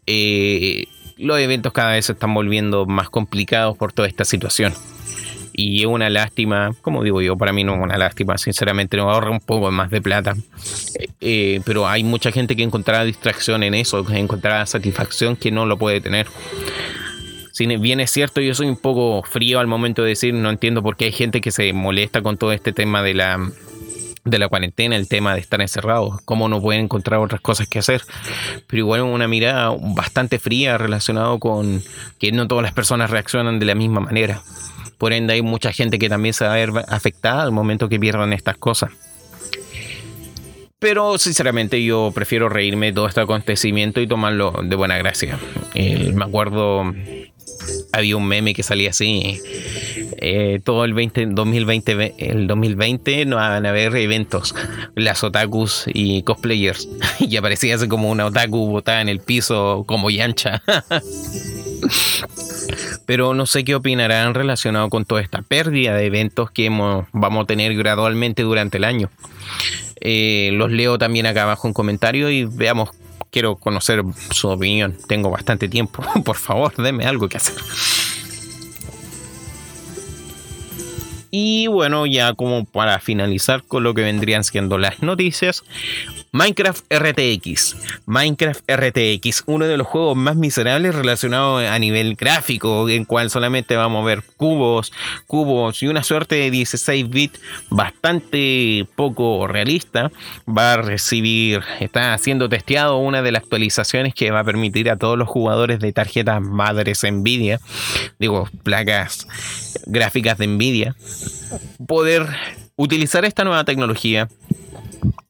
Eh, 0.05 0.85
los 1.17 1.39
eventos 1.39 1.73
cada 1.73 1.93
vez 1.93 2.05
se 2.05 2.13
están 2.13 2.35
volviendo 2.35 2.85
más 2.85 3.09
complicados 3.09 3.75
por 3.79 3.95
toda 3.95 4.07
esta 4.07 4.27
situación 4.27 4.75
y 5.61 5.81
es 5.81 5.87
una 5.87 6.09
lástima, 6.09 6.73
como 6.83 7.03
digo 7.03 7.21
yo, 7.21 7.37
para 7.37 7.53
mí 7.53 7.65
no 7.65 7.75
es 7.75 7.81
una 7.83 7.99
lástima, 7.99 8.39
sinceramente 8.39 8.97
nos 8.97 9.13
ahorra 9.13 9.31
un 9.31 9.41
poco 9.41 9.73
más 9.73 9.91
de 9.91 10.01
plata, 10.01 10.37
eh, 11.21 11.61
pero 11.65 11.89
hay 11.89 12.05
mucha 12.05 12.31
gente 12.31 12.55
que 12.55 12.63
encontrará 12.63 13.03
distracción 13.03 13.65
en 13.65 13.75
eso, 13.75 14.05
que 14.05 14.17
encontrará 14.17 14.65
satisfacción 14.67 15.35
que 15.35 15.51
no 15.51 15.67
lo 15.67 15.77
puede 15.77 16.01
tener. 16.01 16.29
Si 17.51 17.67
bien 17.67 17.99
es 17.99 18.13
cierto, 18.13 18.41
yo 18.41 18.55
soy 18.55 18.69
un 18.69 18.77
poco 18.77 19.25
frío 19.25 19.59
al 19.59 19.67
momento 19.67 20.05
de 20.05 20.11
decir, 20.11 20.33
no 20.33 20.49
entiendo 20.49 20.81
por 20.81 20.97
qué 20.97 21.07
hay 21.07 21.13
gente 21.13 21.41
que 21.41 21.51
se 21.51 21.73
molesta 21.73 22.23
con 22.23 22.37
todo 22.37 22.53
este 22.53 22.73
tema 22.73 23.03
de 23.03 23.15
la, 23.15 23.51
de 24.25 24.39
la 24.39 24.49
cuarentena, 24.49 24.95
el 24.95 25.09
tema 25.09 25.35
de 25.35 25.41
estar 25.41 25.61
encerrados, 25.61 26.21
cómo 26.25 26.49
no 26.49 26.61
pueden 26.61 26.85
encontrar 26.85 27.19
otras 27.19 27.41
cosas 27.41 27.67
que 27.67 27.81
hacer. 27.81 28.03
Pero 28.69 28.79
igual 28.79 29.01
una 29.01 29.27
mirada 29.27 29.77
bastante 29.77 30.39
fría 30.39 30.79
relacionado 30.79 31.41
con 31.41 31.83
que 32.21 32.31
no 32.31 32.47
todas 32.47 32.63
las 32.63 32.75
personas 32.75 33.11
reaccionan 33.11 33.59
de 33.59 33.67
la 33.67 33.75
misma 33.75 33.99
manera. 33.99 34.41
Por 34.99 35.13
ende, 35.13 35.35
hay 35.35 35.43
mucha 35.43 35.73
gente 35.73 35.99
que 35.99 36.09
también 36.09 36.35
se 36.35 36.45
va 36.45 36.53
a 36.53 36.57
ver 36.57 36.73
afectada 36.89 37.43
al 37.43 37.53
momento 37.53 37.89
que 37.89 37.99
pierdan 37.99 38.33
estas 38.33 38.59
cosas. 38.59 38.91
Pero 40.81 41.19
sinceramente 41.19 41.83
yo 41.83 42.13
prefiero 42.15 42.49
reírme 42.49 42.87
de 42.87 42.93
todo 42.93 43.09
este 43.09 43.21
acontecimiento 43.21 44.01
y 44.01 44.07
tomarlo 44.07 44.53
de 44.63 44.77
buena 44.77 44.97
gracia. 44.97 45.37
Eh, 45.75 46.13
me 46.15 46.25
acuerdo, 46.25 46.93
había 47.93 48.17
un 48.17 48.27
meme 48.27 48.55
que 48.55 48.63
salía 48.63 48.91
así. 48.91 49.41
Eh, 50.21 50.61
todo 50.63 50.85
el 50.85 50.95
2020, 50.95 52.15
el 52.19 52.47
2020 52.47 53.27
no 53.27 53.37
van 53.37 53.67
a 53.67 53.69
haber 53.71 53.97
eventos, 53.97 54.55
las 54.95 55.25
otakus 55.25 55.85
y 55.87 56.23
cosplayers. 56.23 56.89
y 57.19 57.37
aparecía 57.37 57.75
así 57.75 57.89
como 57.89 58.11
una 58.11 58.27
otaku 58.27 58.69
botada 58.69 59.01
en 59.01 59.09
el 59.09 59.19
piso 59.19 59.85
como 59.87 60.11
yancha. 60.11 60.63
pero 63.07 63.35
no 63.35 63.47
sé 63.47 63.65
qué 63.65 63.75
opinarán 63.75 64.35
relacionado 64.35 64.89
con 64.91 65.05
toda 65.05 65.21
esta 65.21 65.43
pérdida 65.43 65.95
de 65.95 66.07
eventos 66.07 66.51
que 66.51 66.69
vamos 66.69 67.43
a 67.43 67.47
tener 67.47 67.75
gradualmente 67.75 68.43
durante 68.43 68.79
el 68.79 68.85
año. 68.85 69.11
Eh, 70.01 70.51
los 70.53 70.71
leo 70.71 70.99
también 70.99 71.27
acá 71.27 71.43
abajo 71.43 71.67
en 71.67 71.75
comentario 71.75 72.31
y 72.31 72.45
veamos, 72.45 72.91
quiero 73.31 73.57
conocer 73.57 74.03
su 74.31 74.49
opinión. 74.49 74.97
Tengo 75.09 75.31
bastante 75.31 75.69
tiempo, 75.69 76.03
por 76.25 76.37
favor, 76.37 76.75
denme 76.77 77.07
algo 77.07 77.29
que 77.29 77.37
hacer. 77.39 77.57
Y 81.31 81.67
bueno, 81.67 82.07
ya 82.07 82.33
como 82.35 82.65
para 82.65 83.01
finalizar 83.01 83.63
con 83.63 83.83
lo 83.83 83.93
que 83.93 84.03
vendrían 84.03 84.45
siendo 84.45 84.79
las 84.79 85.03
noticias, 85.03 85.63
Minecraft 86.39 86.85
RTX. 86.89 87.77
Minecraft 88.07 88.63
RTX, 88.71 89.43
uno 89.47 89.67
de 89.67 89.77
los 89.77 89.89
juegos 89.89 90.17
más 90.17 90.37
miserables 90.37 90.95
relacionados 90.95 91.65
a 91.65 91.77
nivel 91.81 92.15
gráfico, 92.15 92.89
en 92.89 93.05
cual 93.07 93.29
solamente 93.29 93.75
vamos 93.75 94.05
a 94.05 94.07
ver 94.07 94.23
cubos, 94.37 94.93
cubos 95.27 95.83
y 95.83 95.89
una 95.89 96.05
suerte 96.05 96.37
de 96.37 96.53
16 96.53 97.11
bits 97.11 97.41
bastante 97.71 98.87
poco 98.95 99.49
realista. 99.49 100.13
Va 100.49 100.75
a 100.75 100.77
recibir, 100.77 101.61
está 101.81 102.17
siendo 102.19 102.49
testeado 102.49 102.99
una 102.99 103.21
de 103.21 103.33
las 103.33 103.43
actualizaciones 103.43 104.15
que 104.15 104.31
va 104.31 104.39
a 104.39 104.45
permitir 104.45 104.91
a 104.91 104.97
todos 104.97 105.19
los 105.19 105.27
jugadores 105.27 105.81
de 105.81 105.93
tarjetas 105.93 106.41
madres 106.41 107.03
Nvidia, 107.03 107.59
digo, 108.21 108.49
placas 108.63 109.27
gráficas 109.87 110.39
de 110.39 110.47
Nvidia, 110.47 110.95
poder 111.89 112.29
utilizar 112.77 113.25
esta 113.25 113.43
nueva 113.43 113.65
tecnología 113.65 114.29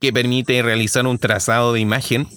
que 0.00 0.12
permite 0.12 0.62
realizar 0.62 1.06
un 1.06 1.18
trazado 1.18 1.72
de 1.72 1.80
imagen 1.80 2.28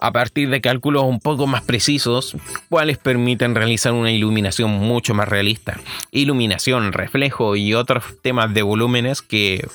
a 0.00 0.12
partir 0.12 0.48
de 0.48 0.62
cálculos 0.62 1.02
un 1.02 1.20
poco 1.20 1.46
más 1.46 1.62
precisos, 1.62 2.34
cuales 2.70 2.96
permiten 2.96 3.54
realizar 3.54 3.92
una 3.92 4.10
iluminación 4.10 4.70
mucho 4.70 5.12
más 5.12 5.28
realista. 5.28 5.78
Iluminación, 6.10 6.94
reflejo 6.94 7.54
y 7.54 7.74
otros 7.74 8.04
temas 8.22 8.52
de 8.54 8.62
volúmenes 8.62 9.20
que, 9.20 9.68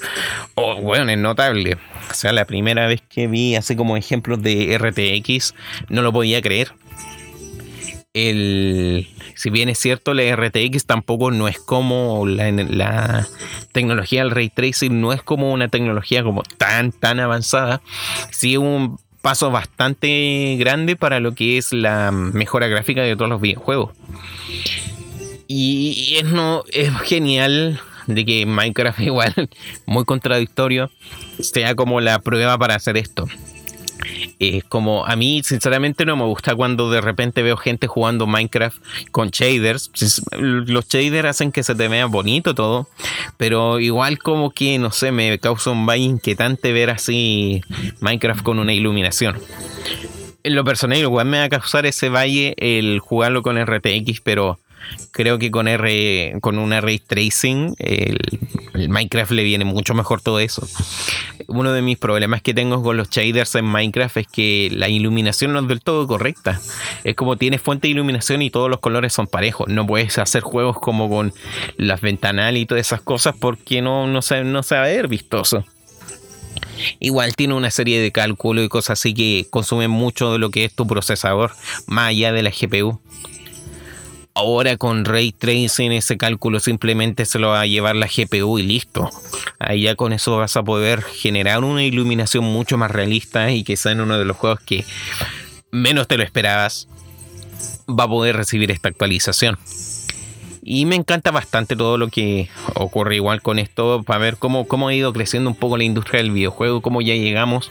oh, 0.55 0.81
bueno, 0.81 1.11
es 1.11 1.17
notable. 1.19 1.77
O 2.09 2.13
sea, 2.15 2.33
la 2.33 2.45
primera 2.45 2.87
vez 2.87 3.03
que 3.07 3.27
vi 3.27 3.55
así 3.55 3.75
como 3.75 3.97
ejemplos 3.97 4.41
de 4.41 4.75
RTX, 4.77 5.53
no 5.89 6.01
lo 6.01 6.11
podía 6.11 6.41
creer 6.41 6.73
el, 8.15 9.09
si 9.35 9.49
bien 9.49 9.67
es 9.67 9.77
cierto, 9.77 10.13
la 10.13 10.35
RTX 10.35 10.85
tampoco 10.85 11.31
no 11.31 11.49
es 11.49 11.59
como 11.59 12.25
la, 12.25 13.27
tecnología 13.73 14.23
del 14.23 14.31
ray 14.31 14.49
tracing, 14.49 15.01
no 15.01 15.11
es 15.11 15.21
como 15.21 15.51
una 15.51 15.67
tecnología 15.67 16.23
como 16.23 16.41
tan, 16.43 16.93
tan 16.93 17.19
avanzada. 17.19 17.81
Sí 18.31 18.53
es 18.53 18.59
un 18.59 18.97
paso 19.21 19.51
bastante 19.51 20.55
grande 20.57 20.95
para 20.95 21.19
lo 21.19 21.35
que 21.35 21.57
es 21.57 21.73
la 21.73 22.11
mejora 22.11 22.67
gráfica 22.67 23.01
de 23.01 23.17
todos 23.17 23.29
los 23.29 23.41
videojuegos. 23.41 23.91
Y 25.47 26.15
es, 26.17 26.23
no, 26.23 26.63
es 26.71 26.93
genial 27.01 27.81
de 28.07 28.23
que 28.23 28.45
Minecraft 28.45 28.99
igual, 29.01 29.49
muy 29.85 30.05
contradictorio, 30.05 30.89
sea 31.39 31.75
como 31.75 31.99
la 31.99 32.19
prueba 32.19 32.57
para 32.57 32.75
hacer 32.75 32.95
esto 32.95 33.27
como 34.69 35.05
a 35.05 35.15
mí 35.15 35.41
sinceramente 35.43 36.05
no 36.05 36.15
me 36.15 36.23
gusta 36.25 36.55
cuando 36.55 36.89
de 36.89 37.01
repente 37.01 37.41
veo 37.41 37.57
gente 37.57 37.87
jugando 37.87 38.27
Minecraft 38.27 38.77
con 39.11 39.29
shaders. 39.29 39.91
Los 40.37 40.87
shaders 40.87 41.29
hacen 41.29 41.51
que 41.51 41.63
se 41.63 41.75
te 41.75 41.87
vea 41.87 42.05
bonito 42.05 42.53
todo, 42.55 42.87
pero 43.37 43.79
igual 43.79 44.19
como 44.19 44.51
que 44.51 44.77
no 44.77 44.91
sé, 44.91 45.11
me 45.11 45.37
causa 45.39 45.71
un 45.71 45.85
valle 45.85 46.03
inquietante 46.03 46.71
ver 46.73 46.89
así 46.89 47.61
Minecraft 47.99 48.43
con 48.43 48.59
una 48.59 48.73
iluminación. 48.73 49.39
En 50.43 50.53
lo 50.53 50.63
personal 50.63 50.99
igual 50.99 51.25
me 51.25 51.39
va 51.39 51.45
a 51.45 51.49
causar 51.49 51.87
ese 51.87 52.09
valle 52.09 52.53
el 52.57 52.99
jugarlo 52.99 53.41
con 53.41 53.57
RTX, 53.59 54.21
pero 54.21 54.59
creo 55.11 55.39
que 55.39 55.51
con 55.51 55.67
R 55.67 56.37
con 56.41 56.59
un 56.59 56.71
ray 56.71 56.99
tracing 56.99 57.75
el, 57.79 58.19
Minecraft 58.89 59.31
le 59.31 59.43
viene 59.43 59.65
mucho 59.65 59.93
mejor 59.93 60.21
todo 60.21 60.39
eso. 60.39 60.67
Uno 61.47 61.71
de 61.71 61.81
mis 61.81 61.97
problemas 61.97 62.41
que 62.41 62.53
tengo 62.53 62.83
con 62.83 62.97
los 62.97 63.09
shaders 63.09 63.55
en 63.55 63.65
Minecraft 63.65 64.17
es 64.17 64.27
que 64.27 64.69
la 64.73 64.89
iluminación 64.89 65.53
no 65.53 65.59
es 65.59 65.67
del 65.67 65.81
todo 65.81 66.05
correcta. 66.07 66.59
Es 67.03 67.15
como 67.15 67.37
tienes 67.37 67.61
fuente 67.61 67.87
de 67.87 67.91
iluminación 67.91 68.41
y 68.41 68.49
todos 68.49 68.69
los 68.69 68.79
colores 68.79 69.13
son 69.13 69.27
parejos. 69.27 69.67
No 69.69 69.87
puedes 69.87 70.17
hacer 70.17 70.41
juegos 70.41 70.79
como 70.79 71.09
con 71.09 71.33
las 71.77 72.01
ventanales 72.01 72.61
y 72.61 72.65
todas 72.65 72.85
esas 72.85 73.01
cosas 73.01 73.35
porque 73.39 73.81
no, 73.81 74.07
no, 74.07 74.21
se, 74.21 74.43
no 74.43 74.63
se 74.63 74.75
va 74.75 74.83
a 74.83 74.87
ver 74.87 75.07
vistoso. 75.07 75.63
Igual 76.99 77.35
tiene 77.35 77.53
una 77.53 77.71
serie 77.71 78.01
de 78.01 78.11
cálculos 78.11 78.65
y 78.65 78.69
cosas 78.69 78.99
así 78.99 79.13
que 79.13 79.47
consumen 79.49 79.91
mucho 79.91 80.33
de 80.33 80.39
lo 80.39 80.49
que 80.49 80.65
es 80.65 80.73
tu 80.73 80.85
procesador, 80.87 81.51
más 81.87 82.09
allá 82.09 82.31
de 82.31 82.43
la 82.43 82.51
GPU. 82.51 82.99
Ahora 84.37 84.75
con 84.75 85.05
Ray 85.05 85.31
Tracing 85.31 85.93
ese 85.93 86.17
cálculo 86.17 86.59
simplemente 86.59 87.25
se 87.25 87.39
lo 87.39 87.49
va 87.49 87.61
a 87.61 87.65
llevar 87.65 87.95
la 87.95 88.07
GPU 88.07 88.59
y 88.59 88.63
listo. 88.63 89.09
Ahí 89.59 89.83
ya 89.83 89.95
con 89.95 90.11
eso 90.11 90.35
vas 90.37 90.57
a 90.57 90.63
poder 90.63 91.01
generar 91.03 91.63
una 91.63 91.83
iluminación 91.83 92.43
mucho 92.43 92.77
más 92.77 92.91
realista 92.91 93.49
y 93.51 93.63
sea 93.77 93.93
en 93.93 94.01
uno 94.01 94.17
de 94.17 94.25
los 94.25 94.35
juegos 94.35 94.59
que 94.59 94.83
menos 95.71 96.09
te 96.09 96.17
lo 96.17 96.23
esperabas 96.23 96.89
va 97.87 98.03
a 98.03 98.09
poder 98.09 98.35
recibir 98.35 98.71
esta 98.71 98.89
actualización. 98.89 99.57
Y 100.67 100.87
me 100.87 100.95
encanta 100.95 101.29
bastante 101.29 101.75
todo 101.75 101.99
lo 101.99 102.07
que 102.07 102.49
ocurre 102.73 103.17
igual 103.17 103.43
con 103.43 103.59
esto, 103.59 104.01
para 104.01 104.17
ver 104.17 104.37
cómo, 104.37 104.67
cómo 104.67 104.87
ha 104.87 104.95
ido 104.95 105.13
creciendo 105.13 105.47
un 105.47 105.55
poco 105.55 105.77
la 105.77 105.83
industria 105.83 106.23
del 106.23 106.31
videojuego, 106.31 106.81
cómo 106.81 107.03
ya 107.03 107.13
llegamos 107.13 107.69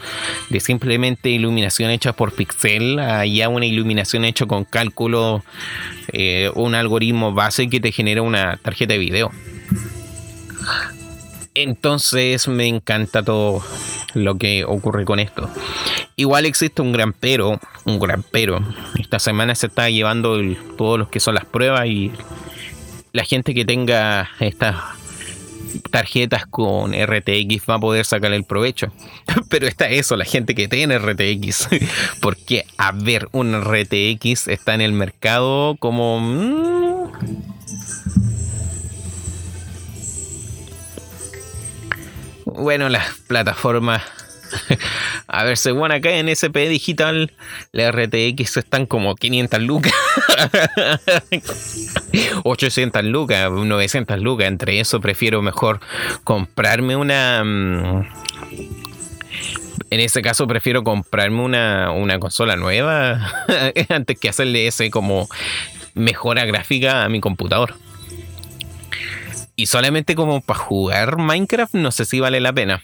de 0.48 0.60
simplemente 0.60 1.28
iluminación 1.28 1.90
hecha 1.90 2.12
por 2.12 2.32
pixel 2.32 3.00
a 3.00 3.26
ya 3.26 3.48
una 3.48 3.66
iluminación 3.66 4.24
hecha 4.24 4.46
con 4.46 4.62
cálculo, 4.62 5.42
eh, 6.12 6.52
un 6.54 6.76
algoritmo 6.76 7.32
base 7.32 7.68
que 7.68 7.80
te 7.80 7.90
genera 7.90 8.22
una 8.22 8.58
tarjeta 8.58 8.92
de 8.92 9.00
video. 9.00 9.32
Entonces 11.56 12.46
me 12.46 12.68
encanta 12.68 13.24
todo 13.24 13.60
lo 14.14 14.36
que 14.38 14.64
ocurre 14.64 15.04
con 15.04 15.18
esto. 15.18 15.50
Igual 16.14 16.46
existe 16.46 16.80
un 16.80 16.92
gran 16.92 17.12
pero, 17.12 17.58
un 17.86 17.98
gran 17.98 18.22
pero. 18.22 18.60
Esta 19.00 19.18
semana 19.18 19.56
se 19.56 19.66
está 19.66 19.90
llevando 19.90 20.38
todos 20.78 20.96
los 20.96 21.08
que 21.08 21.18
son 21.18 21.34
las 21.34 21.44
pruebas 21.44 21.86
y 21.86 22.12
la 23.14 23.24
gente 23.24 23.54
que 23.54 23.64
tenga 23.64 24.28
estas 24.40 24.76
tarjetas 25.92 26.46
con 26.46 26.92
RTX 26.92 27.62
va 27.70 27.76
a 27.76 27.78
poder 27.78 28.04
sacar 28.04 28.32
el 28.32 28.42
provecho. 28.42 28.92
Pero 29.48 29.68
está 29.68 29.88
eso, 29.88 30.16
la 30.16 30.24
gente 30.24 30.56
que 30.56 30.66
tiene 30.66 30.98
RTX. 30.98 31.68
Porque, 32.20 32.66
a 32.76 32.90
ver, 32.90 33.28
un 33.30 33.54
RTX 33.54 34.48
está 34.48 34.74
en 34.74 34.80
el 34.80 34.92
mercado 34.92 35.76
como... 35.78 36.18
Mm, 36.20 37.12
bueno, 42.46 42.88
las 42.88 43.14
plataformas 43.28 44.02
a 45.26 45.44
ver, 45.44 45.56
según 45.56 45.92
acá 45.92 46.10
en 46.10 46.28
SP 46.28 46.68
Digital, 46.68 47.32
la 47.72 47.90
RTX 47.90 48.56
están 48.58 48.86
como 48.86 49.14
500 49.14 49.62
lucas, 49.62 49.92
800 52.44 53.04
lucas, 53.04 53.50
900 53.50 54.18
lucas. 54.20 54.48
Entre 54.48 54.80
eso 54.80 55.00
prefiero 55.00 55.42
mejor 55.42 55.80
comprarme 56.24 56.96
una... 56.96 57.42
Mm, 57.44 58.06
en 59.90 60.00
ese 60.00 60.22
caso 60.22 60.46
prefiero 60.46 60.82
comprarme 60.82 61.42
una, 61.42 61.92
una 61.92 62.18
consola 62.18 62.56
nueva 62.56 63.32
antes 63.88 64.18
que 64.18 64.28
hacerle 64.28 64.66
ese 64.66 64.90
como 64.90 65.28
mejora 65.94 66.44
gráfica 66.46 67.04
a 67.04 67.08
mi 67.08 67.20
computador. 67.20 67.74
Y 69.56 69.66
solamente 69.66 70.16
como 70.16 70.40
para 70.40 70.58
jugar 70.58 71.16
Minecraft 71.18 71.74
no 71.74 71.92
sé 71.92 72.04
si 72.06 72.18
vale 72.18 72.40
la 72.40 72.52
pena 72.52 72.82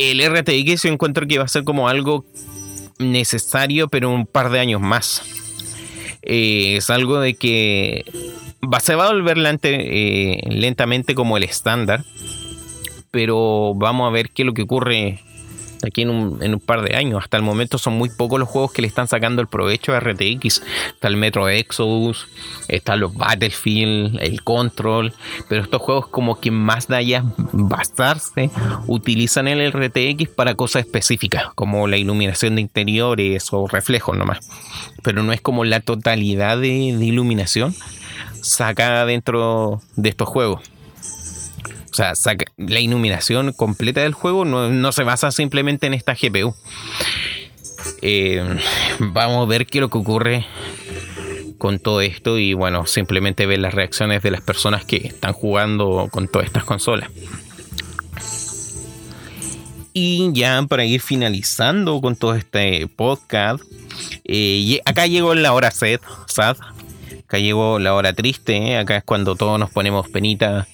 el 0.00 0.20
RTX 0.24 0.82
yo 0.82 0.90
encuentro 0.90 1.26
que 1.26 1.38
va 1.38 1.44
a 1.44 1.48
ser 1.48 1.64
como 1.64 1.88
algo 1.88 2.24
necesario, 2.98 3.88
pero 3.88 4.10
un 4.10 4.26
par 4.26 4.50
de 4.50 4.60
años 4.60 4.80
más. 4.80 5.22
Eh, 6.22 6.76
es 6.76 6.90
algo 6.90 7.18
de 7.20 7.34
que 7.34 8.04
va, 8.62 8.80
se 8.80 8.94
va 8.94 9.06
a 9.06 9.12
volver 9.12 9.38
eh, 9.62 10.42
lentamente 10.48 11.14
como 11.14 11.36
el 11.36 11.44
estándar, 11.44 12.04
pero 13.10 13.74
vamos 13.74 14.08
a 14.08 14.12
ver 14.12 14.30
qué 14.30 14.42
es 14.42 14.46
lo 14.46 14.54
que 14.54 14.62
ocurre 14.62 15.20
aquí 15.84 16.02
en 16.02 16.10
un, 16.10 16.60
par 16.60 16.82
de 16.82 16.96
años. 16.96 17.22
Hasta 17.22 17.36
el 17.36 17.42
momento 17.42 17.78
son 17.78 17.94
muy 17.94 18.10
pocos 18.10 18.38
los 18.38 18.48
juegos 18.48 18.72
que 18.72 18.82
le 18.82 18.88
están 18.88 19.08
sacando 19.08 19.42
el 19.42 19.48
provecho 19.48 19.94
a 19.94 20.00
RTX. 20.00 20.62
Está 20.88 21.08
el 21.08 21.16
Metro 21.16 21.48
Exodus, 21.48 22.28
están 22.68 23.00
los 23.00 23.14
Battlefield, 23.14 24.18
el 24.20 24.42
Control, 24.42 25.12
pero 25.48 25.62
estos 25.62 25.80
juegos 25.80 26.08
como 26.08 26.40
que 26.40 26.50
más 26.50 26.88
de 26.88 26.96
allá 26.96 27.24
bastarse 27.52 28.50
utilizan 28.86 29.48
el 29.48 29.72
RTX 29.72 30.28
para 30.30 30.54
cosas 30.54 30.84
específicas, 30.84 31.46
como 31.54 31.86
la 31.86 31.96
iluminación 31.96 32.56
de 32.56 32.62
interiores 32.62 33.48
o 33.52 33.66
reflejos 33.66 34.16
nomás. 34.16 34.48
Pero 35.02 35.22
no 35.22 35.32
es 35.32 35.40
como 35.40 35.64
la 35.64 35.80
totalidad 35.80 36.58
de 36.58 36.68
iluminación 36.68 37.74
sacada 38.42 39.04
dentro 39.06 39.80
de 39.96 40.08
estos 40.10 40.28
juegos. 40.28 40.60
O 41.90 41.94
sea, 41.94 42.12
la 42.56 42.80
iluminación 42.80 43.52
completa 43.52 44.00
del 44.02 44.14
juego 44.14 44.44
no, 44.44 44.92
se 44.92 45.02
basa 45.02 45.30
simplemente 45.32 45.86
en 45.86 45.94
esta 45.94 46.14
GPU. 46.14 46.54
Eh, 48.02 48.42
vamos 48.98 49.44
a 49.44 49.48
ver 49.48 49.66
qué 49.66 49.78
es 49.78 49.82
lo 49.82 49.90
que 49.90 49.98
ocurre 49.98 50.46
con 51.58 51.78
todo 51.78 52.00
esto 52.00 52.38
y 52.38 52.54
bueno, 52.54 52.86
simplemente 52.86 53.46
ver 53.46 53.58
las 53.58 53.74
reacciones 53.74 54.22
de 54.22 54.30
las 54.30 54.40
personas 54.40 54.84
que 54.84 54.96
están 54.96 55.32
jugando 55.32 56.08
con 56.10 56.28
todas 56.28 56.46
estas 56.46 56.64
consolas. 56.64 57.10
Y 59.92 60.30
ya 60.32 60.62
para 60.68 60.84
ir 60.84 61.00
finalizando 61.00 62.00
con 62.00 62.14
todo 62.14 62.34
este 62.34 62.86
podcast, 62.86 63.64
eh, 64.24 64.80
acá 64.84 65.06
llegó 65.06 65.34
la 65.34 65.52
hora 65.52 65.70
set, 65.70 66.00
sad, 66.26 66.56
acá 67.30 67.38
llegó 67.38 67.78
la 67.78 67.94
hora 67.94 68.12
triste, 68.12 68.56
¿eh? 68.56 68.76
acá 68.76 68.96
es 68.96 69.04
cuando 69.04 69.36
todos 69.36 69.56
nos 69.56 69.70
ponemos 69.70 70.08
penita 70.08 70.66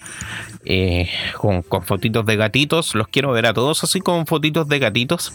eh, 0.64 1.06
con, 1.36 1.62
fotitos 1.62 2.24
de 2.24 2.36
gatitos. 2.36 2.94
Los 2.94 3.08
quiero 3.08 3.30
ver 3.32 3.44
a 3.44 3.52
todos 3.52 3.84
así 3.84 4.00
con 4.00 4.26
fotitos 4.26 4.66
de 4.66 4.78
gatitos. 4.78 5.34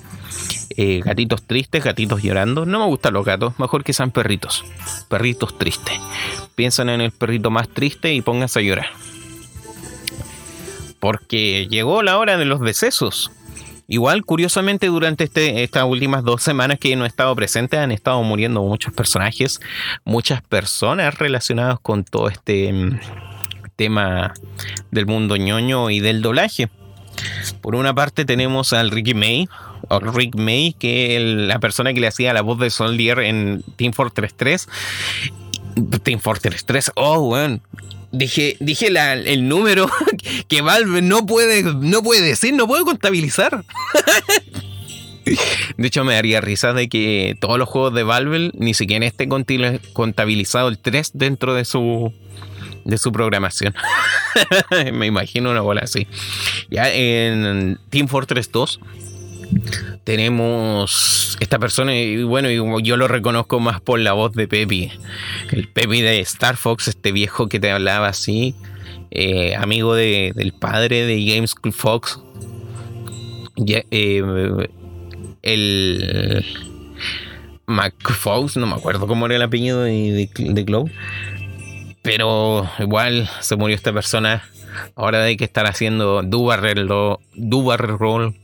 Eh, 0.76 1.02
gatitos 1.06 1.44
tristes, 1.44 1.84
gatitos 1.84 2.24
llorando. 2.24 2.66
No 2.66 2.80
me 2.80 2.86
gustan 2.88 3.14
los 3.14 3.24
gatos, 3.24 3.60
mejor 3.60 3.84
que 3.84 3.94
sean 3.94 4.10
perritos. 4.10 4.66
Perritos 5.10 5.56
tristes. 5.60 5.94
Piensan 6.56 6.90
en 6.90 7.02
el 7.02 7.12
perrito 7.12 7.52
más 7.52 7.70
triste 7.70 8.12
y 8.16 8.24
pónganse 8.24 8.58
a 8.58 8.64
llorar. 8.64 8.88
Porque 11.00 11.68
llegó 11.68 12.02
la 12.02 12.18
hora 12.18 12.38
de 12.38 12.46
los 12.46 12.62
decesos. 12.62 13.30
Igual, 13.92 14.24
curiosamente, 14.24 14.88
durante 14.88 15.26
este, 15.26 15.64
estas 15.64 15.84
últimas 15.84 16.24
dos 16.24 16.42
semanas 16.42 16.80
que 16.80 16.96
no 16.96 17.04
he 17.04 17.10
estado 17.10 17.36
presente, 17.36 17.78
han 17.78 17.92
estado 17.92 18.24
muriendo 18.24 18.64
muchos 18.64 18.94
personajes, 18.94 19.60
muchas 20.06 20.42
personas 20.42 21.20
relacionadas 21.20 21.78
con 21.82 22.06
todo 22.06 22.30
este 22.30 22.72
mm, 22.72 23.00
tema 23.76 24.34
del 24.92 25.08
mundo 25.08 25.36
ñoño 25.36 25.90
y 25.90 26.00
del 26.00 26.22
doblaje. 26.22 26.70
Por 27.60 27.76
una 27.76 27.94
parte 27.94 28.24
tenemos 28.24 28.72
al 28.72 28.92
Ricky 28.92 29.14
May, 29.14 29.50
o 29.90 30.00
Rick 30.00 30.38
May, 30.38 30.74
que 30.80 31.18
es 31.18 31.24
la 31.24 31.60
persona 31.60 31.94
que 31.94 32.00
le 32.00 32.08
hacía 32.08 32.32
la 32.34 32.44
voz 32.44 32.60
de 32.60 32.70
Soldier 32.70 33.20
en 33.20 33.62
Team 33.76 33.92
Fortress 33.92 34.34
3. 34.38 34.70
Team 36.02 36.22
Fortress 36.22 36.64
3, 36.64 36.94
oh, 36.96 37.20
bueno. 37.24 37.60
Dije, 38.12 38.58
dije 38.60 38.88
el 38.88 39.48
número 39.48 39.90
que 40.48 40.62
Valve 40.62 41.02
no 41.02 41.26
puede, 41.26 41.64
no 41.64 42.04
puede 42.04 42.22
decir, 42.22 42.54
no 42.54 42.68
puede 42.68 42.84
contabilizar. 42.84 43.64
De 45.78 45.88
hecho, 45.88 46.04
me 46.04 46.16
daría 46.16 46.42
risa 46.42 46.74
de 46.74 46.90
que 46.90 47.38
todos 47.40 47.58
los 47.58 47.70
juegos 47.70 47.94
de 47.94 48.04
Valve 48.04 48.52
ni 48.56 48.74
siquiera 48.74 49.06
esté 49.06 49.28
contabilizado 49.28 50.68
el 50.68 50.80
3 50.80 51.12
dentro 51.14 51.54
de 51.54 51.64
su 51.64 52.12
de 52.86 52.98
su 52.98 53.12
programación. 53.12 53.74
Me 54.94 55.06
imagino 55.06 55.52
una 55.52 55.62
bola 55.62 55.82
así. 55.84 56.08
Ya 56.70 56.92
en 56.92 57.80
Team 57.90 58.08
Fortress 58.08 58.52
2 58.52 58.80
tenemos 60.04 61.38
esta 61.40 61.60
persona 61.60 61.96
y 61.96 62.24
bueno, 62.24 62.50
yo 62.80 62.98
lo 62.98 63.08
reconozco 63.08 63.60
más 63.60 63.82
por 63.82 64.00
la 64.00 64.14
voz 64.14 64.34
de 64.34 64.48
Pepi. 64.48 64.92
El 65.52 65.68
Pepi 65.68 66.02
de 66.02 66.20
Star 66.22 66.58
Fox, 66.58 66.88
este 66.88 67.12
viejo 67.12 67.48
que 67.48 67.60
te 67.60 67.72
hablaba 67.72 68.08
así, 68.08 68.56
eh, 69.12 69.56
amigo 69.56 69.96
del 69.96 70.54
padre 70.60 71.06
de 71.06 71.24
Games 71.26 71.56
Fox. 71.72 72.20
Eh, 73.68 74.24
el 75.44 76.46
no 77.68 78.68
me 78.68 78.74
acuerdo 78.74 79.08
cómo 79.08 79.26
era 79.28 79.36
el 79.36 79.42
apellido 79.42 79.84
de, 79.84 80.30
de, 80.36 80.54
de 80.54 80.92
pero 82.02 82.68
igual 82.80 83.30
se 83.42 83.56
murió 83.56 83.76
esta 83.76 83.94
persona. 83.94 84.44
Ahora 84.96 85.24
hay 85.24 85.38
que 85.38 85.44
estar 85.44 85.68
haciendo 85.68 86.22
Dubarrel 86.24 86.88
Roll 86.88 88.36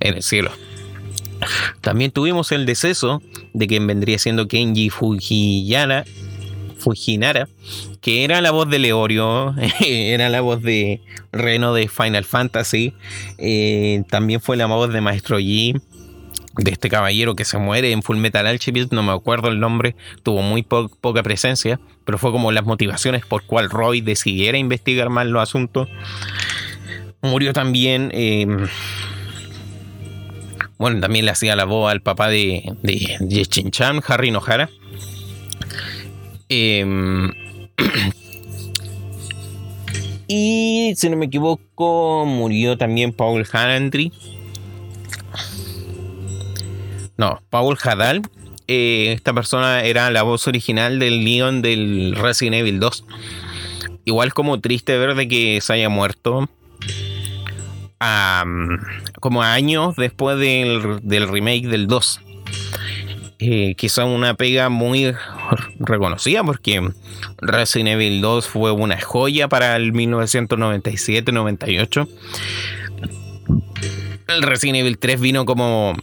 en 0.00 0.14
el 0.14 0.22
cielo. 0.22 0.50
También 1.80 2.10
tuvimos 2.10 2.52
el 2.52 2.66
deceso 2.66 3.22
de 3.52 3.66
quien 3.66 3.86
vendría 3.86 4.18
siendo 4.18 4.48
Kenji 4.48 4.90
Fujiyara, 4.90 6.04
Fujinara, 6.78 7.48
que 8.00 8.24
era 8.24 8.40
la 8.40 8.50
voz 8.50 8.68
de 8.68 8.78
Leorio, 8.78 9.54
era 9.80 10.28
la 10.28 10.40
voz 10.40 10.62
de 10.62 11.00
Reno 11.32 11.74
de 11.74 11.88
Final 11.88 12.24
Fantasy, 12.24 12.94
eh, 13.38 14.02
también 14.08 14.40
fue 14.40 14.56
la 14.56 14.66
voz 14.66 14.92
de 14.92 15.00
Maestro 15.00 15.38
Yi, 15.38 15.74
de 16.58 16.70
este 16.70 16.88
caballero 16.88 17.36
que 17.36 17.44
se 17.44 17.58
muere 17.58 17.92
en 17.92 18.02
Full 18.02 18.16
Metal 18.16 18.46
Alchemist, 18.46 18.92
no 18.92 19.02
me 19.02 19.12
acuerdo 19.12 19.48
el 19.48 19.60
nombre, 19.60 19.94
tuvo 20.22 20.42
muy 20.42 20.62
poca 20.62 21.22
presencia, 21.22 21.80
pero 22.04 22.18
fue 22.18 22.32
como 22.32 22.52
las 22.52 22.64
motivaciones 22.64 23.26
por 23.26 23.42
cual 23.42 23.68
Roy 23.68 24.00
decidiera 24.00 24.56
investigar 24.56 25.10
más 25.10 25.26
los 25.26 25.42
asuntos. 25.42 25.88
Murió 27.20 27.52
también, 27.52 28.10
em, 28.14 28.68
bueno, 30.78 31.00
también 31.00 31.24
le 31.24 31.30
hacía 31.30 31.56
la 31.56 31.64
voz 31.64 31.90
al 31.90 32.02
papá 32.02 32.28
de, 32.28 32.72
de, 32.82 33.46
Chan, 33.46 34.02
Harry 34.06 34.30
Nohara. 34.30 34.68
Em, 36.48 37.32
y 40.28 40.92
si 40.96 41.08
no 41.08 41.16
me 41.16 41.26
equivoco, 41.26 42.24
murió 42.26 42.76
también 42.76 43.12
Paul 43.12 43.46
Handry. 43.52 44.12
No, 47.16 47.40
Paul 47.50 47.78
Hadal. 47.82 48.22
Eh, 48.68 49.12
esta 49.12 49.32
persona 49.32 49.84
era 49.84 50.10
la 50.10 50.22
voz 50.22 50.48
original 50.48 50.98
del 50.98 51.24
Leon 51.24 51.62
del 51.62 52.14
Resident 52.16 52.56
Evil 52.56 52.80
2. 52.80 53.04
Igual 54.04 54.34
como 54.34 54.60
triste 54.60 54.98
ver 54.98 55.14
de 55.14 55.28
que 55.28 55.60
se 55.60 55.72
haya 55.72 55.88
muerto. 55.88 56.48
Como 59.20 59.42
años 59.42 59.96
después 59.96 60.38
del, 60.38 61.00
del 61.02 61.28
remake 61.28 61.66
del 61.66 61.86
2 61.86 62.20
eh, 63.38 63.74
quizá 63.76 64.06
una 64.06 64.32
pega 64.34 64.70
muy 64.70 65.14
reconocida 65.78 66.42
porque 66.42 66.90
Resident 67.38 67.90
Evil 67.90 68.22
2 68.22 68.46
fue 68.46 68.72
una 68.72 68.98
joya 68.98 69.46
para 69.48 69.76
el 69.76 69.92
1997-98. 69.92 72.08
El 74.28 74.42
Resident 74.42 74.78
Evil 74.78 74.96
3 74.96 75.20
vino 75.20 75.44
como 75.44 75.94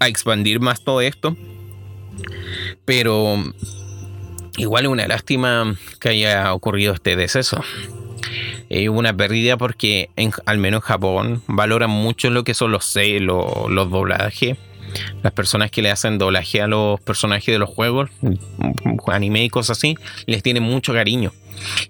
a 0.00 0.08
expandir 0.08 0.60
más 0.60 0.82
todo 0.82 1.02
esto. 1.02 1.36
Pero 2.86 3.36
igual 4.56 4.86
es 4.86 4.90
una 4.90 5.06
lástima 5.06 5.76
que 6.00 6.08
haya 6.08 6.54
ocurrido 6.54 6.94
este 6.94 7.16
deceso. 7.16 7.62
Es 8.68 8.88
una 8.88 9.16
pérdida 9.16 9.56
porque 9.56 10.10
al 10.44 10.58
menos 10.58 10.82
en 10.82 10.86
Japón 10.86 11.42
valoran 11.46 11.90
mucho 11.90 12.30
lo 12.30 12.44
que 12.44 12.54
son 12.54 12.72
los, 12.72 12.96
los, 13.20 13.70
los 13.70 13.90
doblajes 13.90 14.56
las 15.22 15.32
personas 15.32 15.70
que 15.70 15.82
le 15.82 15.90
hacen 15.90 16.18
doblaje 16.18 16.62
a 16.62 16.66
los 16.66 17.00
personajes 17.00 17.52
de 17.52 17.58
los 17.58 17.68
juegos, 17.68 18.10
anime 19.06 19.44
y 19.44 19.50
cosas 19.50 19.78
así, 19.78 19.96
les 20.26 20.42
tienen 20.42 20.62
mucho 20.62 20.92
cariño. 20.92 21.32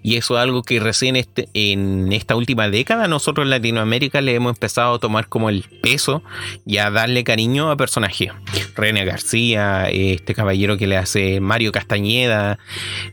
Y 0.01 0.15
eso 0.15 0.35
es 0.35 0.41
algo 0.41 0.63
que 0.63 0.79
recién 0.79 1.15
este, 1.15 1.47
en 1.53 2.11
esta 2.11 2.35
última 2.35 2.69
década 2.69 3.07
nosotros 3.07 3.45
en 3.45 3.51
Latinoamérica 3.51 4.21
le 4.21 4.35
hemos 4.35 4.55
empezado 4.55 4.95
a 4.95 4.99
tomar 4.99 5.27
como 5.27 5.49
el 5.49 5.63
peso 5.81 6.23
y 6.65 6.77
a 6.77 6.89
darle 6.89 7.23
cariño 7.23 7.69
a 7.71 7.77
personajes. 7.77 8.31
René 8.75 9.05
García, 9.05 9.89
este 9.89 10.33
caballero 10.33 10.77
que 10.77 10.87
le 10.87 10.97
hace 10.97 11.39
Mario 11.39 11.71
Castañeda, 11.71 12.59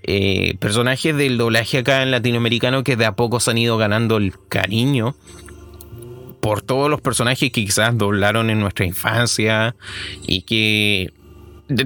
eh, 0.02 0.56
personajes 0.58 1.16
del 1.16 1.38
doblaje 1.38 1.78
acá 1.78 2.02
en 2.02 2.10
latinoamericano 2.10 2.84
que 2.84 2.96
de 2.96 3.04
a 3.04 3.12
poco 3.12 3.40
se 3.40 3.50
han 3.50 3.58
ido 3.58 3.76
ganando 3.76 4.16
el 4.16 4.32
cariño 4.48 5.16
por 6.46 6.62
todos 6.62 6.88
los 6.88 7.00
personajes 7.00 7.50
que 7.50 7.64
quizás 7.64 7.98
doblaron 7.98 8.50
en 8.50 8.60
nuestra 8.60 8.86
infancia 8.86 9.74
y 10.28 10.42
que 10.42 11.12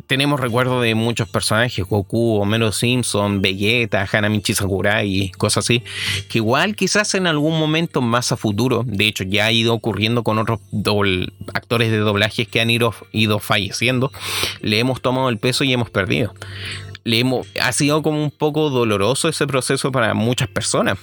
tenemos 0.06 0.38
recuerdo 0.38 0.82
de 0.82 0.94
muchos 0.94 1.30
personajes, 1.30 1.82
Goku, 1.86 2.36
Homero 2.36 2.70
Simpson, 2.70 3.40
Vegeta, 3.40 4.06
Hanamichi 4.12 4.52
Sakurai, 4.52 5.32
cosas 5.38 5.64
así, 5.64 5.82
que 6.28 6.36
igual 6.36 6.76
quizás 6.76 7.14
en 7.14 7.26
algún 7.26 7.58
momento 7.58 8.02
más 8.02 8.32
a 8.32 8.36
futuro, 8.36 8.82
de 8.84 9.06
hecho 9.06 9.24
ya 9.24 9.46
ha 9.46 9.52
ido 9.52 9.72
ocurriendo 9.72 10.24
con 10.24 10.36
otros 10.36 10.61
actores 11.54 11.90
de 11.90 11.96
doblajes 11.96 12.46
que 12.46 12.61
han 12.61 12.68
ido, 12.68 12.94
ido 13.12 13.38
falleciendo, 13.38 14.12
le 14.61 14.78
hemos 14.78 15.00
tomado 15.00 15.30
el 15.30 15.38
peso 15.38 15.64
y 15.64 15.72
hemos 15.72 15.88
perdido. 15.88 16.34
Le 17.04 17.20
hemos, 17.20 17.46
ha 17.62 17.72
sido 17.72 18.02
como 18.02 18.22
un 18.22 18.30
poco 18.30 18.68
doloroso 18.68 19.30
ese 19.30 19.46
proceso 19.46 19.90
para 19.90 20.12
muchas 20.12 20.48
personas 20.48 20.98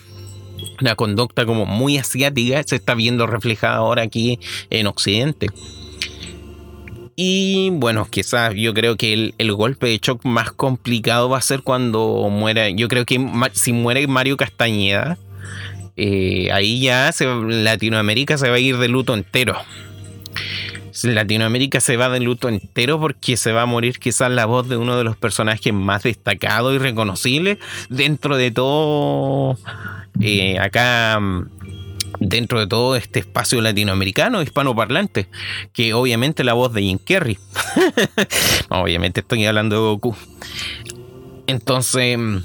una 0.82 0.96
conducta 0.96 1.46
como 1.46 1.66
muy 1.66 1.98
asiática 1.98 2.64
se 2.64 2.76
está 2.76 2.96
viendo 2.96 3.28
reflejada 3.28 3.78
ahora 3.78 4.04
aquí 4.04 4.40
en 4.70 4.88
Occidente. 4.88 5.48
Y 7.20 7.72
bueno, 7.72 8.08
quizás 8.08 8.54
yo 8.54 8.76
creo 8.76 8.96
que 8.96 9.34
el, 9.36 9.52
golpe 9.54 9.88
de 9.88 9.98
shock 9.98 10.24
más 10.24 10.52
complicado 10.52 11.30
va 11.30 11.40
a 11.40 11.42
ser 11.42 11.64
cuando 11.64 12.30
muera. 12.30 12.70
Yo 12.70 12.88
creo 12.88 13.06
que 13.06 13.20
si 13.54 13.74
muere 13.74 14.06
Mario 14.08 14.38
Castañeda, 14.38 15.18
eh, 15.96 16.50
ahí 16.52 16.80
ya 16.80 17.12
Latinoamérica 17.48 18.38
se 18.38 18.50
va 18.52 18.58
a 18.58 18.60
ir 18.60 18.78
de 18.78 18.88
luto 18.88 19.16
entero. 19.16 19.56
Latinoamérica 21.04 21.80
se 21.80 21.98
va 21.98 22.10
de 22.10 22.20
luto 22.20 22.50
entero 22.50 23.00
porque 23.00 23.38
se 23.38 23.52
va 23.52 23.64
a 23.64 23.66
morir 23.66 24.00
quizás 24.00 24.32
la 24.32 24.46
voz 24.46 24.68
de 24.68 24.78
uno 24.78 24.98
de 24.98 25.04
los 25.04 25.16
personajes 25.18 25.74
más 25.74 26.04
destacados 26.04 26.76
y 26.76 26.78
reconocibles 26.80 27.58
dentro 27.90 28.38
de 28.38 28.52
todo 28.52 29.58
eh, 30.22 30.58
acá 30.60 31.20
mm, 31.20 31.50
dentro 32.20 32.60
de 32.60 32.68
todo 32.68 32.96
este 32.96 33.20
espacio 33.20 33.62
latinoamericano, 33.62 34.42
hispanoparlante, 34.42 35.28
que 35.74 35.94
obviamente 35.94 36.44
la 36.44 36.54
voz 36.54 36.74
de 36.74 36.82
Jim 36.82 36.98
Carrey. 36.98 37.38
obviamente 38.70 39.20
estoy 39.20 39.46
hablando 39.46 39.76
de 39.76 39.82
Goku. 39.82 40.16
Entonces, 41.46 42.18
mm, 42.18 42.38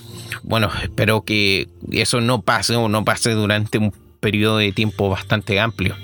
bueno, 0.43 0.71
espero 0.83 1.23
que 1.23 1.69
eso 1.91 2.21
no 2.21 2.43
pase 2.43 2.77
o 2.77 2.89
no 2.89 3.05
pase 3.05 3.33
durante 3.33 3.79
un 3.79 3.93
periodo 4.21 4.59
de 4.59 4.73
tiempo 4.73 5.09
bastante 5.09 5.59
amplio 5.59 5.97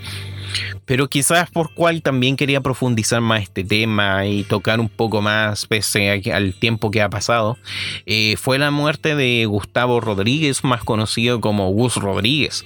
pero 0.85 1.09
quizás 1.09 1.51
por 1.51 1.73
cual 1.75 2.03
también 2.03 2.37
quería 2.37 2.61
profundizar 2.61 3.21
más 3.21 3.43
este 3.43 3.65
tema 3.65 4.27
y 4.27 4.45
tocar 4.45 4.81
un 4.81 4.89
poco 4.89 5.21
más 5.21 5.67
pese 5.67 6.11
al 6.33 6.55
tiempo 6.55 6.91
que 6.91 7.03
ha 7.03 7.11
pasado, 7.11 7.59
eh, 8.07 8.37
fue 8.37 8.59
la 8.59 8.71
muerte 8.71 9.15
de 9.15 9.47
Gustavo 9.47 10.01
Rodríguez, 10.01 10.65
más 10.65 10.85
conocido 10.85 11.41
como 11.41 11.71
Gus 11.71 11.97
Rodríguez. 11.97 12.65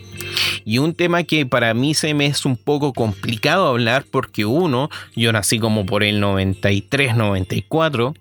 Y 0.64 0.78
un 0.78 0.94
tema 0.94 1.24
que 1.24 1.46
para 1.46 1.74
mí 1.74 1.94
se 1.94 2.14
me 2.14 2.26
es 2.26 2.44
un 2.44 2.56
poco 2.56 2.92
complicado 2.92 3.66
hablar 3.66 4.04
porque 4.10 4.44
uno, 4.44 4.90
yo 5.16 5.32
nací 5.32 5.58
como 5.58 5.86
por 5.86 6.02
el 6.02 6.20
93, 6.20 7.16
94, 7.16 8.14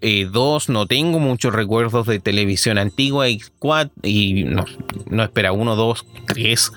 eh, 0.00 0.28
dos, 0.30 0.68
no 0.68 0.86
tengo 0.86 1.18
muchos 1.18 1.54
recuerdos 1.54 2.06
de 2.06 2.18
televisión 2.18 2.78
antigua. 2.78 3.28
Y 3.28 3.40
cuatro, 3.58 3.92
y 4.02 4.44
no, 4.44 4.64
no 5.08 5.22
espera, 5.22 5.52
uno, 5.52 5.76
dos, 5.76 6.04
tres, 6.26 6.72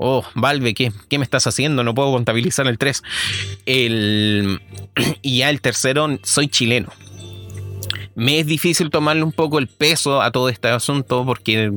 oh, 0.00 0.24
Valve, 0.34 0.74
¿qué, 0.74 0.92
¿qué, 1.08 1.18
me 1.18 1.24
estás 1.24 1.46
haciendo? 1.46 1.84
No 1.84 1.94
puedo 1.94 2.10
contabilizar 2.10 2.66
el 2.66 2.78
3. 2.78 3.02
El, 3.66 4.60
y 5.22 5.38
ya 5.38 5.50
el 5.50 5.60
tercero, 5.60 6.08
soy 6.22 6.48
chileno 6.48 6.90
me 8.14 8.40
es 8.40 8.46
difícil 8.46 8.90
tomarle 8.90 9.22
un 9.22 9.32
poco 9.32 9.58
el 9.58 9.66
peso 9.66 10.20
a 10.20 10.30
todo 10.30 10.48
este 10.48 10.68
asunto 10.68 11.24
porque 11.24 11.72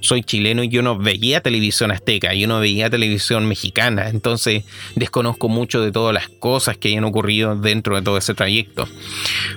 soy 0.00 0.22
chileno 0.22 0.62
y 0.62 0.68
yo 0.68 0.82
no 0.82 0.98
veía 0.98 1.40
televisión 1.40 1.90
azteca, 1.90 2.34
yo 2.34 2.46
no 2.46 2.60
veía 2.60 2.90
televisión 2.90 3.46
mexicana, 3.46 4.08
entonces 4.08 4.64
desconozco 4.96 5.48
mucho 5.48 5.80
de 5.80 5.92
todas 5.92 6.14
las 6.14 6.28
cosas 6.28 6.76
que 6.76 6.88
hayan 6.88 7.04
ocurrido 7.04 7.56
dentro 7.56 7.96
de 7.96 8.02
todo 8.02 8.18
ese 8.18 8.34
trayecto. 8.34 8.86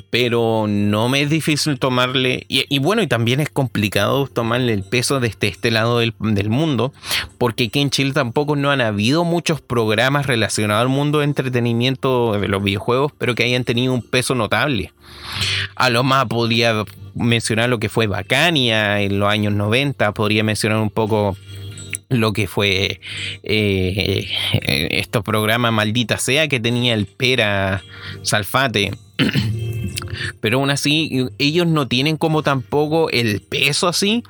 Pero 0.10 0.66
no 0.68 1.10
me 1.10 1.22
es 1.22 1.30
difícil 1.30 1.80
tomarle, 1.80 2.46
y, 2.48 2.80
bueno, 2.80 3.02
y 3.02 3.08
también 3.08 3.40
es 3.40 3.50
complicado 3.50 4.28
tomarle 4.28 4.74
el 4.74 4.84
peso 4.84 5.20
desde 5.20 5.48
este 5.48 5.72
lado 5.72 6.00
del, 6.00 6.14
del 6.20 6.50
mundo, 6.50 6.94
porque 7.38 7.66
aquí 7.66 7.80
en 7.80 7.90
Chile 7.90 8.14
tampoco 8.14 8.56
no 8.56 8.72
han 8.72 8.82
habido 8.82 9.24
muchos 9.24 9.62
programas 9.62 10.26
relacionados 10.28 10.82
al 10.82 10.90
mundo 10.90 11.20
de 11.20 11.26
entretenimiento 11.26 12.34
de 12.40 12.48
los 12.48 12.64
videojuegos, 12.64 13.12
pero 13.18 13.36
que 13.36 13.44
hayan 13.44 13.64
tenido 13.64 13.94
un 13.94 14.02
peso 14.02 14.36
notable. 14.36 14.92
A 15.76 15.90
lo 15.90 16.04
más 16.04 16.28
podría 16.32 16.86
mencionar 17.14 17.68
lo 17.68 17.80
que 17.80 17.90
fue 17.90 18.08
Bacania 18.08 19.02
en 19.02 19.20
los 19.20 19.30
años 19.30 19.54
90, 19.54 20.14
podría 20.14 20.46
mencionar 20.46 20.80
un 20.80 20.90
poco 20.90 21.36
lo 22.08 22.32
que 22.32 22.48
fue 22.48 23.02
eh, 23.44 24.28
estos 24.92 25.24
programas 25.24 25.74
maldita 25.74 26.18
sea 26.18 26.48
que 26.48 26.62
tenía 26.62 26.94
el 26.94 27.06
Pera 27.06 27.84
Salfate. 28.22 28.92
Pero 30.42 30.60
aún 30.60 30.70
así, 30.70 31.28
ellos 31.38 31.68
no 31.68 31.88
tienen 31.90 32.16
como 32.16 32.44
tampoco 32.44 33.10
el 33.10 33.42
peso 33.42 33.88
así 33.90 34.24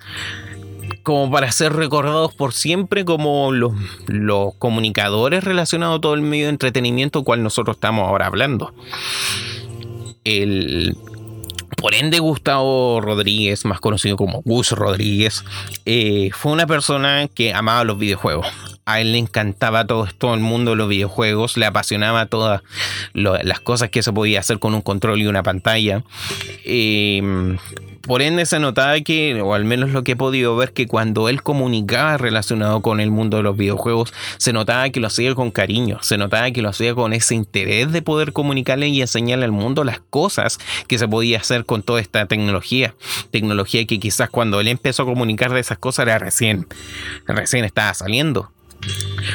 como 1.03 1.31
para 1.31 1.51
ser 1.51 1.73
recordados 1.73 2.33
por 2.33 2.53
siempre 2.53 3.05
como 3.05 3.51
los, 3.51 3.73
los 4.07 4.53
comunicadores 4.55 5.43
relacionados 5.43 5.97
a 5.97 6.01
todo 6.01 6.13
el 6.13 6.21
medio 6.21 6.45
de 6.45 6.51
entretenimiento 6.51 7.23
cual 7.23 7.41
nosotros 7.41 7.77
estamos 7.77 8.07
ahora 8.07 8.27
hablando. 8.27 8.73
El, 10.23 10.95
por 11.81 11.95
ende, 11.95 12.19
Gustavo 12.19 13.01
Rodríguez, 13.01 13.65
más 13.65 13.79
conocido 13.79 14.15
como 14.15 14.41
Gus 14.43 14.71
Rodríguez, 14.71 15.43
eh, 15.85 16.29
fue 16.31 16.51
una 16.51 16.67
persona 16.67 17.27
que 17.27 17.53
amaba 17.53 17.83
los 17.83 17.97
videojuegos. 17.97 18.47
A 18.85 19.01
él 19.01 19.11
le 19.11 19.17
encantaba 19.17 19.85
todo, 19.85 20.07
el 20.33 20.39
mundo 20.39 20.75
los 20.75 20.87
videojuegos, 20.87 21.57
le 21.57 21.65
apasionaba 21.65 22.27
todas 22.27 22.61
las 23.13 23.59
cosas 23.59 23.89
que 23.89 24.03
se 24.03 24.13
podía 24.13 24.39
hacer 24.39 24.59
con 24.59 24.75
un 24.75 24.81
control 24.81 25.19
y 25.19 25.27
una 25.27 25.43
pantalla. 25.43 26.03
Eh, 26.63 27.57
por 28.01 28.21
ende 28.21 28.45
se 28.45 28.59
notaba 28.59 28.99
que, 29.01 29.41
o 29.41 29.53
al 29.53 29.65
menos 29.65 29.91
lo 29.91 30.03
que 30.03 30.13
he 30.13 30.15
podido 30.15 30.55
ver, 30.55 30.73
que 30.73 30.87
cuando 30.87 31.29
él 31.29 31.43
comunicaba 31.43 32.17
relacionado 32.17 32.81
con 32.81 32.99
el 32.99 33.11
mundo 33.11 33.37
de 33.37 33.43
los 33.43 33.57
videojuegos, 33.57 34.13
se 34.37 34.53
notaba 34.53 34.89
que 34.89 34.99
lo 34.99 35.07
hacía 35.07 35.33
con 35.35 35.51
cariño, 35.51 35.99
se 36.01 36.17
notaba 36.17 36.51
que 36.51 36.61
lo 36.61 36.69
hacía 36.69 36.93
con 36.95 37.13
ese 37.13 37.35
interés 37.35 37.91
de 37.91 38.01
poder 38.01 38.33
comunicarle 38.33 38.87
y 38.87 39.01
enseñarle 39.01 39.45
al 39.45 39.51
mundo 39.51 39.83
las 39.83 39.99
cosas 40.09 40.59
que 40.87 40.97
se 40.97 41.07
podía 41.07 41.39
hacer 41.39 41.65
con 41.65 41.83
toda 41.83 42.01
esta 42.01 42.25
tecnología. 42.25 42.95
Tecnología 43.31 43.85
que 43.85 43.99
quizás 43.99 44.29
cuando 44.29 44.59
él 44.59 44.67
empezó 44.67 45.03
a 45.03 45.05
comunicar 45.05 45.53
de 45.53 45.59
esas 45.59 45.77
cosas 45.77 46.03
era 46.03 46.19
recién, 46.19 46.67
recién 47.27 47.65
estaba 47.65 47.93
saliendo. 47.93 48.51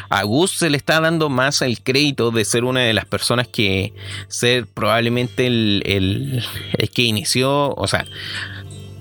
A 0.08 0.24
Gus 0.24 0.52
se 0.52 0.70
le 0.70 0.76
está 0.76 1.00
dando 1.00 1.28
más 1.28 1.62
el 1.62 1.80
crédito 1.80 2.30
de 2.30 2.44
ser 2.44 2.64
una 2.64 2.80
de 2.80 2.94
las 2.94 3.04
personas 3.04 3.48
que 3.48 3.92
ser 4.28 4.66
probablemente 4.66 5.46
el, 5.46 5.82
el, 5.86 6.44
el 6.76 6.90
que 6.90 7.02
inició, 7.02 7.74
o 7.74 7.86
sea, 7.86 8.06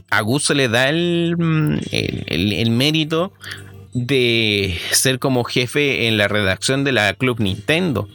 a 0.10 0.22
Gus 0.22 0.46
se 0.46 0.56
le 0.56 0.68
da 0.68 0.90
el, 0.90 1.36
el, 1.92 2.54
el, 2.54 2.70
mérito 2.72 3.34
de 3.94 4.78
ser 4.92 5.20
como 5.20 5.44
jefe 5.44 6.08
en 6.08 6.18
la 6.18 6.28
redacción 6.28 6.84
de 6.84 6.92
la 6.92 7.14
Club 7.14 7.40
Nintendo. 7.40 8.08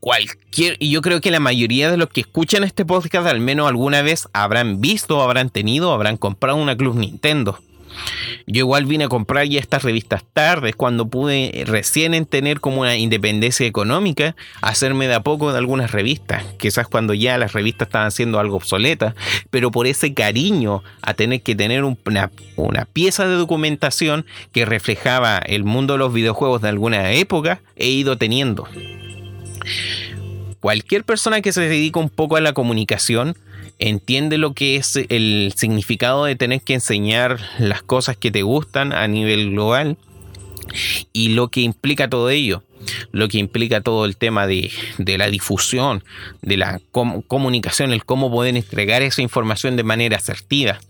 Cualquier, 0.00 0.76
y 0.78 0.90
yo 0.90 1.02
creo 1.02 1.20
que 1.20 1.30
la 1.30 1.40
mayoría 1.40 1.90
de 1.90 1.96
los 1.96 2.08
que 2.08 2.20
escuchan 2.20 2.64
este 2.64 2.84
podcast 2.84 3.26
al 3.26 3.40
menos 3.40 3.68
alguna 3.68 4.02
vez 4.02 4.28
habrán 4.32 4.80
visto, 4.80 5.22
habrán 5.22 5.50
tenido, 5.50 5.92
habrán 5.92 6.16
comprado 6.16 6.56
una 6.56 6.76
Club 6.76 6.96
Nintendo. 6.96 7.58
Yo 8.46 8.60
igual 8.60 8.86
vine 8.86 9.04
a 9.04 9.08
comprar 9.08 9.46
ya 9.46 9.60
estas 9.60 9.82
revistas 9.82 10.24
tardes, 10.32 10.74
cuando 10.74 11.08
pude 11.08 11.64
recién 11.66 12.14
en 12.14 12.24
tener 12.24 12.60
como 12.60 12.80
una 12.80 12.96
independencia 12.96 13.66
económica, 13.66 14.36
hacerme 14.62 15.06
de 15.06 15.14
a 15.14 15.22
poco 15.22 15.52
de 15.52 15.58
algunas 15.58 15.92
revistas. 15.92 16.44
Quizás 16.58 16.88
cuando 16.88 17.14
ya 17.14 17.36
las 17.38 17.52
revistas 17.52 17.88
estaban 17.88 18.10
siendo 18.10 18.38
algo 18.38 18.56
obsoletas, 18.56 19.14
pero 19.50 19.70
por 19.70 19.86
ese 19.86 20.14
cariño 20.14 20.82
a 21.02 21.14
tener 21.14 21.42
que 21.42 21.54
tener 21.54 21.84
una, 21.84 22.30
una 22.56 22.84
pieza 22.86 23.26
de 23.26 23.34
documentación 23.34 24.24
que 24.52 24.64
reflejaba 24.64 25.38
el 25.38 25.64
mundo 25.64 25.94
de 25.94 25.98
los 25.98 26.12
videojuegos 26.12 26.62
de 26.62 26.68
alguna 26.68 27.12
época, 27.12 27.60
he 27.76 27.88
ido 27.88 28.16
teniendo. 28.16 28.66
Cualquier 30.60 31.04
persona 31.04 31.40
que 31.40 31.52
se 31.52 31.60
dedica 31.60 32.00
un 32.00 32.10
poco 32.10 32.36
a 32.36 32.40
la 32.40 32.52
comunicación 32.52 33.36
entiende 33.78 34.38
lo 34.38 34.54
que 34.54 34.76
es 34.76 34.96
el 34.96 35.52
significado 35.56 36.24
de 36.24 36.36
tener 36.36 36.60
que 36.62 36.74
enseñar 36.74 37.38
las 37.58 37.82
cosas 37.82 38.16
que 38.16 38.30
te 38.30 38.42
gustan 38.42 38.92
a 38.92 39.06
nivel 39.08 39.50
global 39.50 39.96
y 41.12 41.30
lo 41.30 41.48
que 41.48 41.60
implica 41.60 42.10
todo 42.10 42.30
ello 42.30 42.62
lo 43.12 43.28
que 43.28 43.38
implica 43.38 43.80
todo 43.80 44.04
el 44.04 44.16
tema 44.16 44.46
de, 44.46 44.70
la 44.98 45.28
difusión, 45.28 46.04
de 46.42 46.56
la 46.56 46.80
comunicación, 46.90 47.92
el 47.92 48.04
cómo 48.04 48.30
poder 48.30 48.56
entregar 48.56 49.02
esa 49.02 49.22
información 49.22 49.76
de 49.76 49.84
manera 49.84 50.16
asertiva. 50.16 50.80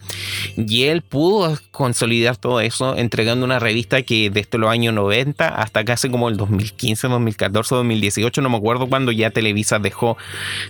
Y 0.57 0.85
él 0.85 1.03
pudo 1.03 1.59
consolidar 1.71 2.37
todo 2.37 2.61
eso 2.61 2.97
entregando 2.97 3.45
una 3.45 3.59
revista 3.59 4.03
que 4.03 4.31
desde 4.31 4.59
los 4.59 4.71
años 4.71 4.95
90 4.95 5.49
hasta 5.49 5.85
casi 5.85 6.09
como 6.09 6.29
el 6.29 6.37
2015, 6.37 7.09
2014, 7.09 7.75
2018, 7.75 8.41
no 8.43 8.51
me 8.51 8.57
acuerdo 8.57 8.89
cuando 8.89 9.13
ya 9.13 9.31
Televisa 9.31 9.79
dejó 9.79 10.17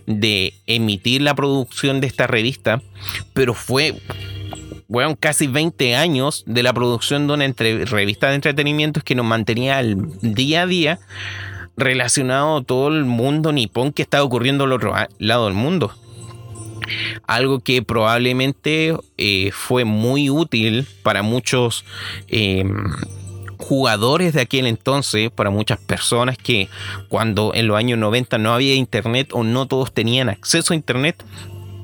de 0.07 0.55
emitir 0.67 1.23
la 1.23 1.35
producción 1.35 2.01
de 2.01 2.07
esta 2.07 2.27
revista, 2.27 2.83
pero 3.33 3.55
fue 3.55 3.95
bueno, 4.89 5.17
casi 5.21 5.47
20 5.47 5.97
años 5.97 6.45
de 6.47 6.63
la 6.63 6.73
producción 6.73 7.27
de 7.27 7.35
una 7.35 7.47
revista 7.85 8.31
de 8.31 8.37
entretenimiento 8.37 9.03
que 9.03 9.15
nos 9.15 9.27
mantenía 9.27 9.77
al 9.77 10.09
día 10.23 10.63
a 10.63 10.67
día 10.67 10.99
relacionado 11.77 12.57
a 12.57 12.65
todo 12.65 12.89
el 12.89 13.05
mundo 13.05 13.53
nipón 13.53 13.93
que 13.93 14.01
estaba 14.01 14.25
ocurriendo 14.25 14.65
al 14.65 14.73
otro 14.73 14.95
lado 15.19 15.45
del 15.45 15.55
mundo. 15.55 15.95
Algo 17.27 17.61
que 17.61 17.83
probablemente 17.83 18.97
eh, 19.19 19.51
fue 19.53 19.85
muy 19.85 20.31
útil 20.31 20.87
para 21.03 21.23
muchos 21.23 21.85
em, 22.29 22.91
jugadores 23.59 24.33
de 24.33 24.41
aquel 24.41 24.67
entonces, 24.67 25.31
para 25.31 25.51
muchas 25.51 25.79
personas 25.79 26.39
que 26.39 26.71
cuando 27.09 27.53
en 27.55 27.69
los 27.69 27.77
años 27.77 27.99
90 27.99 28.39
no 28.39 28.55
había 28.55 28.75
internet 28.75 29.29
o 29.33 29.45
no 29.45 29.67
todos 29.67 29.93
tenían 29.93 30.31
acceso 30.31 30.73
a 30.73 30.77
internet, 30.77 31.23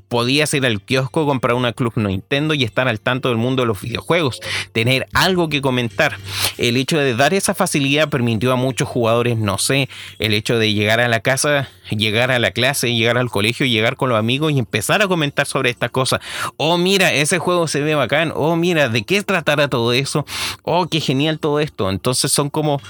podías 0.09 0.53
ir 0.55 0.65
al 0.67 0.81
kiosco, 0.81 1.27
comprar 1.27 1.55
una 1.55 1.73
Club 1.73 1.93
Nintendo 1.97 2.55
y 2.55 2.65
estar 2.65 2.89
al 2.89 3.01
tanto 3.01 3.29
del 3.29 3.39
mundo 3.39 3.63
de 3.63 3.67
los 3.67 3.81
videojuegos, 3.81 4.41
tener 4.73 5.07
algo 5.13 5.49
que 5.49 5.61
comentar. 5.61 6.19
El 6.59 6.77
hecho 6.77 6.99
de 6.99 7.15
dar 7.15 7.35
esa 7.35 7.55
facilidad 7.55 8.09
permitió 8.09 8.53
a 8.53 8.57
muchos 8.57 8.89
jugadores, 8.89 9.39
no 9.39 9.59
sé, 9.59 9.89
el 10.19 10.35
hecho 10.35 10.59
de 10.59 10.73
llegar 10.73 11.01
a 11.01 11.09
la 11.09 11.21
casa, 11.21 11.69
llegar 11.91 12.31
a 12.31 12.39
la 12.39 12.51
clase, 12.51 12.95
llegar 12.95 13.19
al 13.19 13.31
colegio, 13.31 13.67
llegar 13.67 13.97
con 13.97 14.09
los 14.09 14.19
amigos 14.19 14.53
y 14.53 14.59
empezar 14.59 15.03
a 15.03 15.09
comentar 15.09 15.47
sobre 15.47 15.71
estas 15.71 15.91
cosas. 15.91 16.21
Oh, 16.57 16.79
mira, 16.79 17.13
ese 17.13 17.39
juego 17.39 17.69
se 17.69 17.81
ve 17.81 17.95
bacán. 17.95 18.33
Oh, 18.35 18.57
mira, 18.57 18.89
¿de 18.89 19.03
qué 19.03 19.23
tratará 19.23 19.69
todo 19.69 19.93
eso? 19.93 20.27
Oh, 20.63 20.87
qué 20.87 21.01
genial 21.01 21.39
todo 21.39 21.61
esto. 21.61 21.91
Entonces 21.91 22.33
son 22.33 22.51
como 22.51 22.81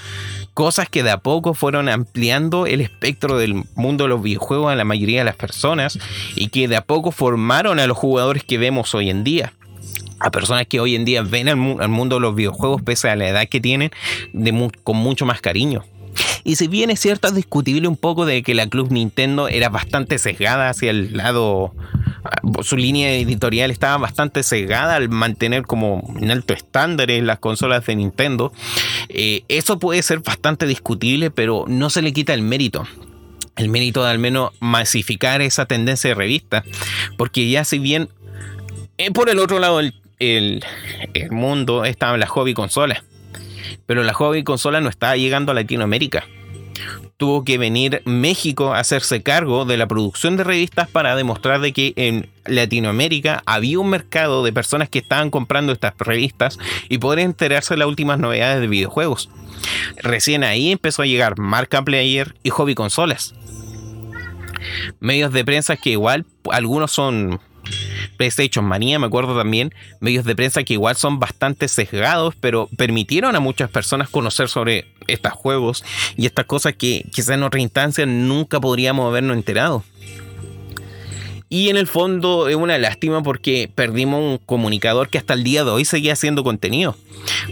cosas 0.53 0.89
que 0.89 1.03
de 1.03 1.11
a 1.11 1.17
poco 1.17 1.53
fueron 1.53 1.89
ampliando 1.89 2.65
el 2.65 2.79
espectro 2.79 3.37
del 3.37 3.65
mundo 3.75 4.05
de 4.05 4.09
los 4.09 4.23
videojuegos 4.23 4.71
a 4.71 4.75
la 4.75 4.85
mayoría 4.85 5.19
de 5.19 5.25
las 5.25 5.35
personas 5.35 5.99
y 6.35 6.47
que 6.47 6.69
de 6.69 6.77
a 6.77 6.85
poco 6.85 7.11
formaron 7.15 7.79
a 7.79 7.87
los 7.87 7.97
jugadores 7.97 8.43
que 8.43 8.57
vemos 8.57 8.93
hoy 8.93 9.09
en 9.09 9.23
día 9.23 9.53
a 10.19 10.31
personas 10.31 10.65
que 10.67 10.79
hoy 10.79 10.95
en 10.95 11.05
día 11.05 11.21
ven 11.21 11.49
al, 11.49 11.57
mundo 11.57 12.15
de 12.15 12.21
los 12.21 12.35
videojuegos 12.35 12.81
pese 12.81 13.09
a 13.09 13.15
la 13.15 13.27
edad 13.27 13.47
que 13.47 13.59
tienen 13.59 13.91
con 14.83 14.97
mucho 14.97 15.25
más 15.25 15.41
cariño. 15.41 15.83
Y 16.43 16.55
si 16.55 16.67
bien 16.67 16.91
es 16.91 16.99
cierto, 16.99 17.27
es 17.27 17.35
discutible 17.35 17.87
un 17.87 17.97
poco 17.97 18.25
de 18.25 18.41
que 18.43 18.53
la 18.53 18.67
Club 18.67 18.91
Nintendo 18.91 19.47
era 19.47 19.69
bastante 19.69 20.17
sesgada 20.17 20.69
hacia 20.69 20.91
el 20.91 21.17
lado 21.17 21.73
su 22.63 22.77
línea 22.77 23.13
editorial 23.13 23.71
estaba 23.71 23.97
bastante 23.97 24.41
cegada 24.43 24.95
al 24.95 25.09
mantener 25.09 25.63
como 25.63 26.15
en 26.19 26.31
alto 26.31 26.53
estándares 26.53 27.21
las 27.23 27.39
consolas 27.39 27.85
de 27.85 27.95
Nintendo. 27.95 28.51
Eh, 29.09 29.43
eso 29.47 29.79
puede 29.79 30.01
ser 30.01 30.19
bastante 30.19 30.65
discutible, 30.65 31.29
pero 31.31 31.65
no 31.67 31.89
se 31.89 32.01
le 32.01 32.13
quita 32.13 32.33
el 32.33 32.41
mérito 32.41 32.87
el 33.55 33.69
mérito 33.69 34.03
de 34.03 34.11
al 34.11 34.19
menos 34.19 34.51
masificar 34.59 35.41
esa 35.41 35.65
tendencia 35.65 36.09
de 36.09 36.15
revista. 36.15 36.63
Porque 37.17 37.49
ya 37.49 37.63
si 37.63 37.79
bien 37.79 38.09
eh, 38.97 39.11
por 39.11 39.29
el 39.29 39.39
otro 39.39 39.59
lado 39.59 39.79
el, 39.79 39.93
el, 40.19 41.31
mundo 41.31 41.85
estaba 41.85 42.17
la 42.17 42.27
hobby 42.27 42.53
consola. 42.53 43.03
Pero 43.85 44.03
la 44.03 44.13
hobby 44.13 44.43
consola 44.43 44.81
no 44.81 44.89
estaba 44.89 45.17
llegando 45.17 45.51
a 45.51 45.55
Latinoamérica 45.55 46.25
tuvo 47.17 47.45
que 47.45 47.57
venir 47.57 48.01
México 48.05 48.73
a 48.73 48.79
hacerse 48.79 49.23
cargo 49.23 49.65
de 49.65 49.77
la 49.77 49.87
producción 49.87 50.35
de 50.35 50.43
revistas 50.43 50.89
para 50.89 51.15
demostrar 51.15 51.61
de 51.61 51.71
que 51.71 51.93
en 51.95 52.29
Latinoamérica 52.45 53.41
había 53.45 53.79
un 53.79 53.89
mercado 53.89 54.43
de 54.43 54.51
personas 54.51 54.89
que 54.89 54.99
estaban 54.99 55.29
comprando 55.29 55.71
estas 55.71 55.93
revistas 55.97 56.59
y 56.89 56.97
poder 56.97 57.19
enterarse 57.19 57.73
de 57.73 57.79
las 57.79 57.87
últimas 57.87 58.19
novedades 58.19 58.59
de 58.59 58.67
videojuegos. 58.67 59.29
Recién 59.97 60.43
ahí 60.43 60.71
empezó 60.71 61.01
a 61.01 61.05
llegar 61.05 61.39
Marca 61.39 61.81
Player 61.83 62.35
y 62.43 62.49
Hobby 62.49 62.75
Consolas. 62.75 63.33
Medios 64.99 65.31
de 65.33 65.45
prensa 65.45 65.75
que 65.75 65.91
igual 65.91 66.25
algunos 66.51 66.91
son 66.91 67.39
PlayStation 68.17 68.65
Manía, 68.65 68.99
me 68.99 69.07
acuerdo 69.07 69.37
también, 69.37 69.73
medios 69.99 70.25
de 70.25 70.35
prensa 70.35 70.63
que 70.63 70.73
igual 70.73 70.95
son 70.95 71.19
bastante 71.19 71.67
sesgados, 71.67 72.35
pero 72.39 72.69
permitieron 72.77 73.35
a 73.35 73.39
muchas 73.39 73.69
personas 73.69 74.09
conocer 74.09 74.49
sobre 74.49 74.87
estos 75.07 75.33
juegos 75.33 75.83
y 76.15 76.25
estas 76.25 76.45
cosas 76.45 76.73
que 76.73 77.05
quizás 77.11 77.35
en 77.35 77.43
otra 77.43 77.59
instancia 77.59 78.05
nunca 78.05 78.59
podríamos 78.59 79.07
habernos 79.07 79.37
enterado. 79.37 79.83
Y 81.47 81.69
en 81.69 81.77
el 81.77 81.85
fondo 81.85 82.49
es 82.49 82.55
una 82.55 82.77
lástima 82.77 83.21
porque 83.21 83.69
perdimos 83.73 84.19
un 84.19 84.39
comunicador 84.39 85.09
que 85.09 85.19
hasta 85.19 85.35
el 85.35 85.43
día 85.43 85.63
de 85.63 85.71
hoy 85.71 85.85
seguía 85.85 86.13
haciendo 86.13 86.43
contenido. 86.43 86.95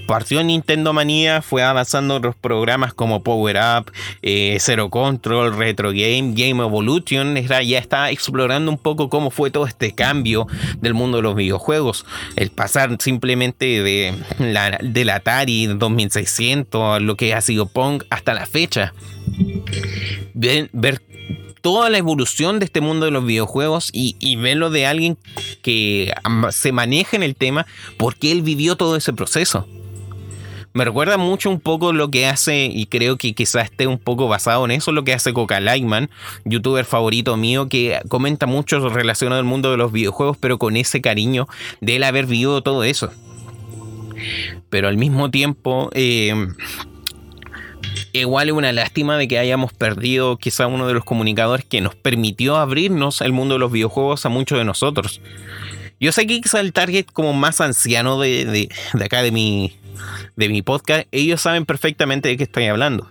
Partió 0.08 0.40
en 0.40 0.48
Nintendo 0.48 0.94
Manía, 0.94 1.42
fue 1.42 1.64
avanzando 1.64 2.18
en 2.18 2.24
los 2.24 2.36
programas 2.36 2.94
como 2.94 3.24
Power 3.24 3.58
Up, 3.58 3.92
eh, 4.24 4.58
Zero 4.60 4.90
Control, 4.90 5.56
Retro 5.56 5.90
Game, 5.90 6.34
Game 6.36 6.64
Evolution. 6.64 7.36
Ya 7.36 7.78
está 7.78 8.10
explorando 8.10 8.72
un 8.72 8.80
poco 8.80 9.10
cómo 9.10 9.30
fue 9.30 9.52
todo 9.52 9.68
este 9.68 9.94
cambio 9.94 10.48
del 10.82 10.96
mundo 10.96 11.18
de 11.18 11.24
los 11.24 11.36
videojuegos. 11.36 12.06
El 12.36 12.50
pasar 12.50 12.98
simplemente 13.00 13.84
de 13.84 14.14
la, 14.40 14.80
del 14.82 15.10
Atari 15.12 15.68
2600 15.68 16.96
a 16.96 17.00
lo 17.00 17.16
que 17.16 17.34
ha 17.34 17.42
sido 17.42 17.68
Pong 17.68 18.04
hasta 18.10 18.34
la 18.34 18.48
fecha. 18.48 18.94
Ver, 20.34 20.70
ver 20.74 21.02
toda 21.64 21.90
la 21.90 21.98
evolución 21.98 22.60
de 22.60 22.66
este 22.66 22.82
mundo 22.82 23.06
de 23.06 23.12
los 23.12 23.26
videojuegos 23.26 23.90
y, 23.94 24.36
verlo 24.36 24.70
de 24.70 24.86
alguien 24.86 25.18
que 25.62 26.14
se 26.52 26.74
maneja 26.74 27.16
en 27.16 27.24
el 27.24 27.38
tema 27.38 27.66
porque 27.98 28.34
él 28.34 28.42
vivió 28.42 28.76
todo 28.76 28.98
ese 28.98 29.14
proceso. 29.14 29.66
Me 30.74 30.84
recuerda 30.84 31.18
mucho 31.18 31.50
un 31.50 31.62
poco 31.62 31.94
lo 31.94 32.12
que 32.12 32.26
hace, 32.26 32.66
y 32.66 32.88
creo 32.88 33.18
que 33.18 33.34
quizás 33.34 33.66
esté 33.66 33.88
un 33.88 33.98
poco 33.98 34.28
basado 34.28 34.66
en 34.66 34.72
eso, 34.72 34.92
lo 34.92 35.06
que 35.06 35.14
hace 35.14 35.32
Coca 35.32 35.62
Lightman, 35.62 36.10
youtuber 36.44 36.84
favorito 36.84 37.38
mío, 37.38 37.70
que 37.70 38.02
comenta 38.10 38.46
mucho 38.46 38.90
relacionado 38.90 39.40
al 39.40 39.46
mundo 39.46 39.72
de 39.72 39.78
los 39.78 39.92
videojuegos, 39.92 40.36
pero 40.38 40.58
con 40.58 40.76
ese 40.76 41.00
cariño 41.00 41.48
de 41.80 41.96
él 41.96 42.04
haber 42.04 42.26
vivido 42.26 42.62
todo 42.62 42.84
eso. 42.84 43.12
Pero 44.70 44.90
al 44.90 44.98
mismo 44.98 45.32
tiempo, 45.32 45.92
eh, 45.94 46.34
igual 48.14 48.48
es 48.48 48.54
una 48.54 48.72
lástima 48.72 49.18
de 49.18 49.28
que 49.28 49.40
hayamos 49.40 49.74
perdido 49.74 50.38
quizá 50.38 50.68
uno 50.68 50.88
de 50.88 50.94
los 50.94 51.04
comunicadores 51.04 51.66
que 51.66 51.82
nos 51.82 51.96
permitió 51.96 52.58
abrirnos 52.58 53.22
el 53.22 53.34
mundo 53.34 53.56
de 53.56 53.60
los 53.60 53.72
videojuegos 53.72 54.26
a 54.26 54.30
muchos 54.30 54.58
de 54.58 54.66
nosotros. 54.66 55.22
Yo 56.00 56.12
sé 56.12 56.28
que 56.28 56.42
quizá 56.42 56.60
el 56.60 56.74
target 56.74 57.06
como 57.12 57.34
más 57.34 57.62
anciano 57.62 58.20
de, 58.20 58.46
de, 58.46 58.70
acá 59.04 59.24
de 59.24 59.32
mi, 59.32 59.76
de 60.36 60.50
mi 60.50 60.62
podcast, 60.62 61.08
ellos 61.12 61.42
saben 61.42 61.66
perfectamente 61.66 62.30
de 62.30 62.38
qué 62.38 62.44
estoy 62.44 62.66
hablando. 62.66 63.08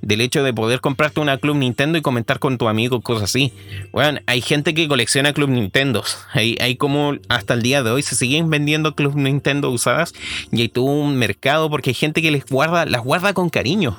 del 0.00 0.20
hecho 0.20 0.42
de 0.42 0.52
poder 0.52 0.80
comprarte 0.80 1.20
una 1.20 1.38
Club 1.38 1.56
Nintendo 1.56 1.98
y 1.98 2.02
comentar 2.02 2.38
con 2.38 2.58
tu 2.58 2.68
amigo 2.68 3.00
cosas 3.00 3.24
así. 3.24 3.52
Bueno, 3.90 4.20
hay 4.26 4.42
gente 4.42 4.74
que 4.74 4.86
colecciona 4.86 5.32
Club 5.32 5.48
Nintendo. 5.48 6.04
Hay, 6.32 6.56
hay 6.60 6.76
como 6.76 7.14
hasta 7.28 7.54
el 7.54 7.62
día 7.62 7.82
de 7.82 7.90
hoy 7.90 8.02
se 8.02 8.14
siguen 8.14 8.50
vendiendo 8.50 8.94
Club 8.94 9.16
Nintendo 9.16 9.70
usadas 9.70 10.12
y 10.52 10.60
hay 10.60 10.68
todo 10.68 10.84
un 10.84 11.16
mercado 11.16 11.70
porque 11.70 11.90
hay 11.90 11.94
gente 11.94 12.20
que 12.22 12.30
les 12.30 12.44
guarda, 12.44 12.84
las 12.84 13.02
guarda 13.02 13.32
con 13.32 13.48
cariño. 13.48 13.98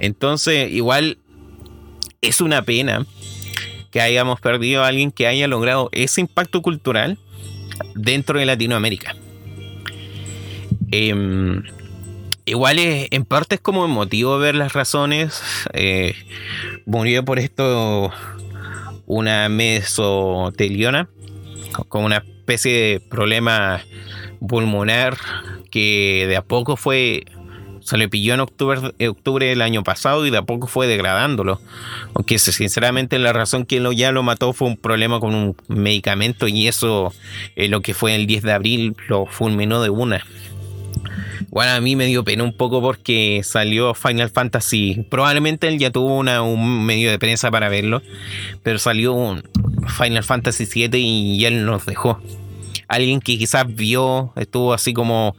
Entonces, 0.00 0.70
igual 0.72 1.18
es 2.20 2.40
una 2.40 2.62
pena 2.62 3.06
que 3.90 4.00
hayamos 4.00 4.40
perdido 4.40 4.84
a 4.84 4.88
alguien 4.88 5.10
que 5.10 5.26
haya 5.26 5.48
logrado 5.48 5.88
ese 5.92 6.20
impacto 6.20 6.62
cultural 6.62 7.18
dentro 7.94 8.38
de 8.38 8.46
Latinoamérica. 8.46 9.14
Em, 10.92 11.62
igual 12.44 12.78
es, 12.78 13.08
en 13.10 13.24
parte 13.24 13.56
es 13.56 13.60
como 13.60 13.84
emotivo 13.84 14.38
ver 14.38 14.54
las 14.54 14.72
razones. 14.72 15.42
Eh, 15.72 16.14
murió 16.86 17.24
por 17.24 17.38
esto 17.38 18.12
una 19.06 19.48
mesoteliona, 19.48 21.08
con 21.88 22.04
una 22.04 22.18
especie 22.18 22.72
de 22.72 23.00
problema 23.00 23.82
pulmonar 24.46 25.16
que 25.70 26.26
de 26.28 26.36
a 26.36 26.42
poco 26.42 26.76
fue 26.76 27.24
se 27.90 27.96
le 27.96 28.08
pilló 28.08 28.34
en 28.34 28.40
octubre, 28.40 28.92
octubre 29.08 29.46
del 29.46 29.62
año 29.62 29.82
pasado 29.82 30.24
y 30.24 30.30
de 30.30 30.38
a 30.38 30.42
poco 30.42 30.68
fue 30.68 30.86
degradándolo. 30.86 31.60
Aunque 32.14 32.38
sinceramente 32.38 33.18
la 33.18 33.32
razón 33.32 33.66
que 33.66 33.80
lo, 33.80 33.90
ya 33.90 34.12
lo 34.12 34.22
mató 34.22 34.52
fue 34.52 34.68
un 34.68 34.76
problema 34.76 35.18
con 35.18 35.34
un 35.34 35.56
medicamento 35.66 36.46
y 36.46 36.68
eso 36.68 37.12
eh, 37.56 37.66
lo 37.66 37.80
que 37.80 37.92
fue 37.92 38.14
el 38.14 38.28
10 38.28 38.44
de 38.44 38.52
abril 38.52 38.96
lo 39.08 39.26
fulminó 39.26 39.82
de 39.82 39.90
una. 39.90 40.24
Bueno, 41.48 41.72
a 41.72 41.80
mí 41.80 41.96
me 41.96 42.06
dio 42.06 42.22
pena 42.22 42.44
un 42.44 42.56
poco 42.56 42.80
porque 42.80 43.40
salió 43.42 43.92
Final 43.94 44.30
Fantasy. 44.30 45.04
Probablemente 45.10 45.66
él 45.66 45.80
ya 45.80 45.90
tuvo 45.90 46.16
una, 46.16 46.42
un 46.42 46.86
medio 46.86 47.10
de 47.10 47.18
prensa 47.18 47.50
para 47.50 47.68
verlo, 47.68 48.02
pero 48.62 48.78
salió 48.78 49.42
Final 49.98 50.22
Fantasy 50.22 50.64
7 50.64 50.96
y 50.96 51.44
él 51.44 51.66
nos 51.66 51.86
dejó. 51.86 52.20
Alguien 52.86 53.20
que 53.20 53.36
quizás 53.36 53.66
vio, 53.66 54.32
estuvo 54.36 54.72
así 54.72 54.92
como 54.92 55.34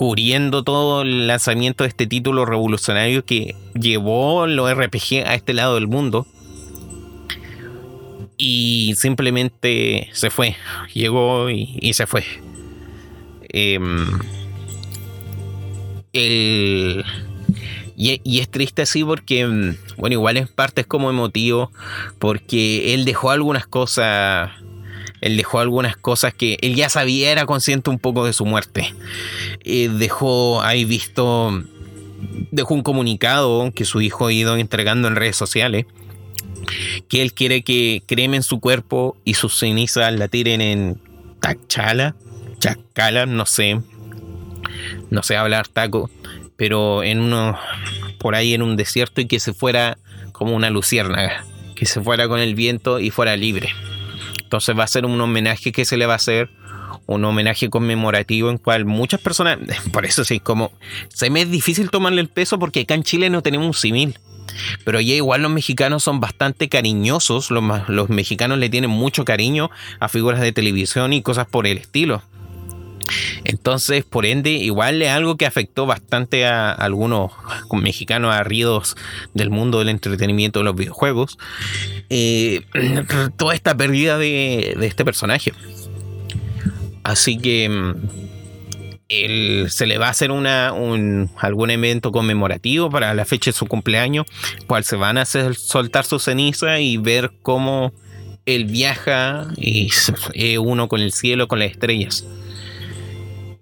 cubriendo 0.00 0.64
todo 0.64 1.02
el 1.02 1.26
lanzamiento 1.26 1.84
de 1.84 1.88
este 1.88 2.06
título 2.06 2.46
revolucionario 2.46 3.22
que 3.22 3.54
llevó 3.74 4.46
los 4.46 4.72
RPG 4.74 5.26
a 5.26 5.34
este 5.34 5.52
lado 5.52 5.74
del 5.74 5.88
mundo. 5.88 6.26
Y 8.38 8.94
simplemente 8.96 10.08
se 10.14 10.30
fue. 10.30 10.56
Llegó 10.94 11.50
y, 11.50 11.92
se 11.92 12.06
fue. 12.06 12.24
Em, 13.50 14.06
y, 16.14 17.02
y, 17.94 18.40
es 18.40 18.48
triste 18.48 18.80
así 18.80 19.04
porque, 19.04 19.40
em, 19.40 19.76
bueno, 19.98 20.14
igual 20.14 20.38
en 20.38 20.48
parte 20.48 20.80
es 20.80 20.86
como 20.86 21.10
emotivo 21.10 21.72
porque 22.18 22.94
él 22.94 23.04
dejó 23.04 23.32
algunas 23.32 23.66
cosas 23.66 24.50
él 25.20 25.36
dejó 25.36 25.60
algunas 25.60 25.96
cosas 25.96 26.34
que 26.34 26.58
él 26.62 26.74
ya 26.74 26.88
sabía, 26.88 27.30
era 27.30 27.46
consciente 27.46 27.90
un 27.90 27.98
poco 27.98 28.24
de 28.24 28.32
su 28.32 28.46
muerte. 28.46 28.94
Eh, 29.64 29.88
dejó 29.88 30.62
ahí 30.62 30.84
visto, 30.84 31.62
dejó 32.50 32.74
un 32.74 32.82
comunicado 32.82 33.70
que 33.74 33.84
su 33.84 34.00
hijo 34.00 34.26
ha 34.26 34.32
ido 34.32 34.56
entregando 34.56 35.08
en 35.08 35.16
redes 35.16 35.36
sociales, 35.36 35.86
que 37.08 37.22
él 37.22 37.32
quiere 37.32 37.62
que 37.62 38.02
cremen 38.06 38.42
su 38.42 38.60
cuerpo 38.60 39.16
y 39.24 39.34
sus 39.34 39.58
cenizas 39.58 40.12
la 40.14 40.28
tiren 40.28 40.60
en 40.60 41.00
Tachala, 41.40 42.14
Chacala, 42.58 43.26
no 43.26 43.46
sé, 43.46 43.80
no 45.10 45.22
sé 45.22 45.36
hablar 45.36 45.68
taco, 45.68 46.10
pero 46.56 47.02
en 47.02 47.20
uno, 47.20 47.58
por 48.18 48.34
ahí 48.34 48.52
en 48.54 48.62
un 48.62 48.76
desierto 48.76 49.20
y 49.20 49.26
que 49.26 49.40
se 49.40 49.54
fuera 49.54 49.98
como 50.32 50.54
una 50.54 50.70
luciérnaga, 50.70 51.44
que 51.74 51.86
se 51.86 52.02
fuera 52.02 52.28
con 52.28 52.38
el 52.38 52.54
viento 52.54 53.00
y 53.00 53.10
fuera 53.10 53.36
libre. 53.36 53.70
Entonces 54.50 54.76
va 54.76 54.82
a 54.82 54.88
ser 54.88 55.06
un 55.06 55.20
homenaje 55.20 55.70
que 55.70 55.84
se 55.84 55.96
le 55.96 56.06
va 56.06 56.14
a 56.14 56.16
hacer, 56.16 56.50
un 57.06 57.24
homenaje 57.24 57.70
conmemorativo 57.70 58.50
en 58.50 58.58
cual 58.58 58.84
muchas 58.84 59.20
personas, 59.20 59.60
por 59.92 60.04
eso 60.04 60.24
sí, 60.24 60.40
como 60.40 60.72
se 61.08 61.30
me 61.30 61.42
es 61.42 61.52
difícil 61.52 61.88
tomarle 61.88 62.20
el 62.20 62.28
peso 62.28 62.58
porque 62.58 62.80
acá 62.80 62.94
en 62.94 63.04
Chile 63.04 63.30
no 63.30 63.42
tenemos 63.42 63.68
un 63.68 63.74
civil. 63.74 64.18
Pero 64.84 65.00
ya 65.00 65.14
igual 65.14 65.42
los 65.42 65.52
mexicanos 65.52 66.02
son 66.02 66.18
bastante 66.18 66.68
cariñosos, 66.68 67.52
los, 67.52 67.88
los 67.88 68.08
mexicanos 68.08 68.58
le 68.58 68.68
tienen 68.68 68.90
mucho 68.90 69.24
cariño 69.24 69.70
a 70.00 70.08
figuras 70.08 70.40
de 70.40 70.50
televisión 70.50 71.12
y 71.12 71.22
cosas 71.22 71.46
por 71.46 71.68
el 71.68 71.78
estilo. 71.78 72.20
Entonces, 73.44 74.04
por 74.04 74.26
ende, 74.26 74.50
igual 74.50 75.02
es 75.02 75.10
algo 75.10 75.36
que 75.36 75.46
afectó 75.46 75.86
bastante 75.86 76.46
a 76.46 76.72
algunos 76.72 77.32
mexicanos 77.72 78.34
arridos 78.34 78.96
del 79.34 79.50
mundo 79.50 79.78
del 79.78 79.88
entretenimiento 79.88 80.60
de 80.60 80.64
los 80.64 80.74
videojuegos. 80.74 81.38
Eh, 82.08 82.62
toda 83.36 83.54
esta 83.54 83.76
pérdida 83.76 84.18
de, 84.18 84.76
este 84.80 85.04
personaje. 85.04 85.52
Así 87.02 87.38
que 87.38 87.68
mm, 87.68 87.94
se 89.68 89.86
le 89.86 89.98
va 89.98 90.06
a 90.06 90.10
hacer 90.10 90.30
un, 90.30 90.46
algún 90.46 91.70
evento 91.70 92.12
conmemorativo 92.12 92.90
para 92.90 93.14
la 93.14 93.24
fecha 93.24 93.50
de 93.50 93.56
su 93.56 93.66
cumpleaños, 93.66 94.26
cual 94.66 94.84
se 94.84 94.96
van 94.96 95.18
a 95.18 95.22
hacer 95.22 95.56
soltar 95.56 96.04
su 96.04 96.18
ceniza 96.18 96.78
y 96.80 96.96
ver 96.96 97.32
cómo 97.42 97.92
él 98.46 98.64
viaja 98.66 99.48
y 99.56 99.90
uno 100.58 100.88
con 100.88 101.00
el 101.00 101.12
cielo, 101.12 101.48
con 101.48 101.58
las 101.58 101.70
estrellas. 101.70 102.24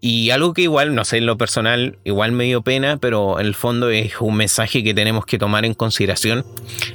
Y 0.00 0.30
algo 0.30 0.54
que 0.54 0.62
igual, 0.62 0.94
no 0.94 1.04
sé, 1.04 1.18
en 1.18 1.26
lo 1.26 1.36
personal, 1.36 1.98
igual 2.04 2.30
me 2.30 2.44
dio 2.44 2.62
pena, 2.62 2.98
pero 2.98 3.40
en 3.40 3.46
el 3.46 3.54
fondo 3.54 3.90
es 3.90 4.12
un 4.20 4.36
mensaje 4.36 4.84
que 4.84 4.94
tenemos 4.94 5.26
que 5.26 5.38
tomar 5.38 5.64
en 5.64 5.74
consideración. 5.74 6.44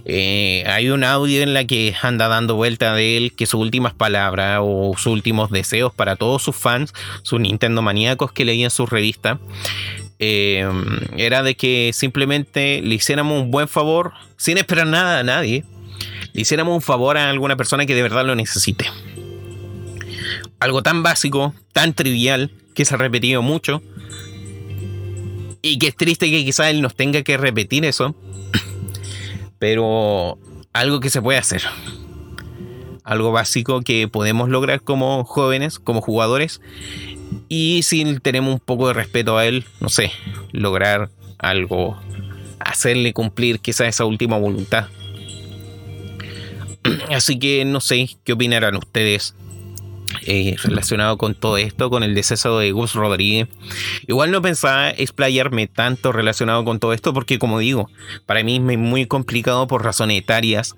Eh, 0.05 0.63
hay 0.67 0.89
un 0.89 1.03
audio 1.03 1.43
en 1.43 1.53
la 1.53 1.65
que 1.65 1.93
anda 2.01 2.29
dando 2.29 2.55
vuelta 2.55 2.93
de 2.95 3.17
él 3.17 3.33
que 3.35 3.45
sus 3.45 3.59
últimas 3.59 3.93
palabras 3.93 4.59
o 4.61 4.93
sus 4.95 5.07
últimos 5.07 5.51
deseos 5.51 5.93
para 5.93 6.15
todos 6.15 6.43
sus 6.43 6.55
fans, 6.55 6.93
sus 7.23 7.41
Nintendo 7.41 7.81
maníacos 7.81 8.31
que 8.31 8.45
leían 8.45 8.69
su 8.69 8.85
revista, 8.85 9.39
eh, 10.19 10.65
era 11.17 11.43
de 11.43 11.55
que 11.55 11.91
simplemente 11.93 12.81
le 12.81 12.95
hiciéramos 12.95 13.41
un 13.41 13.51
buen 13.51 13.67
favor, 13.67 14.13
sin 14.37 14.57
esperar 14.57 14.87
nada 14.87 15.19
a 15.19 15.23
nadie, 15.23 15.65
le 16.31 16.41
hiciéramos 16.41 16.73
un 16.73 16.81
favor 16.81 17.17
a 17.17 17.29
alguna 17.29 17.57
persona 17.57 17.85
que 17.85 17.95
de 17.95 18.01
verdad 18.01 18.25
lo 18.25 18.35
necesite. 18.35 18.85
Algo 20.61 20.81
tan 20.81 21.03
básico, 21.03 21.53
tan 21.73 21.93
trivial, 21.93 22.51
que 22.73 22.85
se 22.85 22.95
ha 22.95 22.97
repetido 22.97 23.41
mucho. 23.41 23.81
Y 25.61 25.79
que 25.79 25.87
es 25.87 25.95
triste 25.95 26.29
que 26.29 26.43
quizás 26.43 26.67
él 26.67 26.81
nos 26.81 26.95
tenga 26.95 27.23
que 27.23 27.37
repetir 27.37 27.85
eso. 27.85 28.15
Pero 29.59 30.37
algo 30.73 30.99
que 30.99 31.09
se 31.09 31.21
puede 31.21 31.39
hacer. 31.39 31.63
Algo 33.03 33.31
básico 33.31 33.81
que 33.81 34.07
podemos 34.07 34.49
lograr 34.49 34.81
como 34.81 35.23
jóvenes, 35.23 35.79
como 35.79 36.01
jugadores. 36.01 36.61
Y 37.47 37.83
si 37.83 38.19
tenemos 38.19 38.53
un 38.53 38.59
poco 38.59 38.87
de 38.87 38.93
respeto 38.93 39.37
a 39.37 39.45
él, 39.45 39.65
no 39.79 39.89
sé, 39.89 40.11
lograr 40.51 41.09
algo, 41.37 41.97
hacerle 42.59 43.13
cumplir 43.13 43.59
quizás 43.59 43.87
esa 43.87 44.05
última 44.05 44.37
voluntad. 44.37 44.87
Así 47.11 47.39
que 47.39 47.65
no 47.65 47.79
sé 47.79 48.09
qué 48.23 48.33
opinarán 48.33 48.75
ustedes 48.75 49.35
eh, 50.25 50.55
relacionado 50.63 51.17
con 51.17 51.35
todo 51.35 51.57
esto, 51.57 51.89
con 51.89 52.03
el 52.03 52.15
deceso 52.15 52.59
de 52.59 52.71
Gus 52.71 52.93
Rodríguez. 52.93 53.47
Igual 54.07 54.31
no 54.31 54.41
pensaba 54.41 54.89
explayarme 54.91 55.67
tanto 55.67 56.11
relacionado 56.11 56.63
con 56.63 56.79
todo 56.79 56.93
esto 56.93 57.13
porque 57.13 57.39
como 57.39 57.59
digo, 57.59 57.89
para 58.25 58.43
mí 58.43 58.55
es 58.55 58.77
muy 58.77 59.05
complicado 59.05 59.67
por 59.67 59.83
razones 59.83 60.19
etarias, 60.19 60.75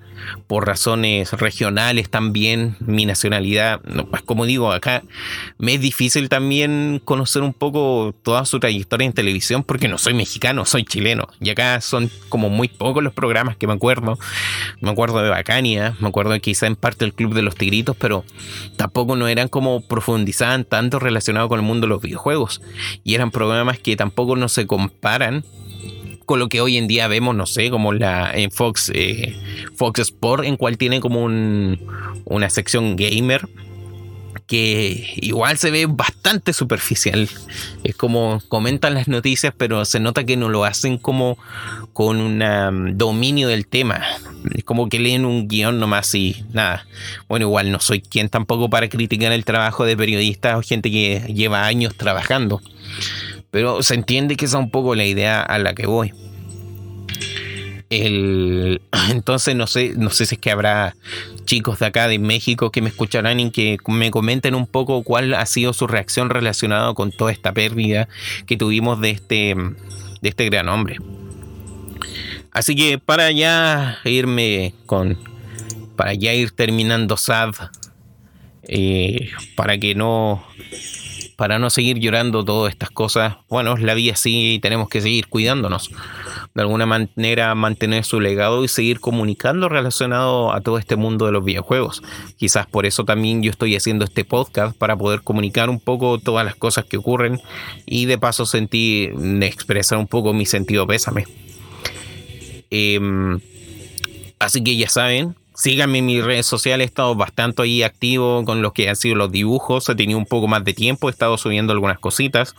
por 0.48 0.66
razones 0.66 1.34
regionales 1.34 2.10
también, 2.10 2.78
mi 2.80 3.06
nacionalidad, 3.06 3.82
pues 4.10 4.22
como 4.22 4.46
digo, 4.46 4.72
acá 4.72 5.04
me 5.58 5.76
es 5.76 5.82
difícil 5.82 6.30
también 6.30 7.02
conocer 7.04 7.42
un 7.42 7.54
poco 7.54 8.16
toda 8.24 8.46
su 8.46 8.60
trayectoria 8.60 9.06
en 9.06 9.14
televisión 9.14 9.64
porque 9.64 9.88
no 9.88 9.98
soy 9.98 10.14
mexicano, 10.14 10.66
soy 10.66 10.86
chileno 10.86 11.28
y 11.40 11.50
acá 11.50 11.82
son 11.82 12.10
como 12.30 12.50
muy 12.50 12.68
pocos 12.68 13.04
los 13.04 13.14
programas 13.14 13.58
que 13.58 13.68
me 13.68 13.74
acuerdo. 13.74 14.18
Me 14.82 14.90
acuerdo 14.90 15.22
de 15.22 15.30
Bacania, 15.30 15.96
me 16.00 16.08
acuerdo 16.08 16.40
quizá 16.40 16.68
en 16.68 16.76
parte 16.76 17.06
del 17.06 17.14
Club 17.14 17.34
de 17.34 17.42
los 17.42 17.56
Tigritos, 17.56 17.96
pero 17.98 18.24
tampoco 18.78 19.15
no 19.16 19.28
eran 19.28 19.48
como 19.48 19.82
profundizaban 19.82 20.66
tanto 20.66 21.00
relacionado 21.00 21.50
con 21.50 21.60
el 21.60 21.66
mundo 21.66 21.88
de 21.88 21.90
los 21.90 22.02
videojuegos. 22.02 22.62
Y 23.04 23.16
eran 23.16 23.32
programas 23.32 23.80
que 23.80 23.96
tampoco 23.96 24.36
no 24.36 24.50
se 24.50 24.68
comparan 24.68 25.44
con 26.26 26.40
lo 26.40 26.50
que 26.50 26.62
hoy 26.62 26.78
en 26.78 26.88
día 26.88 27.08
vemos, 27.08 27.36
no 27.36 27.46
sé, 27.46 27.70
como 27.70 27.94
la 27.94 28.32
en 28.34 28.52
Fox, 28.52 28.92
eh, 28.94 29.36
Fox 29.76 30.00
Sport, 30.00 30.44
en 30.44 30.58
cual 30.58 30.78
tiene 30.78 31.00
como 31.00 31.24
un, 31.24 31.80
una 32.26 32.50
sección 32.50 32.96
gamer 32.96 33.48
que 34.48 35.14
igual 35.18 35.58
se 35.58 35.72
ve 35.72 35.88
bastante 35.88 36.54
superficial. 36.54 37.28
Es 37.84 37.96
como 37.96 38.42
comentan 38.48 38.94
las 38.94 39.08
noticias, 39.08 39.54
pero 39.58 39.86
se 39.86 40.00
nota 40.00 40.24
que 40.24 40.38
no 40.38 40.50
lo 40.50 40.66
hacen 40.66 40.98
como 40.98 41.38
con 41.94 42.20
un 42.22 42.42
um, 42.42 42.98
dominio 42.98 43.48
del 43.48 43.68
tema. 43.68 44.02
Es 44.54 44.64
como 44.64 44.90
que 44.90 45.00
leen 45.00 45.26
un 45.26 45.48
guion 45.48 45.80
nomás 45.80 46.14
y 46.14 46.46
nada. 46.54 46.86
Bueno, 47.28 47.48
igual 47.48 47.72
no 47.72 47.80
soy 47.80 48.02
quien 48.02 48.30
tampoco 48.30 48.70
para 48.70 48.90
criticar 48.90 49.32
el 49.32 49.46
trabajo 49.46 49.86
de 49.86 49.98
periodistas 49.98 50.58
o 50.58 50.62
gente 50.62 50.92
que 50.92 51.22
lleva 51.34 51.66
años 51.66 51.96
trabajando. 51.96 52.62
Pero 53.50 53.82
se 53.82 53.96
entiende 53.96 54.36
que 54.36 54.46
esa 54.46 54.58
es 54.58 54.64
un 54.64 54.70
poco 54.70 54.96
la 54.96 55.06
idea 55.06 55.42
a 55.42 55.58
la 55.58 55.74
que 55.74 55.88
voy. 55.88 56.14
Entonces 59.12 59.56
no 59.56 59.68
sé, 59.68 59.94
no 59.96 60.10
sé 60.10 60.26
si 60.26 60.36
es 60.36 60.42
que 60.42 60.52
habrá 60.52 60.96
chicos 61.46 61.80
de 61.80 61.86
acá 61.86 62.08
de 62.08 62.20
México 62.20 62.72
que 62.72 62.82
me 62.82 62.90
escucharán 62.90 63.40
y 63.40 63.52
que 63.52 63.78
me 63.88 64.12
comenten 64.12 64.56
un 64.56 64.68
poco 64.68 65.04
cuál 65.04 65.34
ha 65.34 65.46
sido 65.46 65.74
su 65.74 65.88
reacción 65.88 66.30
relacionada 66.30 66.94
con 66.94 67.12
toda 67.12 67.32
esta 67.32 67.54
pérdida 67.54 68.08
que 68.46 68.58
tuvimos 68.58 69.02
de 69.02 69.12
este, 69.12 69.56
de 70.22 70.30
este 70.30 70.46
gran 70.46 70.70
hombre. 70.70 70.98
Así 72.52 72.76
que 72.76 72.98
para 72.98 73.32
ya 73.32 74.00
irme 74.06 74.74
con, 74.86 75.18
para 75.96 76.14
ya 76.14 76.34
ir 76.34 76.52
terminando 76.52 77.18
sad, 77.18 77.54
eh, 78.64 79.30
para 79.56 79.78
que 79.78 79.94
no 79.94 80.44
para 81.36 81.60
no 81.60 81.70
seguir 81.70 82.00
llorando 82.00 82.44
todas 82.44 82.72
estas 82.72 82.90
cosas. 82.90 83.36
Bueno, 83.50 83.76
la 83.78 83.94
vida 83.94 84.16
sí 84.16 84.60
tenemos 84.62 84.90
que 84.90 85.02
seguir 85.02 85.28
cuidándonos. 85.28 85.90
De 86.54 86.62
alguna 86.62 86.86
manera 86.86 87.54
mantener 87.56 88.06
su 88.06 88.20
legado 88.20 88.64
y 88.64 88.68
seguir 88.68 89.00
comunicando 89.00 89.70
relacionado 89.70 90.54
a 90.54 90.62
todo 90.62 90.78
este 90.78 90.96
mundo 90.96 91.26
de 91.26 91.32
los 91.32 91.44
videojuegos. 91.44 92.02
Quizás 92.38 92.68
por 92.68 92.86
eso 92.86 93.04
también 93.04 93.44
yo 93.44 93.52
estoy 93.52 93.76
haciendo 93.76 94.06
este 94.06 94.24
podcast 94.24 94.78
para 94.78 94.96
poder 94.96 95.22
comunicar 95.22 95.70
un 95.70 95.80
poco 95.80 96.20
todas 96.20 96.46
las 96.46 96.56
cosas 96.56 96.86
que 96.86 96.98
ocurren 96.98 97.42
y 97.86 98.06
de 98.06 98.18
paso 98.18 98.46
sentir, 98.46 99.14
expresar 99.42 99.98
un 99.98 100.08
poco 100.08 100.34
mi 100.34 100.46
sentido 100.46 100.88
pésame. 100.88 101.26
Em, 102.70 103.40
así 104.40 104.64
que 104.64 104.76
ya 104.76 104.90
saben, 104.90 105.36
Síganme 105.56 106.00
en 106.00 106.06
mis 106.06 106.24
redes 106.24 106.46
sociales, 106.46 106.86
he 106.86 106.90
estado 106.90 107.16
bastante 107.16 107.64
ahí 107.64 107.82
activo 107.82 108.44
con 108.44 108.62
lo 108.62 108.74
que 108.74 108.90
han 108.90 108.96
sido 108.96 109.16
los 109.16 109.32
dibujos, 109.32 109.88
he 109.88 109.96
tenido 109.96 110.20
un 110.20 110.26
poco 110.26 110.48
más 110.48 110.64
de 110.66 110.74
tiempo, 110.74 111.08
he 111.08 111.12
estado 111.12 111.38
subiendo 111.38 111.72
algunas 111.72 111.98
cositas. 111.98 112.54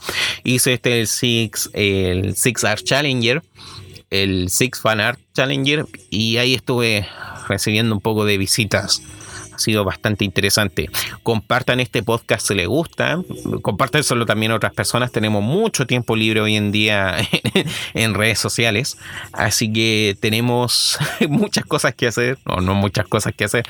Hice 0.44 0.74
este 0.74 1.00
el 1.00 1.06
Six, 1.06 1.70
el 1.74 2.34
Six 2.36 2.64
Art 2.64 2.82
Challenger, 2.82 3.42
el 4.10 4.48
Six 4.48 4.80
Fan 4.80 5.00
Art 5.00 5.20
Challenger, 5.34 5.86
y 6.10 6.38
ahí 6.38 6.54
estuve 6.54 7.06
recibiendo 7.48 7.94
un 7.94 8.00
poco 8.00 8.24
de 8.24 8.38
visitas 8.38 9.02
ha 9.56 9.58
sido 9.58 9.84
bastante 9.84 10.24
interesante. 10.24 10.90
Compartan 11.22 11.80
este 11.80 12.02
podcast 12.02 12.46
si 12.46 12.54
les 12.54 12.68
gusta, 12.68 13.18
solo 14.02 14.26
también 14.26 14.52
a 14.52 14.56
otras 14.56 14.74
personas. 14.74 15.10
Tenemos 15.10 15.42
mucho 15.42 15.86
tiempo 15.86 16.14
libre 16.14 16.40
hoy 16.40 16.56
en 16.56 16.72
día 16.72 17.16
en 17.94 18.14
redes 18.14 18.38
sociales, 18.38 18.98
así 19.32 19.72
que 19.72 20.16
tenemos 20.20 20.98
muchas 21.28 21.64
cosas 21.64 21.94
que 21.94 22.06
hacer, 22.06 22.38
o 22.44 22.60
no 22.60 22.74
muchas 22.74 23.06
cosas 23.06 23.32
que 23.34 23.44
hacer. 23.44 23.64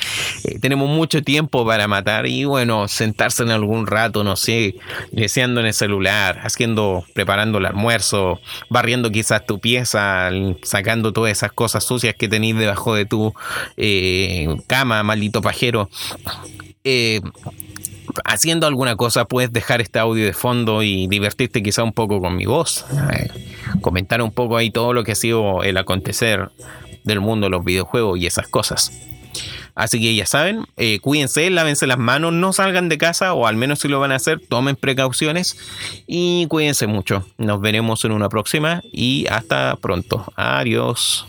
Eh, 0.45 0.59
tenemos 0.59 0.89
mucho 0.89 1.23
tiempo 1.23 1.65
para 1.65 1.87
matar 1.87 2.27
y 2.27 2.45
bueno, 2.45 2.89
sentarse 2.89 3.45
en 3.45 3.51
algún 3.51 3.87
rato, 3.87 4.25
no 4.25 4.37
sé, 4.37 4.75
deseando 5.13 5.61
en 5.61 5.67
el 5.67 5.75
celular, 5.75 6.41
haciendo, 6.43 7.05
preparando 7.15 7.59
el 7.59 7.67
almuerzo, 7.67 8.41
barriendo 8.69 9.11
quizás 9.11 9.47
tu 9.47 9.61
pieza, 9.61 10.31
sacando 10.63 11.13
todas 11.13 11.31
esas 11.31 11.53
cosas 11.53 11.85
sucias 11.85 12.17
que 12.17 12.29
tenéis 12.29 12.57
debajo 12.57 12.95
de 12.95 13.07
tu 13.07 13.33
eh, 13.77 14.49
cama, 14.67 15.03
maldito 15.05 15.41
pajero 15.41 15.76
eh, 16.85 17.21
haciendo 18.25 18.67
alguna 18.67 18.97
cosa 18.97 19.25
puedes 19.25 19.53
dejar 19.53 19.81
este 19.81 19.99
audio 19.99 20.25
de 20.25 20.33
fondo 20.33 20.83
y 20.83 21.07
divertirte 21.09 21.63
quizá 21.63 21.83
un 21.83 21.93
poco 21.93 22.21
con 22.21 22.37
mi 22.37 22.47
voz. 22.47 22.85
Eh, 23.13 23.29
comentar 23.81 24.23
un 24.23 24.33
poco 24.33 24.57
ahí 24.57 24.71
todo 24.71 24.93
lo 24.93 25.05
que 25.05 25.13
ha 25.13 25.17
sido 25.17 25.63
el 25.63 25.77
acontecer 25.77 26.51
del 27.05 27.21
mundo 27.21 27.49
los 27.49 27.65
videojuegos 27.65 28.19
y 28.19 28.27
esas 28.27 28.49
cosas. 28.49 28.93
Así 29.75 30.01
que 30.01 30.15
ya 30.15 30.25
saben, 30.25 30.65
eh, 30.79 31.01
cuídense, 31.01 31.51
lávense 31.51 31.87
las 31.87 31.99
manos, 31.99 32.33
no 32.33 32.55
salgan 32.55 32.89
de 32.89 32.97
casa 32.97 33.35
o 33.35 33.47
al 33.47 33.57
menos 33.57 33.81
si 33.81 33.89
lo 33.89 34.01
van 34.01 34.11
a 34.11 34.17
hacer, 34.17 34.41
tomen 34.41 34.75
precauciones 34.75 35.59
y 36.07 36.47
cuídense 36.49 36.87
mucho. 36.87 37.27
Nos 37.37 37.61
veremos 37.61 38.03
en 38.07 38.13
una 38.13 38.31
próxima 38.31 38.81
y 38.91 39.27
hasta 39.29 39.77
pronto. 39.77 40.33
Adiós. 40.35 41.27